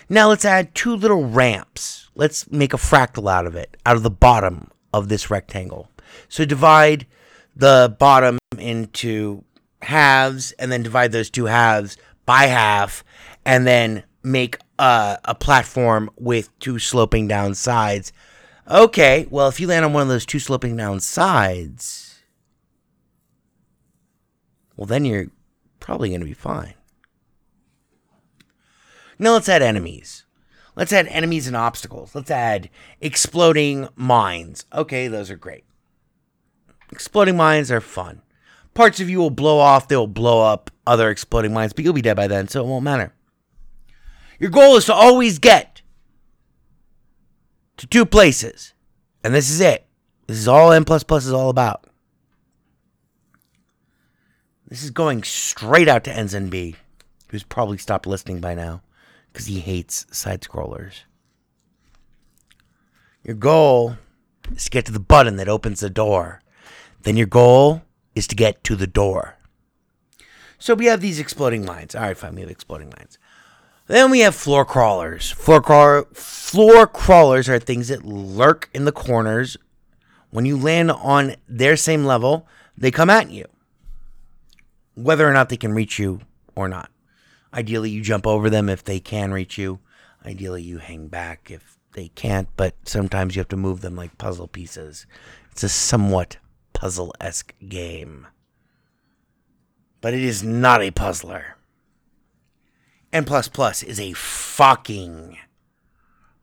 Now 0.09 0.29
let's 0.29 0.45
add 0.45 0.75
two 0.75 0.97
little 0.97 1.25
ramps. 1.25 2.09
Let's 2.15 2.51
make 2.51 2.73
a 2.73 2.79
fractal 2.79 3.31
out 3.31 3.47
of 3.47 3.55
it, 3.55 3.77
out 3.85 3.97
of 3.97 4.03
the 4.03 4.11
bottom 4.11 4.71
of 4.95 5.09
this 5.09 5.29
rectangle. 5.29 5.91
So 6.29 6.45
divide 6.45 7.07
the 7.57 7.95
bottom 7.99 8.39
into 8.57 9.43
halves 9.83 10.53
and 10.53 10.71
then 10.71 10.85
divide 10.85 11.11
those 11.11 11.31
two 11.31 11.47
halves 11.47 11.97
by 12.25 12.45
half 12.47 13.03
and 13.45 13.67
then 13.67 14.05
make 14.23 14.57
uh, 14.79 15.17
a 15.25 15.35
platform 15.35 16.11
with 16.17 16.57
two 16.61 16.79
sloping 16.79 17.27
down 17.27 17.57
sides. 17.57 18.13
Okay, 18.71 19.27
well, 19.31 19.49
if 19.49 19.59
you 19.59 19.67
land 19.67 19.85
on 19.85 19.93
one 19.93 20.03
of 20.03 20.09
those 20.09 20.25
two 20.25 20.39
sloping 20.39 20.77
down 20.77 21.01
sides, 21.01 22.23
well, 24.77 24.87
then 24.87 25.05
you're 25.05 25.27
probably 25.81 26.11
going 26.11 26.21
to 26.21 26.27
be 26.27 26.35
fine. 26.35 26.75
Now 29.19 29.33
let's 29.33 29.49
add 29.49 29.61
enemies. 29.61 30.24
Let's 30.77 30.93
add 30.93 31.07
enemies 31.09 31.47
and 31.47 31.57
obstacles. 31.57 32.15
Let's 32.15 32.31
add 32.31 32.69
exploding 33.01 33.89
mines. 33.95 34.65
Okay, 34.73 35.07
those 35.07 35.31
are 35.31 35.37
great. 35.37 35.65
Exploding 36.91 37.37
mines 37.37 37.71
are 37.71 37.81
fun. 37.81 38.23
Parts 38.75 38.99
of 38.99 39.09
you 39.09 39.19
will 39.19 39.31
blow 39.31 39.59
off, 39.59 39.87
they 39.87 39.97
will 39.97 40.09
blow 40.09 40.43
up 40.43 40.71
other 40.87 41.11
exploding 41.11 41.53
mines, 41.53 41.73
but 41.73 41.85
you'll 41.85 41.95
be 41.95 42.03
dead 42.03 42.17
by 42.17 42.27
then, 42.27 42.49
so 42.49 42.61
it 42.61 42.67
won't 42.67 42.85
matter. 42.85 43.13
Your 44.41 44.51
goal 44.51 44.77
is 44.77 44.87
to 44.87 44.95
always 44.95 45.39
get 45.39 45.83
to 47.77 47.87
two 47.87 48.05
places. 48.05 48.75
And 49.23 49.33
this 49.33 49.49
is 49.49 49.61
it. 49.61 49.87
This 50.27 50.39
is 50.39 50.49
all 50.49 50.73
N 50.73 50.85
plus 50.85 51.05
is 51.25 51.33
all 51.33 51.51
about. 51.51 51.87
This 54.67 54.83
is 54.83 54.91
going 54.91 55.23
straight 55.23 55.87
out 55.87 56.03
to 56.05 56.11
NZB, 56.11 56.75
who's 57.29 57.45
probably 57.45 57.79
stopped 57.79 58.09
listening 58.09 58.41
by 58.41 58.55
now 58.55 58.83
because 59.35 59.47
he 59.47 59.59
hates 59.59 60.07
side 60.17 60.43
scrollers. 60.43 61.03
Your 63.25 63.35
goal 63.35 63.97
is 64.55 64.67
to 64.67 64.71
get 64.71 64.87
to 64.87 64.93
the 64.93 65.01
button 65.01 65.37
that 65.37 65.49
opens 65.49 65.81
the 65.81 65.91
door. 65.91 66.41
Then 67.03 67.17
your 67.17 67.27
goal 67.27 67.83
is 68.15 68.29
to 68.29 68.37
get 68.37 68.63
to 68.63 68.77
the 68.77 68.87
door. 68.87 69.37
So 70.57 70.75
we 70.75 70.87
have 70.87 71.01
these 71.01 71.19
exploding 71.19 71.65
mines. 71.65 71.97
All 71.97 72.03
right, 72.03 72.17
fine, 72.17 72.37
we 72.37 72.43
have 72.43 72.51
exploding 72.51 72.93
mines. 72.97 73.19
Then 73.89 74.13
we 74.13 74.21
have 74.21 74.37
floor 74.37 74.65
crawlers. 74.65 75.33
Floor 75.33 75.61
crawler, 75.61 76.05
floor 76.13 76.87
crawlers 76.87 77.49
are 77.49 77.59
things 77.59 77.89
that 77.89 78.05
lurk 78.05 78.71
in 78.73 78.85
the 78.85 78.93
corners. 78.93 79.57
When 80.31 80.47
you 80.47 80.57
land 80.57 80.93
on 80.93 81.35
their 81.49 81.77
same 81.77 82.05
level, 82.05 82.47
they 82.79 82.93
come 82.93 83.11
at 83.11 83.31
you. 83.31 83.47
Whether 84.95 85.29
or 85.29 85.33
not 85.33 85.49
they 85.49 85.57
can 85.57 85.73
reach 85.73 85.99
you 85.99 86.21
or 86.55 86.69
not. 86.69 86.89
Ideally, 87.55 87.91
you 87.91 88.03
jump 88.03 88.27
over 88.27 88.51
them 88.51 88.69
if 88.69 88.83
they 88.83 88.99
can 88.99 89.33
reach 89.33 89.57
you. 89.57 89.79
Ideally, 90.27 90.63
you 90.63 90.79
hang 90.79 91.07
back 91.07 91.51
if 91.51 91.79
they 91.93 92.09
can't, 92.09 92.49
but 92.57 92.75
sometimes 92.85 93.37
you 93.37 93.41
have 93.41 93.49
to 93.49 93.57
move 93.57 93.81
them 93.81 93.95
like 93.95 94.19
puzzle 94.19 94.49
pieces. 94.49 95.07
It's 95.53 95.63
a 95.63 95.69
somewhat 95.69 96.39
puzzle 96.73 97.15
esque 97.21 97.55
game. 97.69 98.27
But 100.01 100.15
it 100.15 100.23
is 100.25 100.43
not 100.43 100.83
a 100.83 100.91
puzzler. 100.91 101.57
N 103.13 103.25
is 103.25 104.01
a 104.01 104.13
fucking 104.13 105.39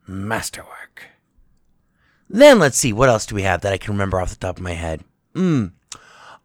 masterwork. 0.06 1.04
Then 2.30 2.58
let's 2.58 2.78
see, 2.78 2.94
what 2.94 3.10
else 3.10 3.26
do 3.26 3.34
we 3.34 3.42
have 3.42 3.60
that 3.60 3.74
I 3.74 3.76
can 3.76 3.92
remember 3.92 4.18
off 4.18 4.30
the 4.30 4.36
top 4.36 4.56
of 4.56 4.62
my 4.62 4.72
head? 4.72 5.04
Hmm. 5.34 5.66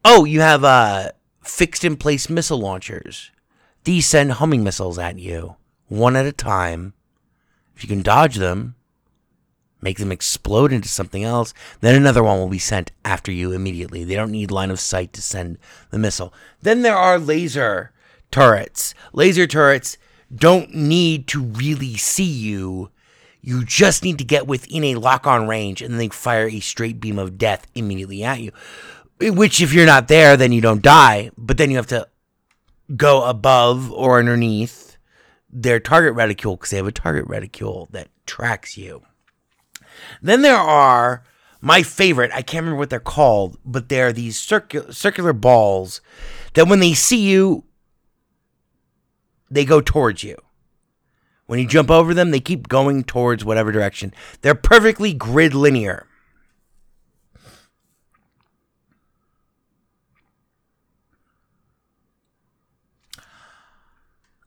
Oh, 0.03 0.25
you 0.25 0.41
have 0.41 0.65
uh, 0.65 1.11
fixed 1.41 1.85
in 1.85 1.95
place 1.95 2.29
missile 2.29 2.59
launchers. 2.59 3.31
These 3.87 4.05
send 4.05 4.33
homing 4.33 4.65
missiles 4.65 4.99
at 4.99 5.17
you, 5.17 5.55
one 5.87 6.17
at 6.17 6.25
a 6.25 6.33
time. 6.33 6.91
If 7.73 7.83
you 7.83 7.87
can 7.87 8.01
dodge 8.01 8.35
them, 8.35 8.75
make 9.79 9.97
them 9.97 10.11
explode 10.11 10.73
into 10.73 10.89
something 10.89 11.23
else, 11.23 11.53
then 11.79 11.95
another 11.95 12.21
one 12.21 12.37
will 12.37 12.49
be 12.49 12.59
sent 12.59 12.91
after 13.05 13.31
you 13.31 13.53
immediately. 13.53 14.03
They 14.03 14.15
don't 14.15 14.33
need 14.33 14.51
line 14.51 14.71
of 14.71 14.81
sight 14.81 15.13
to 15.13 15.21
send 15.21 15.57
the 15.89 15.97
missile. 15.97 16.33
Then 16.61 16.81
there 16.81 16.97
are 16.97 17.17
laser 17.17 17.93
turrets. 18.29 18.93
Laser 19.13 19.47
turrets 19.47 19.97
don't 20.35 20.75
need 20.75 21.25
to 21.27 21.41
really 21.41 21.95
see 21.95 22.25
you. 22.25 22.91
You 23.39 23.63
just 23.63 24.03
need 24.03 24.17
to 24.17 24.25
get 24.25 24.47
within 24.47 24.83
a 24.83 24.95
lock 24.95 25.25
on 25.25 25.47
range 25.47 25.81
and 25.81 25.97
they 25.97 26.09
fire 26.09 26.49
a 26.49 26.59
straight 26.59 26.99
beam 26.99 27.17
of 27.17 27.37
death 27.37 27.65
immediately 27.73 28.21
at 28.21 28.41
you. 28.41 28.51
Which, 29.21 29.61
if 29.61 29.71
you're 29.71 29.85
not 29.85 30.09
there, 30.09 30.35
then 30.35 30.51
you 30.51 30.59
don't 30.59 30.81
die, 30.81 31.31
but 31.37 31.57
then 31.57 31.71
you 31.71 31.77
have 31.77 31.87
to 31.87 32.09
go 32.95 33.23
above 33.23 33.91
or 33.91 34.19
underneath 34.19 34.97
their 35.49 35.79
target 35.79 36.13
reticule 36.13 36.55
because 36.55 36.69
they 36.69 36.77
have 36.77 36.87
a 36.87 36.91
target 36.91 37.25
reticule 37.27 37.87
that 37.91 38.09
tracks 38.25 38.77
you. 38.77 39.01
Then 40.21 40.41
there 40.41 40.57
are 40.57 41.23
my 41.61 41.83
favorite, 41.83 42.31
I 42.33 42.41
can't 42.41 42.63
remember 42.63 42.79
what 42.79 42.89
they're 42.89 42.99
called, 42.99 43.57
but 43.65 43.89
they're 43.89 44.13
these 44.13 44.39
circu- 44.39 44.93
circular 44.93 45.33
balls 45.33 46.01
that 46.53 46.67
when 46.67 46.79
they 46.79 46.93
see 46.93 47.27
you, 47.27 47.63
they 49.49 49.65
go 49.65 49.81
towards 49.81 50.23
you. 50.23 50.37
When 51.45 51.59
you 51.59 51.67
jump 51.67 51.89
over 51.89 52.13
them, 52.13 52.31
they 52.31 52.41
keep 52.41 52.67
going 52.67 53.03
towards 53.05 53.45
whatever 53.45 53.71
direction. 53.71 54.13
They're 54.41 54.55
perfectly 54.55 55.13
grid 55.13 55.53
linear. 55.53 56.05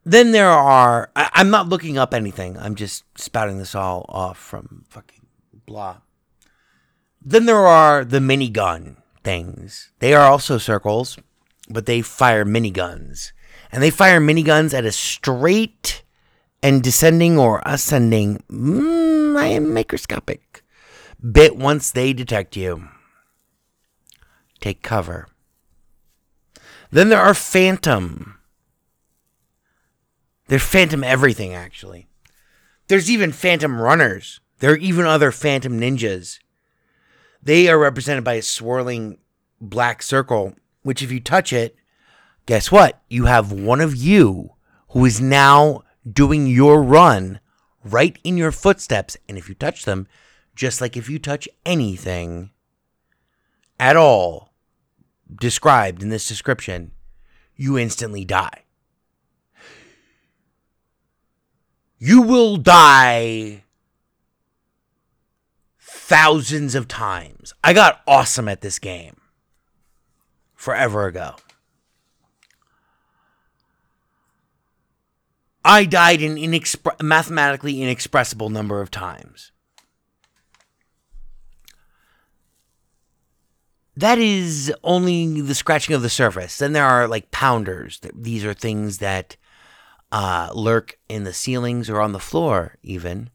Then 0.04 0.32
there 0.32 0.48
are. 0.48 1.10
I, 1.14 1.30
I'm 1.34 1.50
not 1.50 1.68
looking 1.68 1.98
up 1.98 2.14
anything. 2.14 2.56
I'm 2.58 2.74
just 2.74 3.04
spouting 3.18 3.58
this 3.58 3.74
all 3.74 4.06
off 4.08 4.38
from 4.38 4.84
fucking 4.88 5.26
blah. 5.66 5.98
Then 7.22 7.46
there 7.46 7.66
are 7.66 8.04
the 8.04 8.18
minigun 8.18 8.96
things. 9.22 9.90
They 9.98 10.14
are 10.14 10.24
also 10.24 10.58
circles, 10.58 11.18
but 11.68 11.86
they 11.86 12.00
fire 12.00 12.44
miniguns. 12.44 13.32
And 13.70 13.82
they 13.82 13.90
fire 13.90 14.20
miniguns 14.20 14.72
at 14.72 14.86
a 14.86 14.92
straight 14.92 16.02
and 16.62 16.82
descending 16.82 17.38
or 17.38 17.62
ascending, 17.64 18.42
mm, 18.50 19.38
I 19.38 19.46
am 19.46 19.72
microscopic, 19.72 20.62
bit 21.20 21.56
once 21.56 21.90
they 21.90 22.12
detect 22.12 22.56
you. 22.56 22.88
Take 24.60 24.82
cover. 24.82 25.28
Then 26.90 27.08
there 27.08 27.20
are 27.20 27.34
phantom. 27.34 28.39
There's 30.50 30.64
phantom 30.64 31.04
everything, 31.04 31.54
actually. 31.54 32.08
There's 32.88 33.08
even 33.08 33.30
phantom 33.30 33.80
runners. 33.80 34.40
There 34.58 34.72
are 34.72 34.76
even 34.78 35.06
other 35.06 35.30
phantom 35.30 35.80
ninjas. 35.80 36.40
They 37.40 37.68
are 37.68 37.78
represented 37.78 38.24
by 38.24 38.34
a 38.34 38.42
swirling 38.42 39.18
black 39.60 40.02
circle 40.02 40.56
which 40.82 41.02
if 41.02 41.12
you 41.12 41.20
touch 41.20 41.52
it, 41.52 41.76
guess 42.46 42.72
what? 42.72 43.00
You 43.08 43.26
have 43.26 43.52
one 43.52 43.80
of 43.80 43.94
you 43.94 44.54
who 44.88 45.04
is 45.04 45.20
now 45.20 45.84
doing 46.10 46.48
your 46.48 46.82
run 46.82 47.38
right 47.84 48.18
in 48.24 48.36
your 48.36 48.50
footsteps. 48.50 49.16
And 49.28 49.38
if 49.38 49.48
you 49.48 49.54
touch 49.54 49.84
them, 49.84 50.08
just 50.56 50.80
like 50.80 50.96
if 50.96 51.08
you 51.08 51.20
touch 51.20 51.48
anything 51.64 52.50
at 53.78 53.96
all 53.96 54.52
described 55.40 56.02
in 56.02 56.08
this 56.08 56.26
description, 56.26 56.90
you 57.54 57.78
instantly 57.78 58.24
die. 58.24 58.64
You 62.02 62.22
will 62.22 62.56
die 62.56 63.64
thousands 65.78 66.74
of 66.74 66.88
times. 66.88 67.52
I 67.62 67.74
got 67.74 68.00
awesome 68.06 68.48
at 68.48 68.62
this 68.62 68.78
game 68.78 69.20
forever 70.54 71.06
ago. 71.06 71.34
I 75.62 75.84
died 75.84 76.22
an 76.22 76.36
inexpre- 76.36 77.02
mathematically 77.02 77.82
inexpressible 77.82 78.48
number 78.48 78.80
of 78.80 78.90
times. 78.90 79.52
That 83.94 84.16
is 84.16 84.72
only 84.82 85.42
the 85.42 85.54
scratching 85.54 85.94
of 85.94 86.00
the 86.00 86.08
surface. 86.08 86.56
Then 86.56 86.72
there 86.72 86.86
are 86.86 87.06
like 87.06 87.30
pounders. 87.30 88.00
These 88.14 88.42
are 88.46 88.54
things 88.54 88.98
that 88.98 89.36
uh, 90.12 90.50
lurk 90.54 90.98
in 91.08 91.24
the 91.24 91.32
ceilings 91.32 91.88
or 91.88 92.00
on 92.00 92.12
the 92.12 92.18
floor, 92.18 92.76
even. 92.82 93.30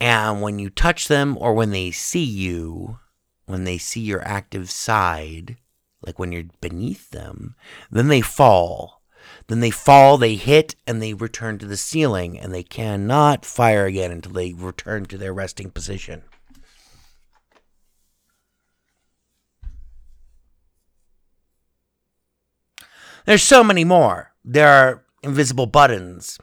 And 0.00 0.40
when 0.40 0.58
you 0.58 0.70
touch 0.70 1.08
them 1.08 1.36
or 1.38 1.54
when 1.54 1.70
they 1.70 1.90
see 1.90 2.24
you, 2.24 2.98
when 3.46 3.64
they 3.64 3.78
see 3.78 4.00
your 4.00 4.26
active 4.26 4.70
side, 4.70 5.58
like 6.02 6.18
when 6.18 6.32
you're 6.32 6.44
beneath 6.60 7.10
them, 7.10 7.54
then 7.90 8.08
they 8.08 8.20
fall. 8.20 9.02
Then 9.48 9.60
they 9.60 9.70
fall, 9.70 10.16
they 10.16 10.36
hit, 10.36 10.76
and 10.86 11.02
they 11.02 11.12
return 11.12 11.58
to 11.58 11.66
the 11.66 11.76
ceiling, 11.76 12.38
and 12.38 12.54
they 12.54 12.62
cannot 12.62 13.44
fire 13.44 13.84
again 13.84 14.10
until 14.10 14.32
they 14.32 14.52
return 14.52 15.04
to 15.06 15.18
their 15.18 15.34
resting 15.34 15.70
position. 15.70 16.22
There's 23.26 23.42
so 23.42 23.62
many 23.62 23.84
more. 23.84 24.32
There 24.44 24.68
are 24.68 25.04
invisible 25.22 25.66
buttons. 25.66 26.38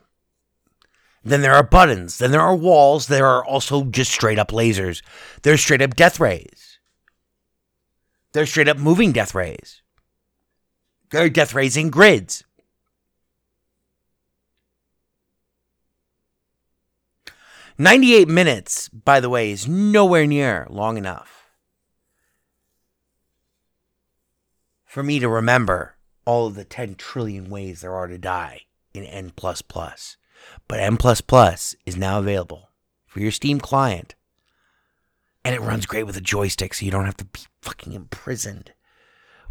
Then 1.23 1.41
there 1.41 1.53
are 1.53 1.63
buttons. 1.63 2.17
Then 2.17 2.31
there 2.31 2.41
are 2.41 2.55
walls. 2.55 3.07
There 3.07 3.25
are 3.25 3.43
also 3.43 3.85
just 3.85 4.11
straight 4.11 4.39
up 4.39 4.51
lasers. 4.51 5.01
There's 5.41 5.61
straight 5.61 5.81
up 5.81 5.95
death 5.95 6.19
rays. 6.19 6.79
There's 8.33 8.49
straight 8.49 8.69
up 8.69 8.77
moving 8.77 9.11
death 9.11 9.35
rays. 9.35 9.81
There 11.11 11.23
are 11.23 11.29
death 11.29 11.53
rays 11.53 11.77
in 11.77 11.89
grids. 11.89 12.43
Ninety-eight 17.79 18.27
minutes, 18.27 18.89
by 18.89 19.19
the 19.19 19.29
way, 19.29 19.51
is 19.51 19.67
nowhere 19.67 20.25
near 20.25 20.65
long 20.69 20.97
enough 20.97 21.37
for 24.97 25.03
me 25.03 25.19
to 25.19 25.29
remember 25.29 25.95
all 26.25 26.47
of 26.47 26.55
the 26.55 26.63
10 26.63 26.95
trillion 26.95 27.51
ways 27.51 27.81
there 27.81 27.93
are 27.93 28.07
to 28.07 28.17
die 28.17 28.61
in 28.97 29.05
N++. 29.05 29.31
But 30.67 30.79
N++ 30.79 30.97
is 31.85 31.97
now 31.97 32.19
available 32.19 32.69
for 33.05 33.19
your 33.19 33.31
Steam 33.31 33.59
client. 33.59 34.15
And 35.45 35.55
it 35.55 35.61
runs 35.61 35.85
great 35.85 36.03
with 36.03 36.17
a 36.17 36.21
joystick 36.21 36.73
so 36.73 36.85
you 36.85 36.91
don't 36.91 37.05
have 37.05 37.17
to 37.17 37.25
be 37.25 37.39
fucking 37.61 37.93
imprisoned 37.93 38.73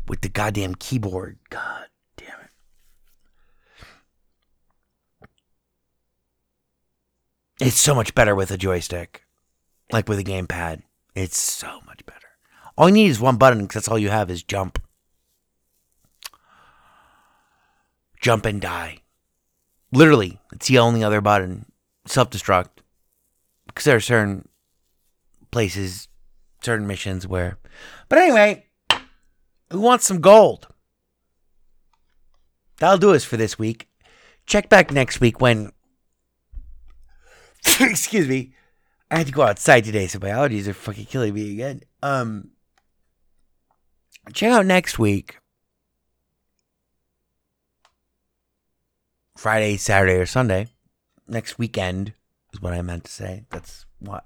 with 0.07 0.21
the 0.21 0.29
goddamn 0.29 0.75
keyboard. 0.75 1.39
God 1.49 1.87
damn 2.17 2.41
it. 2.41 2.51
It's 7.61 7.81
so 7.81 7.95
much 7.95 8.15
better 8.15 8.35
with 8.35 8.51
a 8.51 8.59
joystick. 8.59 9.25
Like 9.91 10.09
with 10.09 10.19
a 10.19 10.25
gamepad. 10.25 10.83
It's 11.15 11.39
so 11.39 11.81
much 11.87 12.05
better. 12.05 12.19
All 12.77 12.89
you 12.89 12.95
need 12.95 13.09
is 13.09 13.21
one 13.21 13.39
button 13.39 13.63
because 13.63 13.75
that's 13.75 13.89
all 13.89 13.99
you 13.99 14.11
have 14.11 14.31
is 14.31 14.43
jump. 14.43 14.83
Jump 18.21 18.45
and 18.45 18.61
die. 18.61 18.99
Literally, 19.93 20.41
it's 20.53 20.69
the 20.69 20.79
only 20.79 21.03
other 21.03 21.21
button. 21.21 21.67
Self 22.07 22.31
destruct. 22.31 22.69
Because 23.67 23.85
there 23.85 23.97
are 23.97 24.01
certain 24.01 24.49
places, 25.51 26.09
certain 26.63 26.87
missions 26.87 27.27
where. 27.27 27.59
But 28.09 28.19
anyway, 28.19 28.67
who 29.71 29.81
wants 29.81 30.07
some 30.07 30.21
gold? 30.21 30.69
That'll 32.79 32.99
do 32.99 33.15
us 33.15 33.25
for 33.25 33.37
this 33.37 33.59
week. 33.59 33.89
Check 34.47 34.69
back 34.69 34.93
next 34.93 35.21
week 35.21 35.41
when. 35.41 35.73
Excuse 37.81 38.29
me. 38.29 38.53
I 39.11 39.19
had 39.19 39.27
to 39.27 39.33
go 39.33 39.43
outside 39.43 39.85
today, 39.85 40.09
so 40.09 40.19
my 40.21 40.29
allergies 40.29 40.67
are 40.67 40.75
fucking 40.75 41.07
killing 41.07 41.35
me 41.35 41.53
again. 41.53 41.83
Um. 42.03 42.51
Check 44.33 44.51
out 44.53 44.67
next 44.67 44.99
week. 44.99 45.39
Friday, 49.37 49.77
Saturday, 49.77 50.15
or 50.15 50.27
Sunday. 50.27 50.69
Next 51.29 51.59
weekend 51.59 52.15
is 52.53 52.61
what 52.61 52.73
I 52.73 52.83
meant 52.83 53.05
to 53.05 53.13
say. 53.13 53.45
That's 53.51 53.85
what. 53.99 54.25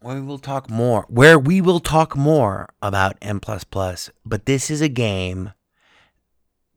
Where 0.00 0.14
we 0.14 0.22
will 0.22 0.38
talk 0.38 0.70
more. 0.70 1.04
Where 1.08 1.38
we 1.38 1.60
will 1.60 1.80
talk 1.80 2.16
more 2.16 2.68
about 2.80 3.16
N. 3.20 3.40
But 3.40 4.46
this 4.46 4.70
is 4.70 4.80
a 4.80 4.88
game 4.88 5.52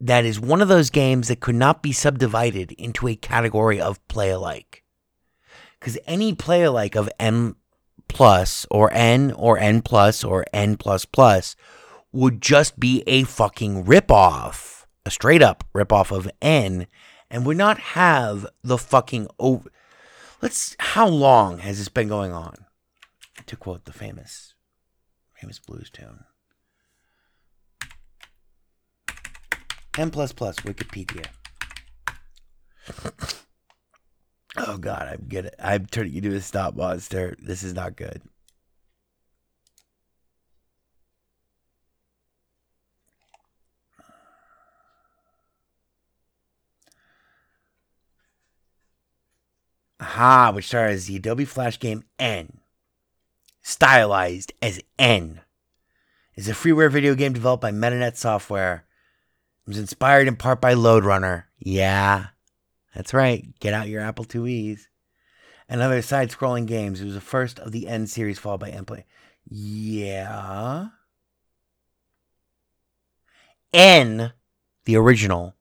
that 0.02 0.26
is 0.26 0.40
one 0.40 0.62
of 0.62 0.68
those 0.68 0.90
games 0.90 1.28
that 1.28 1.40
could 1.40 1.56
not 1.56 1.82
be 1.82 1.92
subdivided 1.92 2.72
into 2.74 3.08
a 3.08 3.16
category 3.16 3.80
of 3.80 4.06
play 4.08 4.32
alike. 4.32 4.84
Because 5.80 5.98
any 6.06 6.34
play 6.34 6.64
alike 6.64 6.96
of 6.96 7.10
N 7.20 7.56
plus 8.08 8.66
or 8.70 8.92
N 8.92 9.32
or 9.32 9.58
N 9.58 9.82
plus 9.82 10.24
or 10.24 10.46
N 10.52 10.76
plus 10.76 11.06
plus 11.06 11.56
would 12.12 12.42
just 12.42 12.80
be 12.80 13.04
a 13.08 13.24
fucking 13.24 13.86
ripoff 13.86 14.79
a 15.10 15.12
straight 15.12 15.42
up 15.42 15.64
ripoff 15.74 16.16
of 16.16 16.30
N 16.40 16.86
and 17.32 17.44
would 17.44 17.58
not 17.58 17.80
have 17.80 18.46
the 18.64 18.78
fucking 18.78 19.28
over. 19.40 19.72
Let's. 20.40 20.76
How 20.78 21.08
long 21.08 21.58
has 21.58 21.80
this 21.80 21.90
been 21.90 22.08
going 22.08 22.32
on? 22.32 22.66
To 23.48 23.56
quote 23.56 23.86
the 23.86 23.92
famous, 23.92 24.54
famous 25.34 25.58
blues 25.58 25.90
tune. 25.90 26.26
N 29.98 30.12
plus 30.12 30.32
plus 30.32 30.58
Wikipedia. 30.58 31.26
oh 34.58 34.78
God, 34.78 35.08
I'm 35.12 35.26
getting. 35.28 35.52
I'm 35.58 35.88
turning 35.88 36.14
you 36.14 36.22
to 36.22 36.36
a 36.36 36.42
stop 36.42 36.76
monster. 36.76 37.36
This 37.40 37.64
is 37.64 37.74
not 37.74 37.96
good. 37.96 38.22
Aha, 50.00 50.52
which 50.54 50.68
started 50.68 50.94
as 50.94 51.08
the 51.08 51.18
Adobe 51.18 51.46
Flash 51.46 51.80
game 51.80 52.04
N, 52.18 52.60
stylized 53.62 54.54
as 54.62 54.82
N, 54.98 55.42
is 56.36 56.48
a 56.48 56.54
freeware 56.54 56.92
video 56.92 57.16
game 57.16 57.34
developed 57.34 57.62
by 57.62 57.72
MetaNet 57.72 58.16
Software. 58.16 58.86
It 59.66 59.70
was 59.70 59.78
inspired 59.78 60.28
in 60.28 60.38
part 60.38 60.62
by 60.62 60.74
Lode 60.74 61.04
Runner. 61.04 61.48
Yeah, 61.60 62.28
that's 62.96 63.14
right. 63.14 63.48
Get 63.60 63.74
out 63.74 63.90
your 63.90 64.02
Apple 64.02 64.26
IIe's. 64.26 64.88
And 65.68 65.82
other 65.82 66.02
side 66.02 66.32
scrolling 66.32 66.66
games. 66.66 67.00
It 67.00 67.06
was 67.06 67.14
the 67.14 67.22
first 67.22 67.60
of 67.60 67.72
the 67.72 67.88
N 67.88 68.08
series, 68.08 68.40
followed 68.40 68.62
by 68.62 68.70
N 68.70 68.86
Play. 68.86 69.06
Yeah. 69.48 70.88
N, 73.72 74.34
the 74.86 74.96
original, 74.96 75.56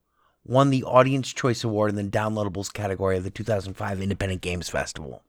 won 0.48 0.70
the 0.70 0.82
Audience 0.82 1.32
Choice 1.32 1.62
Award 1.62 1.90
in 1.90 1.96
the 1.96 2.02
Downloadables 2.18 2.72
category 2.72 3.18
of 3.18 3.24
the 3.24 3.30
2005 3.30 4.02
Independent 4.02 4.40
Games 4.40 4.68
Festival. 4.68 5.22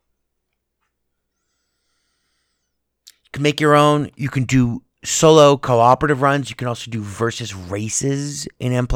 You 3.26 3.30
can 3.34 3.44
make 3.44 3.60
your 3.60 3.76
own. 3.76 4.10
You 4.16 4.30
can 4.30 4.46
do 4.46 4.82
solo 5.04 5.58
cooperative 5.58 6.22
runs. 6.22 6.50
You 6.50 6.56
can 6.56 6.68
also 6.68 6.90
do 6.90 7.02
versus 7.02 7.54
races 7.54 8.48
in 8.60 8.74
N. 8.74 8.88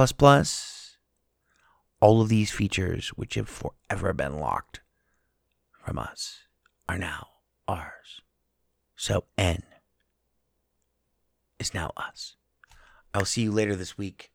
All 2.00 2.22
of 2.22 2.30
these 2.30 2.52
features, 2.52 3.10
which 3.10 3.36
have 3.36 3.50
forever 3.50 4.14
been 4.14 4.40
locked 4.40 4.82
from 5.86 6.00
us, 6.00 6.40
are 6.90 6.98
now 6.98 7.28
ours. 7.68 8.22
So 8.96 9.26
N 9.38 9.64
is 11.60 11.74
now 11.74 11.92
us. 11.96 12.36
I'll 13.14 13.26
see 13.26 13.44
you 13.44 13.52
later 13.52 13.76
this 13.76 13.98
week 13.98 14.32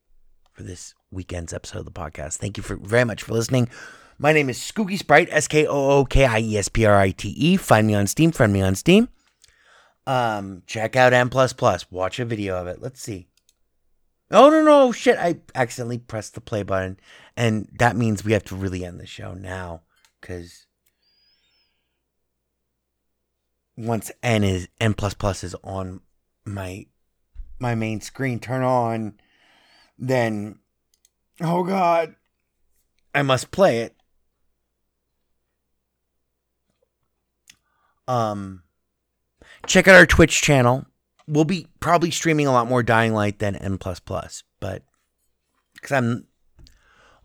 for 0.52 0.62
this 0.62 0.94
weekend's 1.10 1.52
episode 1.52 1.80
of 1.80 1.84
the 1.84 1.90
podcast. 1.90 2.36
Thank 2.36 2.56
you 2.56 2.62
for 2.62 2.76
very 2.76 3.04
much 3.04 3.22
for 3.22 3.32
listening. 3.32 3.68
My 4.18 4.32
name 4.32 4.50
is 4.50 4.58
Skooky 4.58 4.98
Sprite, 4.98 5.28
S 5.30 5.46
K 5.48 5.66
O 5.66 5.90
O 5.90 6.04
K 6.04 6.24
I 6.24 6.40
E 6.40 6.58
S 6.58 6.68
P 6.68 6.84
R 6.84 6.98
I 6.98 7.10
T 7.10 7.28
E. 7.28 7.56
Find 7.56 7.86
me 7.86 7.94
on 7.94 8.06
Steam, 8.06 8.32
friend 8.32 8.52
me 8.52 8.62
on 8.62 8.74
Steam. 8.74 9.08
Um, 10.06 10.62
check 10.66 10.96
out 10.96 11.12
N 11.12 11.28
plus 11.28 11.52
plus. 11.52 11.90
Watch 11.90 12.18
a 12.18 12.24
video 12.24 12.56
of 12.60 12.66
it. 12.66 12.82
Let's 12.82 13.00
see. 13.00 13.28
Oh 14.30 14.50
no 14.50 14.62
no 14.62 14.92
shit! 14.92 15.16
I 15.18 15.36
accidentally 15.54 15.98
pressed 15.98 16.34
the 16.34 16.40
play 16.40 16.62
button, 16.62 16.98
and 17.36 17.68
that 17.78 17.96
means 17.96 18.24
we 18.24 18.32
have 18.32 18.44
to 18.44 18.56
really 18.56 18.84
end 18.84 19.00
the 19.00 19.06
show 19.06 19.32
now, 19.32 19.82
because 20.20 20.66
once 23.76 24.10
N 24.22 24.44
is 24.44 24.68
N 24.80 24.94
plus 24.94 25.14
plus 25.14 25.44
is 25.44 25.54
on 25.64 26.00
my 26.44 26.86
my 27.58 27.74
main 27.74 28.00
screen 28.00 28.38
turn 28.38 28.62
on, 28.62 29.14
then 29.98 30.58
oh 31.40 31.64
god, 31.64 32.14
I 33.14 33.22
must 33.22 33.50
play 33.50 33.80
it. 33.80 33.94
Um, 38.06 38.62
check 39.66 39.86
out 39.86 39.94
our 39.94 40.06
Twitch 40.06 40.40
channel. 40.40 40.86
We'll 41.26 41.44
be 41.44 41.66
probably 41.78 42.10
streaming 42.10 42.46
a 42.46 42.52
lot 42.52 42.68
more 42.68 42.82
Dying 42.82 43.12
Light 43.12 43.38
than 43.38 43.54
N 43.56 43.78
but 44.60 44.82
because 45.74 45.92
I'm 45.92 46.26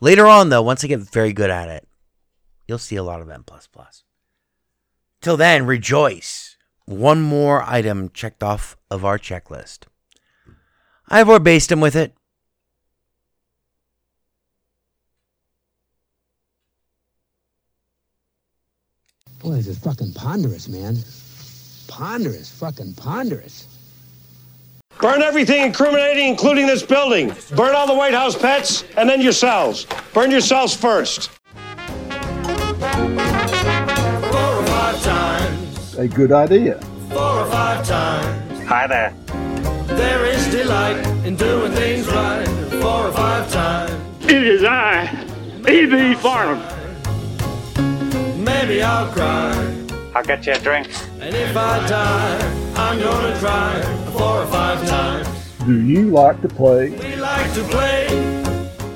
later 0.02 0.28
on 0.28 0.50
though, 0.50 0.62
once 0.62 0.84
I 0.84 0.88
get 0.88 1.00
very 1.00 1.32
good 1.32 1.50
at 1.50 1.70
it, 1.70 1.88
you'll 2.68 2.78
see 2.78 2.98
a 2.98 3.04
lot 3.04 3.22
of 3.22 3.30
N. 3.30 3.46
Till 5.22 5.38
then, 5.38 5.66
rejoice. 5.66 6.58
One 6.86 7.22
more 7.22 7.64
item 7.64 8.10
checked 8.10 8.44
off 8.44 8.76
of 8.92 9.06
our 9.06 9.18
checklist. 9.18 9.86
Ivor 11.08 11.40
based 11.40 11.72
him 11.72 11.80
with 11.80 11.96
it. 11.96 12.14
Boy, 19.44 19.56
this 19.56 19.68
is 19.68 19.78
fucking 19.80 20.14
ponderous, 20.14 20.70
man. 20.70 20.98
Ponderous, 21.90 22.50
fucking 22.50 22.94
ponderous. 22.94 23.68
Burn 25.02 25.22
everything 25.22 25.66
incriminating, 25.66 26.30
including 26.30 26.66
this 26.66 26.82
building. 26.82 27.34
Burn 27.54 27.76
all 27.76 27.86
the 27.86 27.94
White 27.94 28.14
House 28.14 28.38
pets, 28.38 28.86
and 28.96 29.10
then 29.10 29.20
yourselves. 29.20 29.86
Burn 30.14 30.32
yourselves 30.32 30.74
first. 30.74 31.28
Four 31.28 31.60
or 34.40 34.66
five 34.66 35.04
times. 35.04 35.98
A 35.98 36.08
good 36.08 36.32
idea. 36.32 36.80
Four 37.10 37.42
or 37.42 37.46
five 37.48 37.86
times. 37.86 38.64
Hi 38.66 38.88
there. 38.88 39.14
There 39.98 40.26
is 40.26 40.48
delight 40.52 41.06
in 41.26 41.36
doing 41.36 41.74
things 41.74 42.08
right. 42.08 42.48
Four 42.82 43.08
or 43.08 43.12
five 43.12 43.52
times. 43.52 44.24
It 44.24 44.48
is 44.48 44.64
I, 44.64 45.28
E.B. 45.68 46.14
Farnham. 46.14 46.73
Maybe 48.66 48.82
I'll 48.82 49.12
cry. 49.12 49.52
I'll 50.16 50.24
get 50.24 50.46
you 50.48 50.54
a 50.54 50.58
drink. 50.58 50.88
And 51.20 51.36
if 51.36 51.58
I 51.58 51.86
die, 51.86 52.40
I'm 52.78 52.98
gonna 52.98 53.38
try 53.38 53.82
four 54.14 54.42
or 54.44 54.48
five 54.48 54.88
times. 54.88 55.28
Do 55.66 55.82
you 55.82 56.04
like 56.12 56.42
to 56.44 56.48
play? 56.48 56.92
We 56.92 57.18
like 57.18 57.54
to 57.56 57.64
play. 57.64 58.08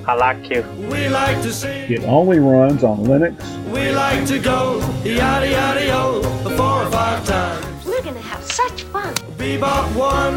I 0.07 0.13
like 0.13 0.49
you. 0.49 0.61
We 0.89 1.09
like 1.09 1.41
to 1.41 1.51
sing. 1.51 1.91
It 1.91 2.05
only 2.05 2.39
runs 2.39 2.85
on 2.85 2.99
Linux. 2.99 3.35
We 3.69 3.91
like 3.91 4.25
to 4.27 4.39
go 4.39 4.79
yada 5.03 5.49
yada 5.51 5.85
yo 5.85 6.21
four 6.55 6.83
or 6.83 6.89
five 6.89 7.25
times. 7.25 7.85
We're 7.85 8.01
gonna 8.01 8.21
have 8.21 8.45
such 8.45 8.83
fun. 8.83 9.13
Bebop 9.35 9.93
one, 9.97 10.35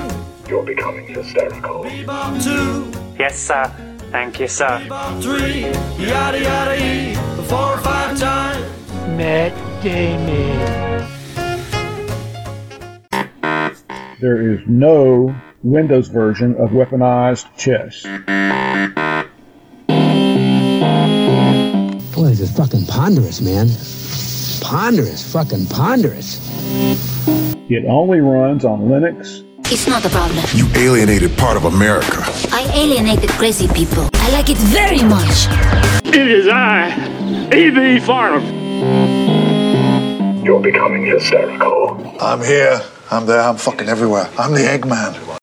You're 0.49 0.65
becoming 0.65 1.07
hysterical. 1.07 1.85
bebop 1.85 2.43
two, 2.43 2.91
Yes, 3.17 3.39
sir. 3.39 3.71
Thank 4.11 4.41
you, 4.41 4.49
sir. 4.49 4.81
bebop 4.89 5.23
three, 5.23 5.61
yada 6.05 6.41
yada 6.43 6.75
e 6.75 7.15
four 7.47 7.75
or 7.75 7.79
five 7.79 8.19
times. 8.19 8.80
Matt 9.09 9.53
Damon. 9.83 11.07
There 14.21 14.53
is 14.53 14.61
no 14.67 15.35
Windows 15.63 16.09
version 16.09 16.55
of 16.57 16.71
weaponized 16.71 17.47
chess. 17.57 18.03
Boy, 22.15 22.29
this 22.29 22.41
is 22.41 22.51
fucking 22.57 22.85
ponderous, 22.87 23.41
man. 23.41 23.69
Ponderous, 24.63 25.33
fucking 25.33 25.67
ponderous. 25.67 26.39
It 27.71 27.87
only 27.87 28.21
runs 28.21 28.65
on 28.65 28.81
Linux. 28.81 29.47
It's 29.73 29.87
not 29.87 30.05
a 30.05 30.11
problem. 30.11 30.45
You 30.53 30.69
alienated 30.75 31.39
part 31.39 31.57
of 31.57 31.65
America. 31.65 32.23
I 32.53 32.71
alienated 32.75 33.31
crazy 33.31 33.69
people. 33.69 34.09
I 34.15 34.31
like 34.33 34.51
it 34.51 34.59
very 34.59 35.03
much. 35.03 35.47
It 36.05 36.29
is 36.29 36.49
I, 36.49 36.91
E.B. 37.55 38.01
Farnham. 38.01 38.60
You're 38.81 40.61
becoming 40.63 41.05
hysterical. 41.05 42.17
I'm 42.19 42.41
here. 42.43 42.81
I'm 43.11 43.27
there. 43.27 43.43
I'm 43.43 43.57
fucking 43.57 43.89
everywhere. 43.89 44.27
I'm 44.39 44.55
the 44.55 44.61
Eggman. 44.61 45.39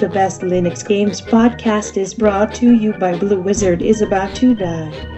The 0.00 0.08
Best 0.08 0.40
Linux 0.40 0.86
Games 0.88 1.20
podcast 1.20 1.98
is 1.98 2.14
brought 2.14 2.54
to 2.54 2.74
you 2.76 2.94
by 2.94 3.18
Blue 3.18 3.40
Wizard 3.40 3.82
is 3.82 4.00
About 4.00 4.34
to 4.36 4.54
Die. 4.54 5.17